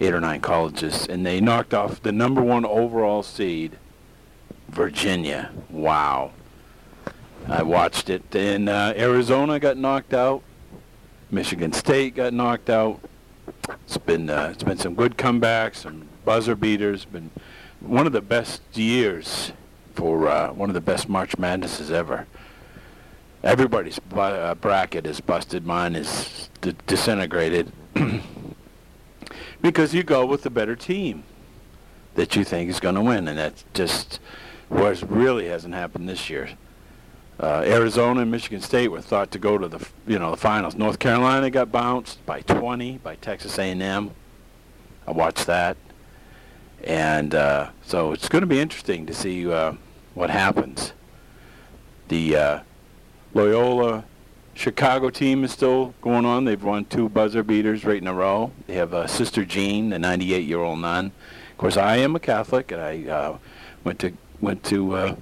eight 0.00 0.12
or 0.12 0.20
nine 0.20 0.40
colleges, 0.40 1.06
and 1.06 1.24
they 1.24 1.40
knocked 1.40 1.72
off 1.72 2.02
the 2.02 2.12
number 2.12 2.42
one 2.42 2.64
overall 2.64 3.22
seed, 3.22 3.78
Virginia. 4.68 5.50
Wow. 5.68 6.32
I 7.48 7.62
watched 7.62 8.10
it. 8.10 8.34
And 8.34 8.68
uh, 8.68 8.92
Arizona 8.96 9.58
got 9.58 9.76
knocked 9.76 10.14
out. 10.14 10.42
Michigan 11.30 11.72
State 11.72 12.16
got 12.16 12.32
knocked 12.32 12.70
out. 12.70 13.00
It's 13.84 13.98
been 13.98 14.28
uh, 14.30 14.50
it's 14.52 14.62
been 14.62 14.78
some 14.78 14.94
good 14.94 15.16
comebacks, 15.16 15.76
some 15.76 16.08
buzzer 16.24 16.54
beaters. 16.54 17.04
Been 17.04 17.30
one 17.80 18.06
of 18.06 18.12
the 18.12 18.20
best 18.20 18.62
years 18.74 19.52
for 19.94 20.28
uh, 20.28 20.52
one 20.52 20.70
of 20.70 20.74
the 20.74 20.80
best 20.80 21.08
March 21.08 21.38
Madnesses 21.38 21.90
ever. 21.90 22.26
Everybody's 23.42 23.98
bu- 23.98 24.20
uh, 24.20 24.54
bracket 24.54 25.06
is 25.06 25.20
busted. 25.20 25.64
Mine 25.64 25.96
is 25.96 26.50
d- 26.60 26.76
disintegrated 26.86 27.72
because 29.62 29.94
you 29.94 30.02
go 30.02 30.26
with 30.26 30.42
the 30.42 30.50
better 30.50 30.76
team 30.76 31.24
that 32.14 32.36
you 32.36 32.44
think 32.44 32.68
is 32.68 32.80
going 32.80 32.96
to 32.96 33.00
win, 33.00 33.26
and 33.28 33.38
that's 33.38 33.64
just 33.72 34.20
what 34.68 35.02
really 35.10 35.48
hasn't 35.48 35.74
happened 35.74 36.08
this 36.08 36.28
year. 36.28 36.50
Uh, 37.38 37.62
Arizona 37.64 38.20
and 38.20 38.30
Michigan 38.30 38.60
State 38.60 38.88
were 38.88 39.00
thought 39.00 39.30
to 39.30 39.38
go 39.38 39.56
to 39.56 39.66
the 39.68 39.88
you 40.06 40.18
know 40.18 40.30
the 40.30 40.36
finals. 40.36 40.74
North 40.74 40.98
Carolina 40.98 41.48
got 41.48 41.72
bounced 41.72 42.24
by 42.26 42.42
20 42.42 42.98
by 42.98 43.14
Texas 43.16 43.58
A&M. 43.58 44.10
I 45.06 45.10
watched 45.12 45.46
that, 45.46 45.78
and 46.84 47.34
uh, 47.34 47.70
so 47.86 48.12
it's 48.12 48.28
going 48.28 48.42
to 48.42 48.46
be 48.46 48.60
interesting 48.60 49.06
to 49.06 49.14
see 49.14 49.50
uh, 49.50 49.72
what 50.12 50.28
happens. 50.28 50.92
The 52.08 52.36
uh, 52.36 52.60
Loyola 53.32 54.04
Chicago 54.54 55.08
team 55.08 55.44
is 55.44 55.52
still 55.52 55.94
going 56.02 56.26
on. 56.26 56.44
They've 56.44 56.62
won 56.62 56.84
two 56.84 57.08
buzzer 57.08 57.42
beaters 57.42 57.84
right 57.84 58.00
in 58.00 58.06
a 58.06 58.14
row. 58.14 58.50
They 58.66 58.74
have 58.74 58.92
uh, 58.92 59.06
Sister 59.06 59.44
Jean, 59.44 59.90
the 59.90 59.96
98-year-old 59.96 60.80
nun. 60.80 61.06
Of 61.52 61.58
course, 61.58 61.76
I 61.76 61.96
am 61.98 62.16
a 62.16 62.20
Catholic, 62.20 62.72
and 62.72 62.80
I 62.80 63.08
uh, 63.08 63.38
went 63.84 63.98
to 64.00 64.12
went 64.40 64.64
to 64.64 64.94
uh, 64.94 65.14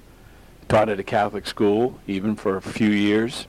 taught 0.67 0.89
at 0.89 0.99
a 0.99 1.03
Catholic 1.03 1.45
school 1.45 1.99
even 2.07 2.35
for 2.35 2.57
a 2.57 2.61
few 2.61 2.89
years. 2.89 3.47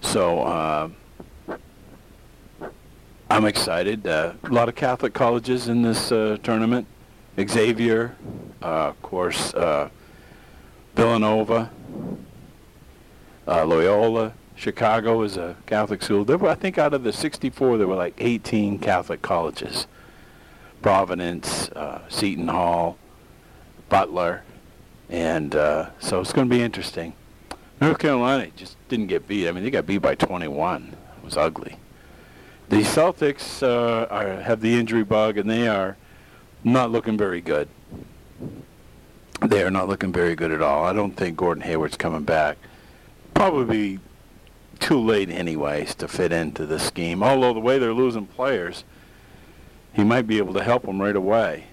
So 0.00 0.40
uh, 0.40 0.88
I'm 3.30 3.44
excited. 3.44 4.06
Uh, 4.06 4.32
a 4.42 4.48
lot 4.48 4.68
of 4.68 4.74
Catholic 4.74 5.12
colleges 5.12 5.68
in 5.68 5.82
this 5.82 6.10
uh, 6.10 6.38
tournament. 6.42 6.86
Xavier, 7.38 8.16
uh, 8.62 8.88
of 8.88 9.02
course, 9.02 9.52
Villanova, 10.96 11.70
uh, 13.48 13.64
Loyola, 13.64 14.34
Chicago 14.54 15.22
is 15.22 15.36
a 15.36 15.56
Catholic 15.66 16.02
school. 16.02 16.24
There 16.24 16.36
were, 16.36 16.50
I 16.50 16.54
think, 16.54 16.78
out 16.78 16.92
of 16.92 17.02
the 17.02 17.12
64, 17.12 17.78
there 17.78 17.86
were 17.86 17.96
like 17.96 18.14
18 18.18 18.78
Catholic 18.78 19.22
colleges. 19.22 19.86
Providence, 20.82 21.70
uh, 21.70 22.02
Seton 22.08 22.48
Hall, 22.48 22.98
Butler, 23.88 24.42
and 25.08 25.54
uh, 25.54 25.90
so 25.98 26.20
it's 26.20 26.32
going 26.32 26.48
to 26.48 26.54
be 26.54 26.62
interesting. 26.62 27.14
North 27.80 27.98
Carolina 27.98 28.48
just 28.54 28.76
didn't 28.88 29.06
get 29.06 29.26
beat. 29.26 29.48
I 29.48 29.52
mean, 29.52 29.64
they 29.64 29.70
got 29.70 29.86
beat 29.86 29.98
by 29.98 30.14
21. 30.14 30.96
It 31.16 31.24
was 31.24 31.36
ugly. 31.36 31.76
The 32.68 32.82
Celtics 32.82 33.62
uh, 33.62 34.06
are, 34.10 34.40
have 34.42 34.60
the 34.60 34.78
injury 34.78 35.04
bug, 35.04 35.38
and 35.38 35.48
they 35.48 35.68
are 35.68 35.96
not 36.64 36.92
looking 36.92 37.16
very 37.16 37.40
good. 37.40 37.68
They 39.40 39.62
are 39.62 39.70
not 39.70 39.88
looking 39.88 40.12
very 40.12 40.34
good 40.34 40.52
at 40.52 40.60
all. 40.60 40.84
I 40.84 40.92
don't 40.92 41.16
think 41.16 41.36
Gordon 41.36 41.62
Hayward's 41.62 41.96
coming 41.96 42.24
back. 42.24 42.58
Probably 43.38 44.00
too 44.80 44.98
late, 44.98 45.30
anyways, 45.30 45.94
to 45.94 46.08
fit 46.08 46.32
into 46.32 46.66
the 46.66 46.80
scheme. 46.80 47.22
Although 47.22 47.54
the 47.54 47.60
way 47.60 47.78
they're 47.78 47.92
losing 47.92 48.26
players, 48.26 48.82
he 49.92 50.02
might 50.02 50.26
be 50.26 50.38
able 50.38 50.54
to 50.54 50.62
help 50.64 50.82
them 50.82 51.00
right 51.00 51.14
away. 51.14 51.66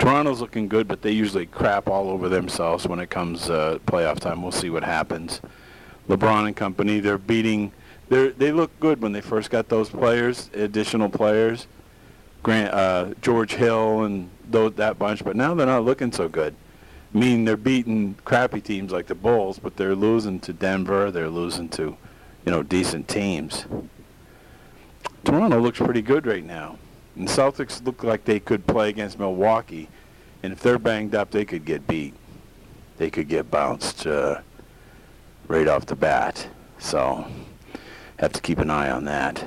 Toronto's 0.00 0.40
looking 0.40 0.66
good, 0.66 0.88
but 0.88 1.02
they 1.02 1.12
usually 1.12 1.46
crap 1.46 1.86
all 1.86 2.10
over 2.10 2.28
themselves 2.28 2.88
when 2.88 2.98
it 2.98 3.08
comes 3.08 3.48
uh, 3.48 3.78
playoff 3.86 4.18
time. 4.18 4.42
We'll 4.42 4.50
see 4.50 4.68
what 4.68 4.82
happens. 4.82 5.40
LeBron 6.08 6.48
and 6.48 6.56
company, 6.56 6.98
they're 6.98 7.18
beating. 7.18 7.70
They 8.08 8.30
they 8.30 8.50
look 8.50 8.76
good 8.80 9.00
when 9.00 9.12
they 9.12 9.20
first 9.20 9.50
got 9.50 9.68
those 9.68 9.90
players, 9.90 10.50
additional 10.54 11.08
players, 11.08 11.68
Grant, 12.42 12.74
uh, 12.74 13.14
George 13.22 13.54
Hill 13.54 14.02
and 14.02 14.28
those, 14.50 14.74
that 14.74 14.98
bunch. 14.98 15.22
But 15.22 15.36
now 15.36 15.54
they're 15.54 15.66
not 15.66 15.84
looking 15.84 16.10
so 16.10 16.28
good. 16.28 16.56
I 17.14 17.18
mean, 17.18 17.44
they're 17.44 17.56
beating 17.56 18.16
crappy 18.24 18.60
teams 18.60 18.92
like 18.92 19.06
the 19.06 19.14
Bulls, 19.14 19.58
but 19.58 19.76
they're 19.76 19.94
losing 19.94 20.40
to 20.40 20.52
Denver. 20.52 21.10
They're 21.10 21.30
losing 21.30 21.68
to, 21.70 21.96
you 22.44 22.52
know, 22.52 22.62
decent 22.62 23.08
teams. 23.08 23.66
Toronto 25.24 25.60
looks 25.60 25.78
pretty 25.78 26.02
good 26.02 26.26
right 26.26 26.44
now. 26.44 26.78
And 27.14 27.26
Celtics 27.26 27.84
look 27.84 28.04
like 28.04 28.24
they 28.24 28.40
could 28.40 28.66
play 28.66 28.90
against 28.90 29.18
Milwaukee, 29.18 29.88
and 30.42 30.52
if 30.52 30.60
they're 30.60 30.78
banged 30.78 31.14
up, 31.14 31.30
they 31.30 31.44
could 31.46 31.64
get 31.64 31.86
beat. 31.86 32.14
They 32.98 33.10
could 33.10 33.28
get 33.28 33.50
bounced. 33.50 34.06
Uh, 34.06 34.40
right 35.48 35.68
off 35.68 35.86
the 35.86 35.96
bat. 35.96 36.48
So 36.78 37.26
have 38.18 38.32
to 38.32 38.40
keep 38.40 38.58
an 38.58 38.70
eye 38.70 38.90
on 38.90 39.04
that. 39.04 39.44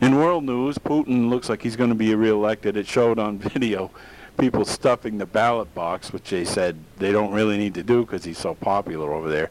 In 0.00 0.16
world 0.16 0.44
news, 0.44 0.78
Putin 0.78 1.30
looks 1.30 1.48
like 1.48 1.62
he's 1.62 1.76
going 1.76 1.90
to 1.90 1.96
be 1.96 2.14
reelected. 2.14 2.76
It 2.76 2.86
showed 2.86 3.18
on 3.18 3.38
video 3.38 3.90
people 4.36 4.64
stuffing 4.64 5.18
the 5.18 5.26
ballot 5.26 5.74
box, 5.74 6.12
which 6.12 6.30
they 6.30 6.44
said 6.44 6.76
they 6.98 7.12
don't 7.12 7.32
really 7.32 7.56
need 7.56 7.74
to 7.74 7.82
do 7.82 8.02
because 8.02 8.24
he's 8.24 8.38
so 8.38 8.54
popular 8.54 9.12
over 9.12 9.28
there. 9.28 9.50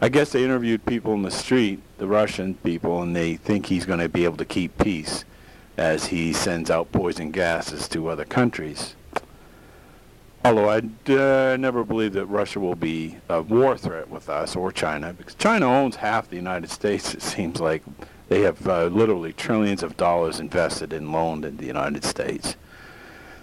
I 0.00 0.08
guess 0.08 0.32
they 0.32 0.44
interviewed 0.44 0.86
people 0.86 1.12
in 1.14 1.22
the 1.22 1.30
street, 1.30 1.80
the 1.98 2.06
Russian 2.06 2.54
people, 2.54 3.02
and 3.02 3.14
they 3.14 3.36
think 3.36 3.66
he's 3.66 3.84
going 3.84 4.00
to 4.00 4.08
be 4.08 4.24
able 4.24 4.38
to 4.38 4.44
keep 4.44 4.78
peace 4.78 5.24
as 5.76 6.06
he 6.06 6.32
sends 6.32 6.70
out 6.70 6.92
poison 6.92 7.30
gases 7.30 7.88
to 7.88 8.08
other 8.08 8.24
countries. 8.24 8.94
Although 10.42 10.70
I 10.70 10.78
uh, 11.12 11.56
never 11.58 11.84
believe 11.84 12.14
that 12.14 12.26
Russia 12.26 12.60
will 12.60 12.74
be 12.74 13.18
a 13.28 13.42
war 13.42 13.76
threat 13.76 14.08
with 14.08 14.30
us 14.30 14.56
or 14.56 14.72
China, 14.72 15.12
because 15.12 15.34
China 15.34 15.66
owns 15.66 15.96
half 15.96 16.30
the 16.30 16.36
United 16.36 16.70
States, 16.70 17.14
it 17.14 17.22
seems 17.22 17.60
like. 17.60 17.82
They 18.30 18.42
have 18.42 18.66
uh, 18.68 18.84
literally 18.84 19.32
trillions 19.32 19.82
of 19.82 19.96
dollars 19.96 20.38
invested 20.38 20.92
and 20.92 21.10
loaned 21.10 21.44
in 21.44 21.56
the 21.56 21.66
United 21.66 22.04
States. 22.04 22.54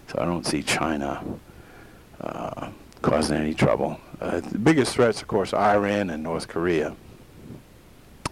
So 0.08 0.20
I 0.20 0.26
don't 0.26 0.45
see 0.45 0.64
China 0.64 1.24
uh, 2.22 2.70
causing 3.01 3.38
any 3.38 3.53
trouble. 3.53 3.99
Uh, 4.20 4.39
the 4.39 4.58
biggest 4.58 4.93
threats, 4.93 5.22
of 5.22 5.28
course, 5.28 5.53
Iran 5.53 6.10
and 6.10 6.24
North 6.24 6.47
Korea, 6.47 6.95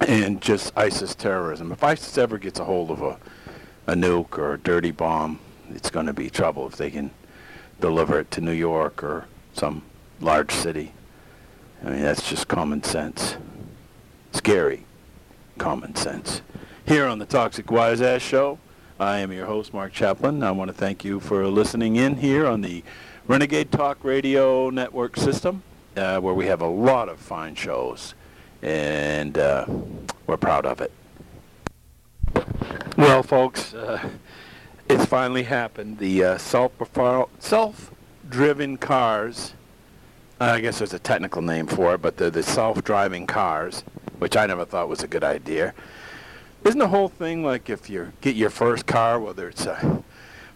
and 0.07 0.41
just 0.41 0.73
ISIS 0.77 1.15
terrorism. 1.15 1.71
If 1.71 1.83
ISIS 1.83 2.17
ever 2.17 2.37
gets 2.37 2.59
a 2.59 2.65
hold 2.65 2.91
of 2.91 3.01
a, 3.01 3.17
a 3.87 3.93
nuke 3.93 4.37
or 4.37 4.53
a 4.53 4.57
dirty 4.57 4.91
bomb, 4.91 5.39
it's 5.69 5.89
going 5.89 6.05
to 6.05 6.13
be 6.13 6.29
trouble 6.29 6.67
if 6.67 6.77
they 6.77 6.89
can 6.89 7.11
deliver 7.81 8.19
it 8.19 8.31
to 8.31 8.41
New 8.41 8.51
York 8.51 9.03
or 9.03 9.25
some 9.53 9.83
large 10.21 10.51
city. 10.51 10.91
I 11.83 11.89
mean, 11.89 12.01
that's 12.01 12.27
just 12.27 12.47
common 12.47 12.83
sense. 12.83 13.35
Scary 14.31 14.85
common 15.57 15.95
sense. 15.95 16.41
Here 16.85 17.05
on 17.05 17.19
the 17.19 17.25
Toxic 17.25 17.71
Wise 17.71 18.01
Ass 18.01 18.21
Show, 18.21 18.59
I 18.97 19.17
am 19.17 19.33
your 19.33 19.45
host, 19.45 19.73
Mark 19.73 19.91
Chaplin. 19.91 20.41
I 20.41 20.51
want 20.51 20.69
to 20.69 20.73
thank 20.73 21.03
you 21.03 21.19
for 21.19 21.45
listening 21.47 21.97
in 21.97 22.15
here 22.15 22.47
on 22.47 22.61
the 22.61 22.81
Renegade 23.27 23.69
Talk 23.69 24.01
Radio 24.05 24.69
Network 24.69 25.17
system, 25.17 25.63
uh, 25.97 26.21
where 26.21 26.33
we 26.33 26.45
have 26.45 26.61
a 26.61 26.67
lot 26.67 27.09
of 27.09 27.19
fine 27.19 27.55
shows, 27.55 28.13
and 28.61 29.37
uh, 29.37 29.65
we're 30.27 30.37
proud 30.37 30.65
of 30.65 30.79
it. 30.79 30.93
Well, 32.97 33.21
folks, 33.21 33.73
uh, 33.73 34.07
it's 34.87 35.03
finally 35.03 35.43
happened. 35.43 35.97
The 35.97 36.23
uh, 36.23 36.37
self 36.37 36.71
self-driven 37.39 38.77
cars. 38.77 39.55
I 40.39 40.61
guess 40.61 40.77
there's 40.77 40.93
a 40.93 40.99
technical 40.99 41.41
name 41.41 41.67
for 41.67 41.95
it, 41.95 42.01
but 42.01 42.15
the 42.15 42.31
the 42.31 42.43
self-driving 42.43 43.27
cars, 43.27 43.83
which 44.19 44.37
I 44.37 44.45
never 44.45 44.63
thought 44.63 44.87
was 44.87 45.03
a 45.03 45.07
good 45.07 45.25
idea. 45.25 45.73
Isn't 46.65 46.79
the 46.79 46.87
whole 46.87 47.09
thing 47.09 47.43
like 47.43 47.69
if 47.69 47.91
you 47.91 48.11
get 48.21 48.35
your 48.35 48.49
first 48.49 48.87
car, 48.87 49.19
whether 49.19 49.47
it's 49.47 49.67
a 49.67 50.03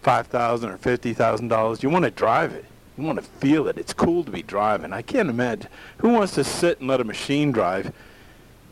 five 0.01 0.25
thousand 0.25 0.71
or 0.71 0.77
fifty 0.79 1.13
thousand 1.13 1.49
dollars, 1.49 1.83
you 1.83 1.89
want 1.91 2.03
to 2.05 2.09
drive 2.09 2.51
it. 2.51 2.65
You 2.97 3.03
want 3.03 3.19
to 3.19 3.25
feel 3.25 3.67
it. 3.67 3.77
It's 3.77 3.93
cool 3.93 4.23
to 4.23 4.31
be 4.31 4.41
driving. 4.41 4.91
I 4.91 5.03
can't 5.03 5.29
imagine 5.29 5.69
who 5.99 6.09
wants 6.09 6.33
to 6.33 6.43
sit 6.43 6.79
and 6.79 6.89
let 6.89 6.99
a 6.99 7.03
machine 7.03 7.51
drive, 7.51 7.93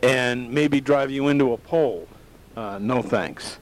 and 0.02 0.50
maybe 0.50 0.80
drive 0.80 1.12
you 1.12 1.28
into 1.28 1.52
a 1.52 1.56
pole. 1.56 2.08
Uh, 2.56 2.80
no 2.80 3.02
thanks. 3.02 3.58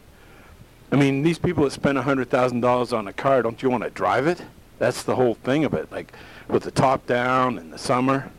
I 0.90 0.96
mean, 0.96 1.22
these 1.22 1.38
people 1.38 1.64
that 1.64 1.72
spend 1.72 1.98
$100,000 1.98 2.96
on 2.96 3.08
a 3.08 3.12
car, 3.12 3.42
don't 3.42 3.62
you 3.62 3.68
want 3.68 3.84
to 3.84 3.90
drive 3.90 4.26
it? 4.26 4.40
That's 4.78 5.02
the 5.02 5.16
whole 5.16 5.34
thing 5.34 5.66
of 5.66 5.74
it, 5.74 5.92
like 5.92 6.14
with 6.48 6.62
the 6.62 6.70
top 6.70 7.06
down 7.06 7.58
in 7.58 7.70
the 7.70 7.78
summer, 7.78 8.30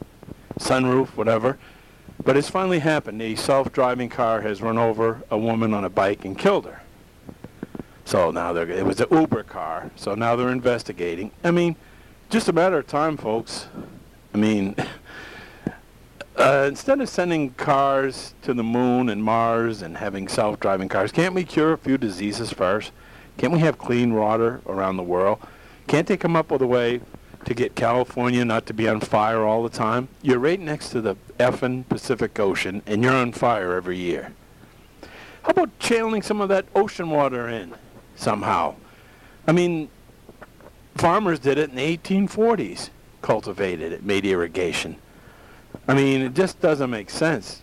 sunroof, 0.60 1.10
whatever. 1.10 1.60
But 2.24 2.36
it's 2.36 2.49
finally 2.49 2.80
happened. 2.80 3.22
A 3.22 3.36
self-driving 3.36 4.09
car 4.09 4.41
has 4.41 4.61
run 4.61 4.78
over 4.78 5.24
a 5.30 5.38
woman 5.38 5.74
on 5.74 5.84
a 5.84 5.89
bike 5.89 6.26
and 6.26 6.38
killed 6.38 6.65
her. 6.65 6.82
So 8.05 8.32
now 8.32 8.53
they're, 8.53 8.70
it 8.70 8.86
was 8.86 9.01
an 9.01 9.07
Uber 9.11 9.43
car, 9.43 9.91
so 9.97 10.15
now 10.15 10.36
they're 10.36 10.49
investigating. 10.49 11.32
I 11.43 11.51
mean, 11.51 11.76
just 12.30 12.47
a 12.47 12.53
matter 12.53 12.78
of 12.78 12.88
time, 12.88 13.18
folks. 13.18 13.68
I 14.34 14.38
mean, 14.38 14.76
uh, 16.38 16.65
instead 16.68 17.01
of 17.01 17.09
sending 17.09 17.51
cars 17.51 18.34
to 18.43 18.53
the 18.53 18.63
moon 18.63 19.09
and 19.09 19.24
Mars 19.24 19.82
and 19.82 19.97
having 19.97 20.28
self-driving 20.28 20.88
cars, 20.88 21.11
can't 21.11 21.36
we 21.36 21.43
cure 21.43 21.74
a 21.74 21.78
few 21.78 21.97
diseases 21.97 22.51
first? 22.51 22.91
Can't 23.38 23.51
we 23.51 23.59
have 23.59 23.78
clean 23.78 24.13
water 24.13 24.61
around 24.65 24.97
the 24.97 25.03
world? 25.03 25.39
Can't 25.88 26.07
they 26.07 26.18
come 26.18 26.36
up 26.36 26.49
with 26.49 26.61
a 26.61 26.68
way 26.68 27.01
to 27.46 27.54
get 27.54 27.76
California 27.76 28.44
not 28.44 28.66
to 28.66 28.74
be 28.74 28.88
on 28.88 29.00
fire 29.00 29.44
all 29.44 29.64
the 29.64 29.70
time? 29.70 30.08
You're 30.22 30.40
right 30.40 30.60
next 30.60 30.90
to 30.90 31.02
the 31.02 31.16
effing 31.40 31.88
Pacific 31.88 32.40
Ocean, 32.40 32.82
and 32.86 33.04
you're 33.04 33.14
on 33.14 33.32
fire 33.32 33.76
every 33.76 33.98
year. 33.98 34.34
How 35.44 35.52
about 35.52 35.80
channeling 35.80 36.22
some 36.22 36.42
of 36.42 36.50
that 36.50 36.66
ocean 36.76 37.10
water 37.10 37.48
in 37.48 37.74
somehow? 38.16 38.76
I 39.48 39.54
mean, 39.54 39.88
farmers 40.96 41.40
did 41.40 41.58
it 41.58 41.70
in 41.70 41.76
the 41.76 41.98
1840s, 41.98 42.90
cultivated 43.22 43.94
it, 43.94 44.04
made 44.04 44.26
irrigation. 44.26 44.98
I 45.88 45.94
mean, 45.94 46.22
it 46.22 46.34
just 46.34 46.60
doesn't 46.60 46.90
make 46.90 47.10
sense. 47.10 47.62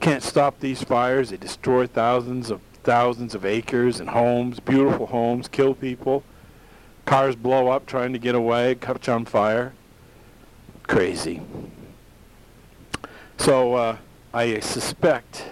Can't 0.00 0.22
stop 0.22 0.58
these 0.58 0.82
fires. 0.82 1.30
They 1.30 1.36
destroy 1.36 1.86
thousands 1.86 2.50
of 2.50 2.60
thousands 2.82 3.34
of 3.34 3.44
acres 3.44 3.98
and 3.98 4.08
homes, 4.08 4.60
beautiful 4.60 5.06
homes, 5.06 5.48
kill 5.48 5.74
people. 5.74 6.22
Cars 7.06 7.36
blow 7.36 7.68
up 7.68 7.86
trying 7.86 8.12
to 8.12 8.18
get 8.18 8.34
away, 8.34 8.74
catch 8.74 9.08
on 9.08 9.24
fire. 9.24 9.72
Crazy. 10.82 11.40
So 13.38 13.74
uh, 13.74 13.96
I 14.34 14.58
suspect 14.58 15.44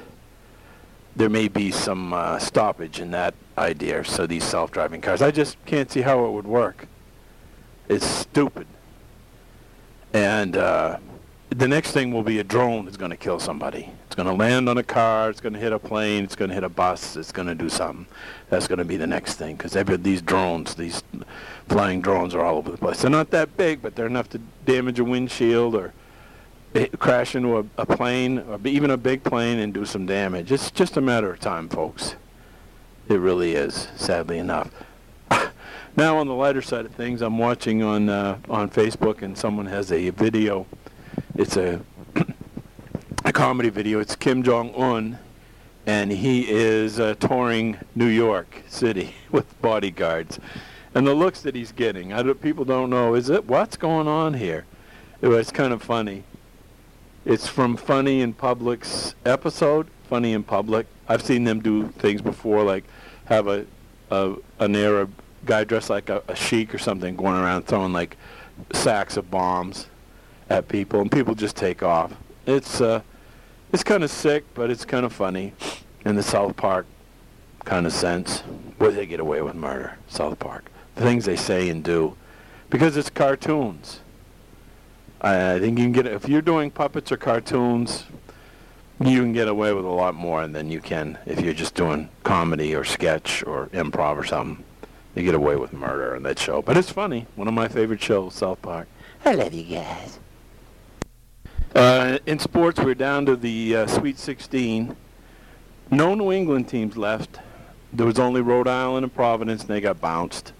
there 1.16 1.30
may 1.30 1.46
be 1.46 1.70
some 1.70 2.12
uh, 2.12 2.40
stoppage 2.40 3.00
in 3.00 3.12
that 3.12 3.34
idea. 3.56 4.04
So 4.04 4.26
these 4.26 4.42
self-driving 4.42 5.00
cars, 5.00 5.22
I 5.22 5.30
just 5.30 5.56
can't 5.64 5.90
see 5.90 6.00
how 6.00 6.26
it 6.26 6.32
would 6.32 6.46
work. 6.46 6.88
It's 7.88 8.04
stupid. 8.04 8.66
And 10.12 10.56
uh, 10.56 10.98
the 11.50 11.68
next 11.68 11.92
thing 11.92 12.12
will 12.12 12.22
be 12.24 12.40
a 12.40 12.44
drone 12.44 12.84
that's 12.84 12.96
going 12.96 13.12
to 13.12 13.16
kill 13.16 13.38
somebody. 13.38 13.90
It's 14.14 14.22
going 14.22 14.28
to 14.28 14.44
land 14.44 14.68
on 14.68 14.78
a 14.78 14.84
car. 14.84 15.28
It's 15.28 15.40
going 15.40 15.54
to 15.54 15.58
hit 15.58 15.72
a 15.72 15.78
plane. 15.80 16.22
It's 16.22 16.36
going 16.36 16.50
to 16.50 16.54
hit 16.54 16.62
a 16.62 16.68
bus. 16.68 17.16
It's 17.16 17.32
going 17.32 17.48
to 17.48 17.54
do 17.56 17.68
something. 17.68 18.06
That's 18.48 18.68
going 18.68 18.78
to 18.78 18.84
be 18.84 18.96
the 18.96 19.08
next 19.08 19.34
thing 19.34 19.56
because 19.56 19.72
these 20.04 20.22
drones, 20.22 20.76
these 20.76 21.02
flying 21.68 22.00
drones, 22.00 22.32
are 22.32 22.44
all 22.44 22.58
over 22.58 22.70
the 22.70 22.76
place. 22.76 23.02
They're 23.02 23.10
not 23.10 23.30
that 23.32 23.56
big, 23.56 23.82
but 23.82 23.96
they're 23.96 24.06
enough 24.06 24.28
to 24.28 24.38
damage 24.66 25.00
a 25.00 25.04
windshield 25.04 25.74
or 25.74 25.92
crash 27.00 27.34
into 27.34 27.58
a, 27.58 27.64
a 27.76 27.84
plane 27.84 28.38
or 28.38 28.60
even 28.64 28.92
a 28.92 28.96
big 28.96 29.24
plane 29.24 29.58
and 29.58 29.74
do 29.74 29.84
some 29.84 30.06
damage. 30.06 30.52
It's 30.52 30.70
just 30.70 30.96
a 30.96 31.00
matter 31.00 31.32
of 31.32 31.40
time, 31.40 31.68
folks. 31.68 32.14
It 33.08 33.18
really 33.18 33.56
is, 33.56 33.88
sadly 33.96 34.38
enough. 34.38 34.70
now, 35.96 36.18
on 36.18 36.28
the 36.28 36.34
lighter 36.34 36.62
side 36.62 36.86
of 36.86 36.92
things, 36.92 37.20
I'm 37.20 37.38
watching 37.38 37.82
on 37.82 38.08
uh, 38.08 38.38
on 38.48 38.70
Facebook, 38.70 39.22
and 39.22 39.36
someone 39.36 39.66
has 39.66 39.90
a 39.90 40.10
video 40.10 40.68
it's 41.36 41.56
a 41.56 41.80
a 43.26 43.32
comedy 43.32 43.70
video. 43.70 44.00
It's 44.00 44.14
Kim 44.14 44.42
Jong 44.42 44.74
Un, 44.74 45.18
and 45.86 46.12
he 46.12 46.46
is 46.46 47.00
uh, 47.00 47.14
touring 47.14 47.78
New 47.94 48.06
York 48.06 48.62
City 48.68 49.14
with 49.32 49.60
bodyguards, 49.62 50.38
and 50.94 51.06
the 51.06 51.14
looks 51.14 51.40
that 51.40 51.54
he's 51.54 51.72
getting. 51.72 52.12
I 52.12 52.22
don't, 52.22 52.40
people 52.40 52.66
don't 52.66 52.90
know. 52.90 53.14
Is 53.14 53.30
it 53.30 53.46
what's 53.46 53.78
going 53.78 54.08
on 54.08 54.34
here? 54.34 54.66
It 55.22 55.28
was 55.28 55.50
kind 55.50 55.72
of 55.72 55.82
funny. 55.82 56.24
It's 57.24 57.48
from 57.48 57.78
Funny 57.78 58.20
in 58.20 58.34
Public's 58.34 59.14
episode. 59.24 59.88
Funny 60.10 60.34
in 60.34 60.42
Public. 60.42 60.86
I've 61.08 61.22
seen 61.22 61.44
them 61.44 61.60
do 61.60 61.88
things 61.88 62.20
before, 62.20 62.62
like 62.62 62.84
have 63.24 63.46
a, 63.46 63.64
a 64.10 64.34
an 64.58 64.76
Arab 64.76 65.10
guy 65.46 65.64
dressed 65.64 65.88
like 65.88 66.10
a, 66.10 66.22
a 66.28 66.36
sheik 66.36 66.74
or 66.74 66.78
something 66.78 67.16
going 67.16 67.36
around 67.36 67.66
throwing 67.66 67.94
like 67.94 68.18
sacks 68.74 69.16
of 69.16 69.30
bombs 69.30 69.86
at 70.50 70.68
people, 70.68 71.00
and 71.00 71.10
people 71.10 71.34
just 71.34 71.56
take 71.56 71.82
off. 71.82 72.12
It's 72.46 72.82
uh, 72.82 73.00
it's 73.74 73.82
kind 73.82 74.04
of 74.04 74.10
sick, 74.10 74.44
but 74.54 74.70
it's 74.70 74.84
kind 74.84 75.04
of 75.04 75.12
funny, 75.12 75.52
in 76.04 76.14
the 76.14 76.22
South 76.22 76.56
Park 76.56 76.86
kind 77.64 77.86
of 77.86 77.92
sense. 77.92 78.40
Where 78.78 78.92
they 78.92 79.04
get 79.04 79.18
away 79.18 79.42
with 79.42 79.56
murder, 79.56 79.98
South 80.06 80.38
Park. 80.38 80.70
The 80.94 81.02
things 81.02 81.24
they 81.24 81.34
say 81.34 81.68
and 81.68 81.82
do, 81.82 82.16
because 82.70 82.96
it's 82.96 83.10
cartoons. 83.10 84.00
I, 85.20 85.54
I 85.54 85.60
think 85.60 85.78
you 85.78 85.86
can 85.86 85.92
get 85.92 86.06
if 86.06 86.28
you're 86.28 86.40
doing 86.40 86.70
puppets 86.70 87.10
or 87.10 87.16
cartoons, 87.16 88.04
you 89.00 89.20
can 89.20 89.32
get 89.32 89.48
away 89.48 89.72
with 89.72 89.84
a 89.84 89.88
lot 89.88 90.14
more 90.14 90.46
than 90.46 90.70
you 90.70 90.80
can 90.80 91.18
if 91.26 91.40
you're 91.40 91.52
just 91.52 91.74
doing 91.74 92.10
comedy 92.22 92.76
or 92.76 92.84
sketch 92.84 93.42
or 93.44 93.66
improv 93.68 94.16
or 94.16 94.24
something. 94.24 94.64
You 95.16 95.24
get 95.24 95.34
away 95.34 95.56
with 95.56 95.72
murder 95.72 96.14
on 96.14 96.22
that 96.22 96.38
show, 96.38 96.62
but 96.62 96.76
it's 96.76 96.90
funny. 96.90 97.26
One 97.34 97.48
of 97.48 97.54
my 97.54 97.66
favorite 97.66 98.00
shows, 98.00 98.34
South 98.34 98.62
Park. 98.62 98.86
I 99.24 99.34
love 99.34 99.52
you 99.52 99.64
guys. 99.64 100.20
Uh, 101.74 102.18
in 102.24 102.38
sports, 102.38 102.78
we're 102.78 102.94
down 102.94 103.26
to 103.26 103.34
the 103.34 103.74
uh, 103.74 103.86
Sweet 103.88 104.16
16. 104.16 104.96
No 105.90 106.14
New 106.14 106.30
England 106.30 106.68
teams 106.68 106.96
left. 106.96 107.40
There 107.92 108.06
was 108.06 108.16
only 108.16 108.42
Rhode 108.42 108.68
Island 108.68 109.02
and 109.02 109.12
Providence, 109.12 109.62
and 109.62 109.70
they 109.70 109.80
got 109.80 110.00
bounced. 110.00 110.52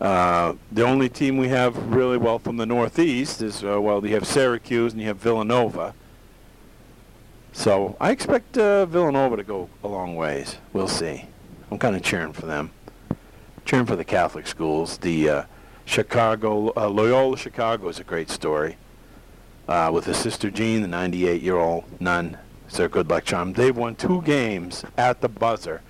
Uh, 0.00 0.54
the 0.70 0.84
only 0.84 1.08
team 1.08 1.36
we 1.36 1.48
have 1.48 1.76
really 1.92 2.16
well 2.16 2.38
from 2.38 2.58
the 2.58 2.64
Northeast 2.64 3.42
is, 3.42 3.64
uh, 3.64 3.80
well, 3.80 4.06
you 4.06 4.14
have 4.14 4.24
Syracuse 4.24 4.92
and 4.92 5.00
you 5.00 5.08
have 5.08 5.16
Villanova. 5.16 5.94
So 7.52 7.96
I 8.00 8.12
expect 8.12 8.56
uh, 8.56 8.86
Villanova 8.86 9.36
to 9.36 9.42
go 9.42 9.68
a 9.82 9.88
long 9.88 10.14
ways. 10.14 10.58
We'll 10.72 10.86
see. 10.86 11.24
I'm 11.72 11.78
kind 11.78 11.96
of 11.96 12.02
cheering 12.02 12.32
for 12.32 12.46
them. 12.46 12.70
Cheering 13.64 13.86
for 13.86 13.96
the 13.96 14.04
Catholic 14.04 14.46
schools. 14.46 14.98
The 14.98 15.28
uh, 15.28 15.44
Chicago 15.84 16.72
Loyola 16.88 17.36
Chicago 17.36 17.88
is 17.88 17.98
a 17.98 18.04
great 18.04 18.30
story. 18.30 18.76
Uh, 19.70 19.88
with 19.88 20.04
his 20.04 20.16
sister 20.16 20.50
Jean, 20.50 20.82
the 20.82 20.88
98-year-old 20.88 21.84
nun, 22.00 22.36
their 22.72 22.88
good 22.88 23.08
luck 23.08 23.24
charm. 23.24 23.52
They've 23.52 23.76
won 23.76 23.94
two 23.94 24.20
games 24.22 24.84
at 24.98 25.20
the 25.20 25.28
buzzer. 25.28 25.80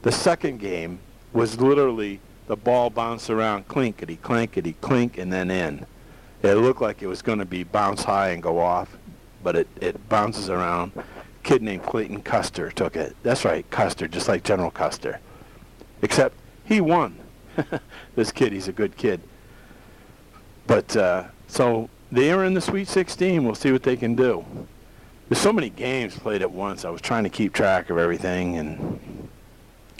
The 0.00 0.10
second 0.10 0.58
game 0.58 1.00
was 1.34 1.60
literally 1.60 2.20
the 2.46 2.56
ball 2.56 2.88
bounced 2.88 3.28
around, 3.28 3.68
clinkety, 3.68 4.16
clankety, 4.16 4.74
clink, 4.80 5.18
and 5.18 5.30
then 5.30 5.50
in. 5.50 5.84
It 6.42 6.54
looked 6.54 6.80
like 6.80 7.02
it 7.02 7.08
was 7.08 7.20
going 7.20 7.40
to 7.40 7.44
be 7.44 7.62
bounce 7.62 8.04
high 8.04 8.30
and 8.30 8.42
go 8.42 8.58
off, 8.58 8.96
but 9.42 9.54
it, 9.54 9.68
it 9.82 10.08
bounces 10.08 10.48
around. 10.48 10.92
Kid 11.42 11.60
named 11.60 11.82
Clayton 11.82 12.22
Custer 12.22 12.70
took 12.70 12.96
it. 12.96 13.14
That's 13.22 13.44
right, 13.44 13.70
Custer, 13.70 14.08
just 14.08 14.28
like 14.28 14.44
General 14.44 14.70
Custer. 14.70 15.20
Except 16.00 16.34
he 16.64 16.80
won. 16.80 17.18
this 18.16 18.32
kid, 18.32 18.54
he's 18.54 18.68
a 18.68 18.72
good 18.72 18.96
kid. 18.96 19.20
But 20.66 20.96
uh, 20.96 21.24
so 21.48 21.90
they 22.12 22.30
are 22.32 22.44
in 22.44 22.54
the 22.54 22.60
Sweet 22.60 22.88
16. 22.88 23.44
We'll 23.44 23.54
see 23.54 23.72
what 23.72 23.82
they 23.82 23.96
can 23.96 24.14
do. 24.14 24.44
There's 25.28 25.40
so 25.40 25.52
many 25.52 25.70
games 25.70 26.18
played 26.18 26.42
at 26.42 26.50
once. 26.50 26.84
I 26.84 26.90
was 26.90 27.00
trying 27.00 27.24
to 27.24 27.30
keep 27.30 27.52
track 27.52 27.88
of 27.88 27.98
everything, 27.98 28.56
and 28.56 29.28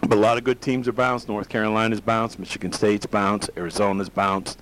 but 0.03 0.19
a 0.19 0.21
lot 0.21 0.39
of 0.39 0.45
good 0.45 0.61
teams 0.61 0.89
are 0.89 0.93
bounced. 0.93 1.29
North 1.29 1.49
Carolina's 1.49 2.01
bounced. 2.01 2.39
Michigan 2.39 2.73
State's 2.73 3.07
bounced. 3.07 3.51
Arizona's 3.57 4.09
bounced. 4.09 4.59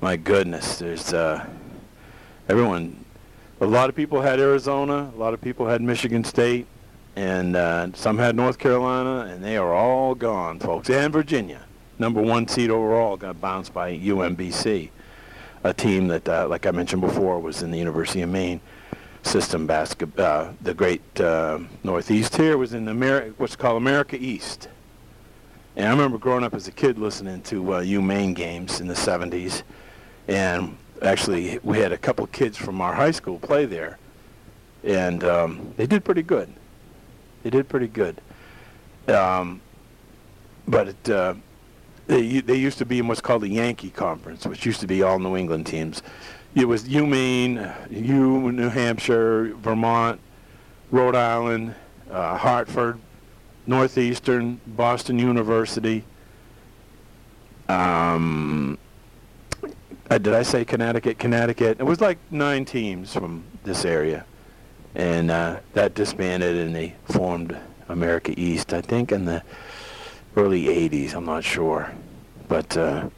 My 0.00 0.16
goodness, 0.16 0.78
there's 0.78 1.12
uh, 1.12 1.46
everyone. 2.48 3.04
A 3.60 3.66
lot 3.66 3.88
of 3.88 3.94
people 3.94 4.20
had 4.20 4.40
Arizona. 4.40 5.12
A 5.14 5.18
lot 5.18 5.34
of 5.34 5.40
people 5.40 5.66
had 5.66 5.80
Michigan 5.80 6.24
State, 6.24 6.66
and 7.14 7.54
uh, 7.54 7.92
some 7.94 8.18
had 8.18 8.34
North 8.34 8.58
Carolina, 8.58 9.32
and 9.32 9.44
they 9.44 9.56
are 9.56 9.72
all 9.72 10.14
gone, 10.14 10.58
folks. 10.58 10.90
And 10.90 11.12
Virginia, 11.12 11.62
number 11.98 12.20
one 12.22 12.48
seed 12.48 12.70
overall, 12.70 13.16
got 13.16 13.40
bounced 13.40 13.72
by 13.72 13.96
UMBC, 13.96 14.90
a 15.64 15.72
team 15.72 16.08
that, 16.08 16.28
uh, 16.28 16.46
like 16.48 16.66
I 16.66 16.70
mentioned 16.70 17.02
before, 17.02 17.38
was 17.40 17.62
in 17.62 17.70
the 17.70 17.78
University 17.78 18.22
of 18.22 18.30
Maine 18.30 18.60
system 19.22 19.66
basketball. 19.66 20.24
Uh, 20.24 20.52
the 20.62 20.74
great 20.74 21.20
uh, 21.20 21.58
Northeast 21.84 22.36
here 22.36 22.56
was 22.56 22.74
in 22.74 22.88
America, 22.88 23.34
what's 23.36 23.56
called 23.56 23.76
America 23.76 24.16
East. 24.16 24.68
And 25.76 25.86
I 25.86 25.90
remember 25.90 26.18
growing 26.18 26.44
up 26.44 26.54
as 26.54 26.66
a 26.66 26.72
kid 26.72 26.98
listening 26.98 27.42
to 27.42 27.74
uh, 27.74 27.80
UMaine 27.82 28.34
games 28.34 28.80
in 28.80 28.88
the 28.88 28.94
70s. 28.94 29.62
And 30.26 30.76
actually, 31.02 31.58
we 31.62 31.78
had 31.78 31.92
a 31.92 31.98
couple 31.98 32.26
kids 32.28 32.56
from 32.56 32.80
our 32.80 32.92
high 32.92 33.12
school 33.12 33.38
play 33.38 33.64
there. 33.64 33.98
And 34.82 35.22
um, 35.24 35.72
they 35.76 35.86
did 35.86 36.04
pretty 36.04 36.22
good. 36.22 36.52
They 37.42 37.50
did 37.50 37.68
pretty 37.68 37.88
good. 37.88 38.20
Um, 39.06 39.60
but 40.66 40.88
it, 40.88 41.10
uh, 41.10 41.34
they, 42.16 42.56
used 42.56 42.78
to 42.78 42.84
be 42.84 42.98
in 42.98 43.06
what's 43.06 43.20
called 43.20 43.42
the 43.42 43.48
Yankee 43.48 43.90
Conference, 43.90 44.46
which 44.46 44.66
used 44.66 44.80
to 44.80 44.86
be 44.86 45.02
all 45.02 45.18
New 45.18 45.36
England 45.36 45.66
teams 45.66 46.02
it 46.54 46.66
was 46.66 46.84
UMaine, 46.84 47.90
U, 47.90 48.52
New 48.52 48.68
Hampshire, 48.68 49.54
Vermont, 49.56 50.20
Rhode 50.90 51.14
Island, 51.14 51.74
uh, 52.10 52.36
Hartford, 52.36 52.98
Northeastern, 53.66 54.60
Boston 54.66 55.18
University. 55.18 56.04
Um, 57.68 58.78
uh, 60.10 60.18
did 60.18 60.32
I 60.32 60.42
say 60.42 60.64
Connecticut? 60.64 61.18
Connecticut. 61.18 61.78
It 61.78 61.84
was 61.84 62.00
like 62.00 62.18
nine 62.30 62.64
teams 62.64 63.12
from 63.12 63.44
this 63.64 63.84
area, 63.84 64.24
and 64.94 65.30
uh, 65.30 65.60
that 65.74 65.94
disbanded, 65.94 66.56
and 66.56 66.74
they 66.74 66.94
formed 67.04 67.56
America 67.88 68.32
East. 68.36 68.72
I 68.72 68.80
think 68.80 69.12
in 69.12 69.26
the 69.26 69.42
early 70.38 70.64
'80s. 70.64 71.14
I'm 71.14 71.26
not 71.26 71.44
sure, 71.44 71.92
but 72.48 72.76
uh, 72.76 73.08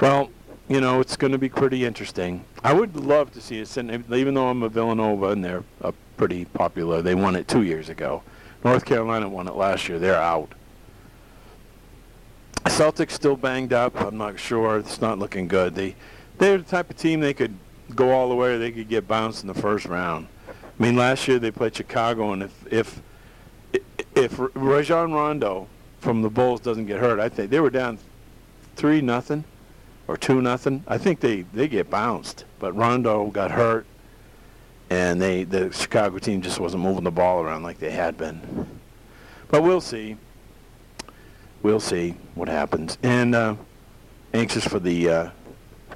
well, 0.00 0.30
you 0.68 0.80
know, 0.80 1.00
it's 1.00 1.16
going 1.16 1.32
to 1.32 1.38
be 1.38 1.48
pretty 1.48 1.84
interesting. 1.84 2.44
I 2.62 2.72
would 2.72 2.96
love 2.96 3.32
to 3.32 3.40
see 3.40 3.60
it, 3.60 3.76
even 3.76 4.34
though 4.34 4.48
I'm 4.48 4.62
a 4.62 4.68
Villanova 4.68 5.30
and 5.30 5.44
they're 5.44 5.64
uh, 5.80 5.92
pretty 6.16 6.44
popular. 6.44 7.02
They 7.02 7.14
won 7.14 7.36
it 7.36 7.48
two 7.48 7.62
years 7.62 7.88
ago. 7.88 8.22
North 8.64 8.84
Carolina 8.84 9.28
won 9.28 9.46
it 9.46 9.54
last 9.54 9.88
year. 9.88 9.98
They're 9.98 10.20
out. 10.20 10.52
Celtics 12.64 13.12
still 13.12 13.36
banged 13.36 13.72
up. 13.72 13.98
I'm 14.00 14.18
not 14.18 14.38
sure. 14.40 14.78
It's 14.78 15.00
not 15.00 15.18
looking 15.18 15.46
good. 15.46 15.74
They, 15.74 15.94
they're 16.38 16.58
the 16.58 16.64
type 16.64 16.90
of 16.90 16.96
team 16.96 17.20
they 17.20 17.32
could 17.34 17.54
go 17.94 18.10
all 18.10 18.28
the 18.28 18.34
way 18.34 18.54
or 18.54 18.58
they 18.58 18.72
could 18.72 18.88
get 18.88 19.06
bounced 19.06 19.42
in 19.42 19.46
the 19.46 19.54
first 19.54 19.86
round. 19.86 20.26
I 20.48 20.82
mean, 20.82 20.96
last 20.96 21.28
year 21.28 21.38
they 21.38 21.52
played 21.52 21.76
Chicago, 21.76 22.32
and 22.32 22.42
if 22.42 22.72
if 22.72 23.02
if 24.14 24.34
Rajon 24.54 25.12
Rondo 25.12 25.68
from 26.00 26.22
the 26.22 26.30
Bulls 26.30 26.60
doesn't 26.60 26.86
get 26.86 27.00
hurt, 27.00 27.20
I 27.20 27.28
think 27.28 27.50
they 27.50 27.60
were 27.60 27.70
down 27.70 27.98
three 28.76 29.00
nothing 29.00 29.44
or 30.08 30.16
two 30.16 30.40
nothing. 30.40 30.84
I 30.86 30.98
think 30.98 31.20
they 31.20 31.42
they 31.42 31.68
get 31.68 31.90
bounced, 31.90 32.44
but 32.58 32.74
Rondo 32.74 33.26
got 33.26 33.50
hurt, 33.50 33.86
and 34.90 35.20
they 35.20 35.44
the 35.44 35.72
Chicago 35.72 36.18
team 36.18 36.42
just 36.42 36.60
wasn't 36.60 36.82
moving 36.82 37.04
the 37.04 37.10
ball 37.10 37.40
around 37.42 37.62
like 37.62 37.78
they 37.78 37.90
had 37.90 38.16
been. 38.16 38.66
But 39.48 39.62
we'll 39.62 39.80
see. 39.80 40.16
We'll 41.62 41.80
see 41.80 42.14
what 42.34 42.48
happens, 42.48 42.98
and 43.02 43.34
uh, 43.34 43.56
anxious 44.34 44.66
for 44.66 44.78
the 44.78 45.08
uh, 45.08 45.30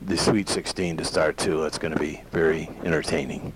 the 0.02 0.16
Sweet 0.16 0.48
16 0.48 0.96
to 0.96 1.04
start 1.04 1.36
too. 1.36 1.64
It's 1.64 1.78
going 1.78 1.92
to 1.92 2.00
be 2.00 2.22
very 2.32 2.68
entertaining. 2.84 3.52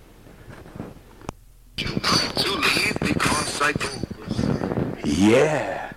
Yeah. 5.05 5.94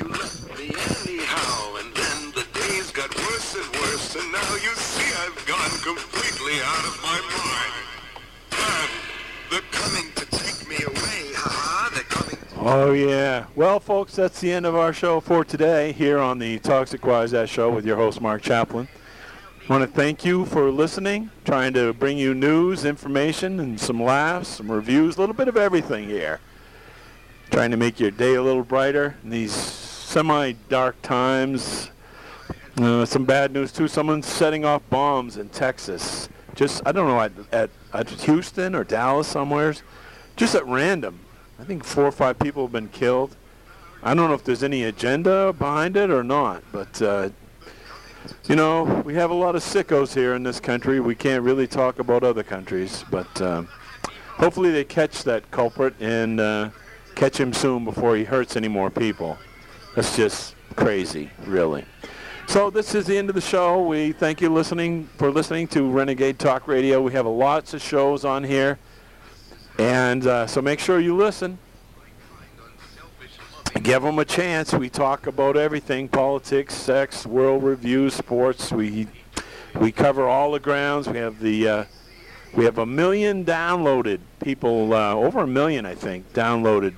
Anyhow, 0.00 1.76
and 1.76 1.94
then 1.94 2.32
the 2.32 2.46
days 2.54 2.90
got 2.90 3.14
worse 3.16 3.54
and 3.54 3.76
worse, 3.76 4.16
and 4.16 4.32
now 4.32 4.54
you 4.54 4.74
see 4.74 5.14
I've 5.20 5.46
gone 5.46 5.70
completely 5.82 6.54
out 6.62 6.84
of 6.86 6.98
my 7.02 7.20
mind. 7.36 7.72
And 8.52 8.90
they're 9.50 9.60
coming 9.70 10.10
to 10.14 10.24
take 10.26 10.66
me 10.68 10.76
away, 10.86 11.34
ha 11.34 11.90
They're 11.92 12.02
coming. 12.04 12.38
Oh 12.56 12.92
yeah. 12.92 13.44
Well, 13.54 13.78
folks, 13.78 14.16
that's 14.16 14.40
the 14.40 14.50
end 14.50 14.64
of 14.64 14.74
our 14.74 14.94
show 14.94 15.20
for 15.20 15.44
today 15.44 15.92
here 15.92 16.18
on 16.18 16.38
the 16.38 16.58
Toxic 16.60 17.04
Wise 17.04 17.32
That 17.32 17.50
Show 17.50 17.70
with 17.70 17.84
your 17.84 17.96
host 17.96 18.22
Mark 18.22 18.40
Chaplin. 18.40 18.88
I 19.68 19.72
want 19.72 19.84
to 19.84 19.96
thank 19.96 20.24
you 20.24 20.46
for 20.46 20.70
listening, 20.70 21.30
trying 21.44 21.74
to 21.74 21.92
bring 21.92 22.16
you 22.16 22.34
news, 22.34 22.86
information, 22.86 23.60
and 23.60 23.78
some 23.78 24.02
laughs, 24.02 24.48
some 24.48 24.72
reviews, 24.72 25.16
a 25.16 25.20
little 25.20 25.34
bit 25.34 25.46
of 25.46 25.58
everything 25.58 26.08
here. 26.08 26.40
Trying 27.50 27.70
to 27.72 27.76
make 27.76 28.00
your 28.00 28.10
day 28.10 28.34
a 28.34 28.42
little 28.42 28.62
brighter 28.62 29.16
in 29.22 29.30
these 29.30 29.89
semi-dark 30.10 31.00
times. 31.02 31.92
Uh, 32.76 33.04
some 33.04 33.24
bad 33.24 33.52
news 33.52 33.70
too. 33.70 33.86
Someone's 33.86 34.26
setting 34.26 34.64
off 34.64 34.82
bombs 34.90 35.36
in 35.36 35.48
Texas. 35.50 36.28
Just 36.56 36.82
I 36.84 36.90
don't 36.90 37.06
know 37.06 37.20
at, 37.20 37.30
at, 37.52 37.70
at 37.94 38.10
Houston 38.10 38.74
or 38.74 38.82
Dallas 38.82 39.28
somewheres. 39.28 39.84
Just 40.34 40.56
at 40.56 40.66
random. 40.66 41.20
I 41.60 41.64
think 41.64 41.84
four 41.84 42.06
or 42.06 42.10
five 42.10 42.40
people 42.40 42.64
have 42.64 42.72
been 42.72 42.88
killed. 42.88 43.36
I 44.02 44.14
don't 44.14 44.28
know 44.28 44.34
if 44.34 44.42
there's 44.42 44.64
any 44.64 44.82
agenda 44.82 45.52
behind 45.52 45.96
it 45.96 46.10
or 46.10 46.24
not, 46.24 46.64
but 46.72 47.00
uh, 47.00 47.28
you 48.48 48.56
know 48.56 49.02
we 49.04 49.14
have 49.14 49.30
a 49.30 49.34
lot 49.34 49.54
of 49.54 49.62
sickos 49.62 50.12
here 50.12 50.34
in 50.34 50.42
this 50.42 50.58
country. 50.58 50.98
We 50.98 51.14
can't 51.14 51.44
really 51.44 51.68
talk 51.68 52.00
about 52.00 52.24
other 52.24 52.42
countries, 52.42 53.04
but 53.12 53.40
uh, 53.40 53.62
hopefully 54.26 54.72
they 54.72 54.82
catch 54.82 55.22
that 55.22 55.48
culprit 55.52 55.94
and 56.00 56.40
uh, 56.40 56.70
catch 57.14 57.38
him 57.38 57.52
soon 57.52 57.84
before 57.84 58.16
he 58.16 58.24
hurts 58.24 58.56
any 58.56 58.68
more 58.68 58.90
people. 58.90 59.38
That's 59.94 60.16
just 60.16 60.54
crazy, 60.76 61.30
really. 61.46 61.84
So 62.46 62.70
this 62.70 62.94
is 62.94 63.06
the 63.06 63.18
end 63.18 63.28
of 63.28 63.34
the 63.34 63.40
show. 63.40 63.82
We 63.82 64.12
thank 64.12 64.40
you 64.40 64.48
listening 64.48 65.08
for 65.16 65.32
listening 65.32 65.66
to 65.68 65.90
Renegade 65.90 66.38
Talk 66.38 66.68
Radio. 66.68 67.00
We 67.00 67.12
have 67.12 67.26
lots 67.26 67.74
of 67.74 67.82
shows 67.82 68.24
on 68.24 68.44
here, 68.44 68.78
and 69.78 70.24
uh, 70.26 70.46
so 70.46 70.62
make 70.62 70.78
sure 70.78 71.00
you 71.00 71.16
listen. 71.16 71.58
Give 73.82 74.02
them 74.02 74.18
a 74.20 74.24
chance. 74.24 74.72
We 74.72 74.88
talk 74.88 75.26
about 75.26 75.56
everything: 75.56 76.08
politics, 76.08 76.74
sex, 76.74 77.26
world 77.26 77.64
reviews, 77.64 78.14
sports. 78.14 78.70
We 78.70 79.08
we 79.80 79.90
cover 79.90 80.28
all 80.28 80.52
the 80.52 80.60
grounds. 80.60 81.08
We 81.08 81.18
have 81.18 81.40
the 81.40 81.68
uh, 81.68 81.84
we 82.54 82.64
have 82.64 82.78
a 82.78 82.86
million 82.86 83.44
downloaded 83.44 84.20
people, 84.40 84.92
uh, 84.92 85.14
over 85.14 85.40
a 85.40 85.46
million, 85.46 85.84
I 85.84 85.94
think, 85.94 86.32
downloaded 86.32 86.94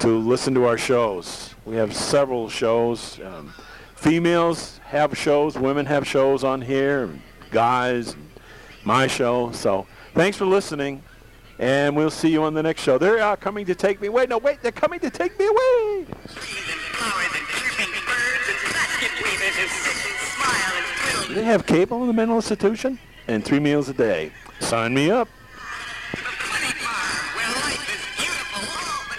to 0.00 0.18
listen 0.18 0.54
to 0.54 0.64
our 0.64 0.78
shows. 0.78 1.54
We 1.64 1.76
have 1.76 1.94
several 1.94 2.48
shows. 2.48 3.20
Um, 3.20 3.52
females 3.94 4.80
have 4.84 5.16
shows, 5.16 5.58
women 5.58 5.86
have 5.86 6.06
shows 6.06 6.44
on 6.44 6.60
here, 6.60 7.10
guys, 7.50 8.16
my 8.84 9.06
show. 9.06 9.50
So 9.52 9.86
thanks 10.14 10.36
for 10.36 10.44
listening, 10.44 11.02
and 11.58 11.96
we'll 11.96 12.10
see 12.10 12.30
you 12.30 12.42
on 12.42 12.54
the 12.54 12.62
next 12.62 12.82
show. 12.82 12.98
They 12.98 13.18
are 13.20 13.36
coming 13.36 13.66
to 13.66 13.74
take 13.74 14.00
me 14.00 14.08
away. 14.08 14.26
No, 14.26 14.38
wait, 14.38 14.60
they're 14.62 14.72
coming 14.72 15.00
to 15.00 15.10
take 15.10 15.38
me 15.38 15.46
away. 15.46 16.06
Do 21.26 21.34
they 21.34 21.44
have 21.44 21.66
cable 21.66 22.02
in 22.02 22.06
the 22.06 22.12
mental 22.12 22.36
institution? 22.36 22.98
And 23.26 23.44
three 23.44 23.58
meals 23.58 23.88
a 23.88 23.94
day. 23.94 24.32
Sign 24.60 24.92
me 24.94 25.10
up. 25.10 25.28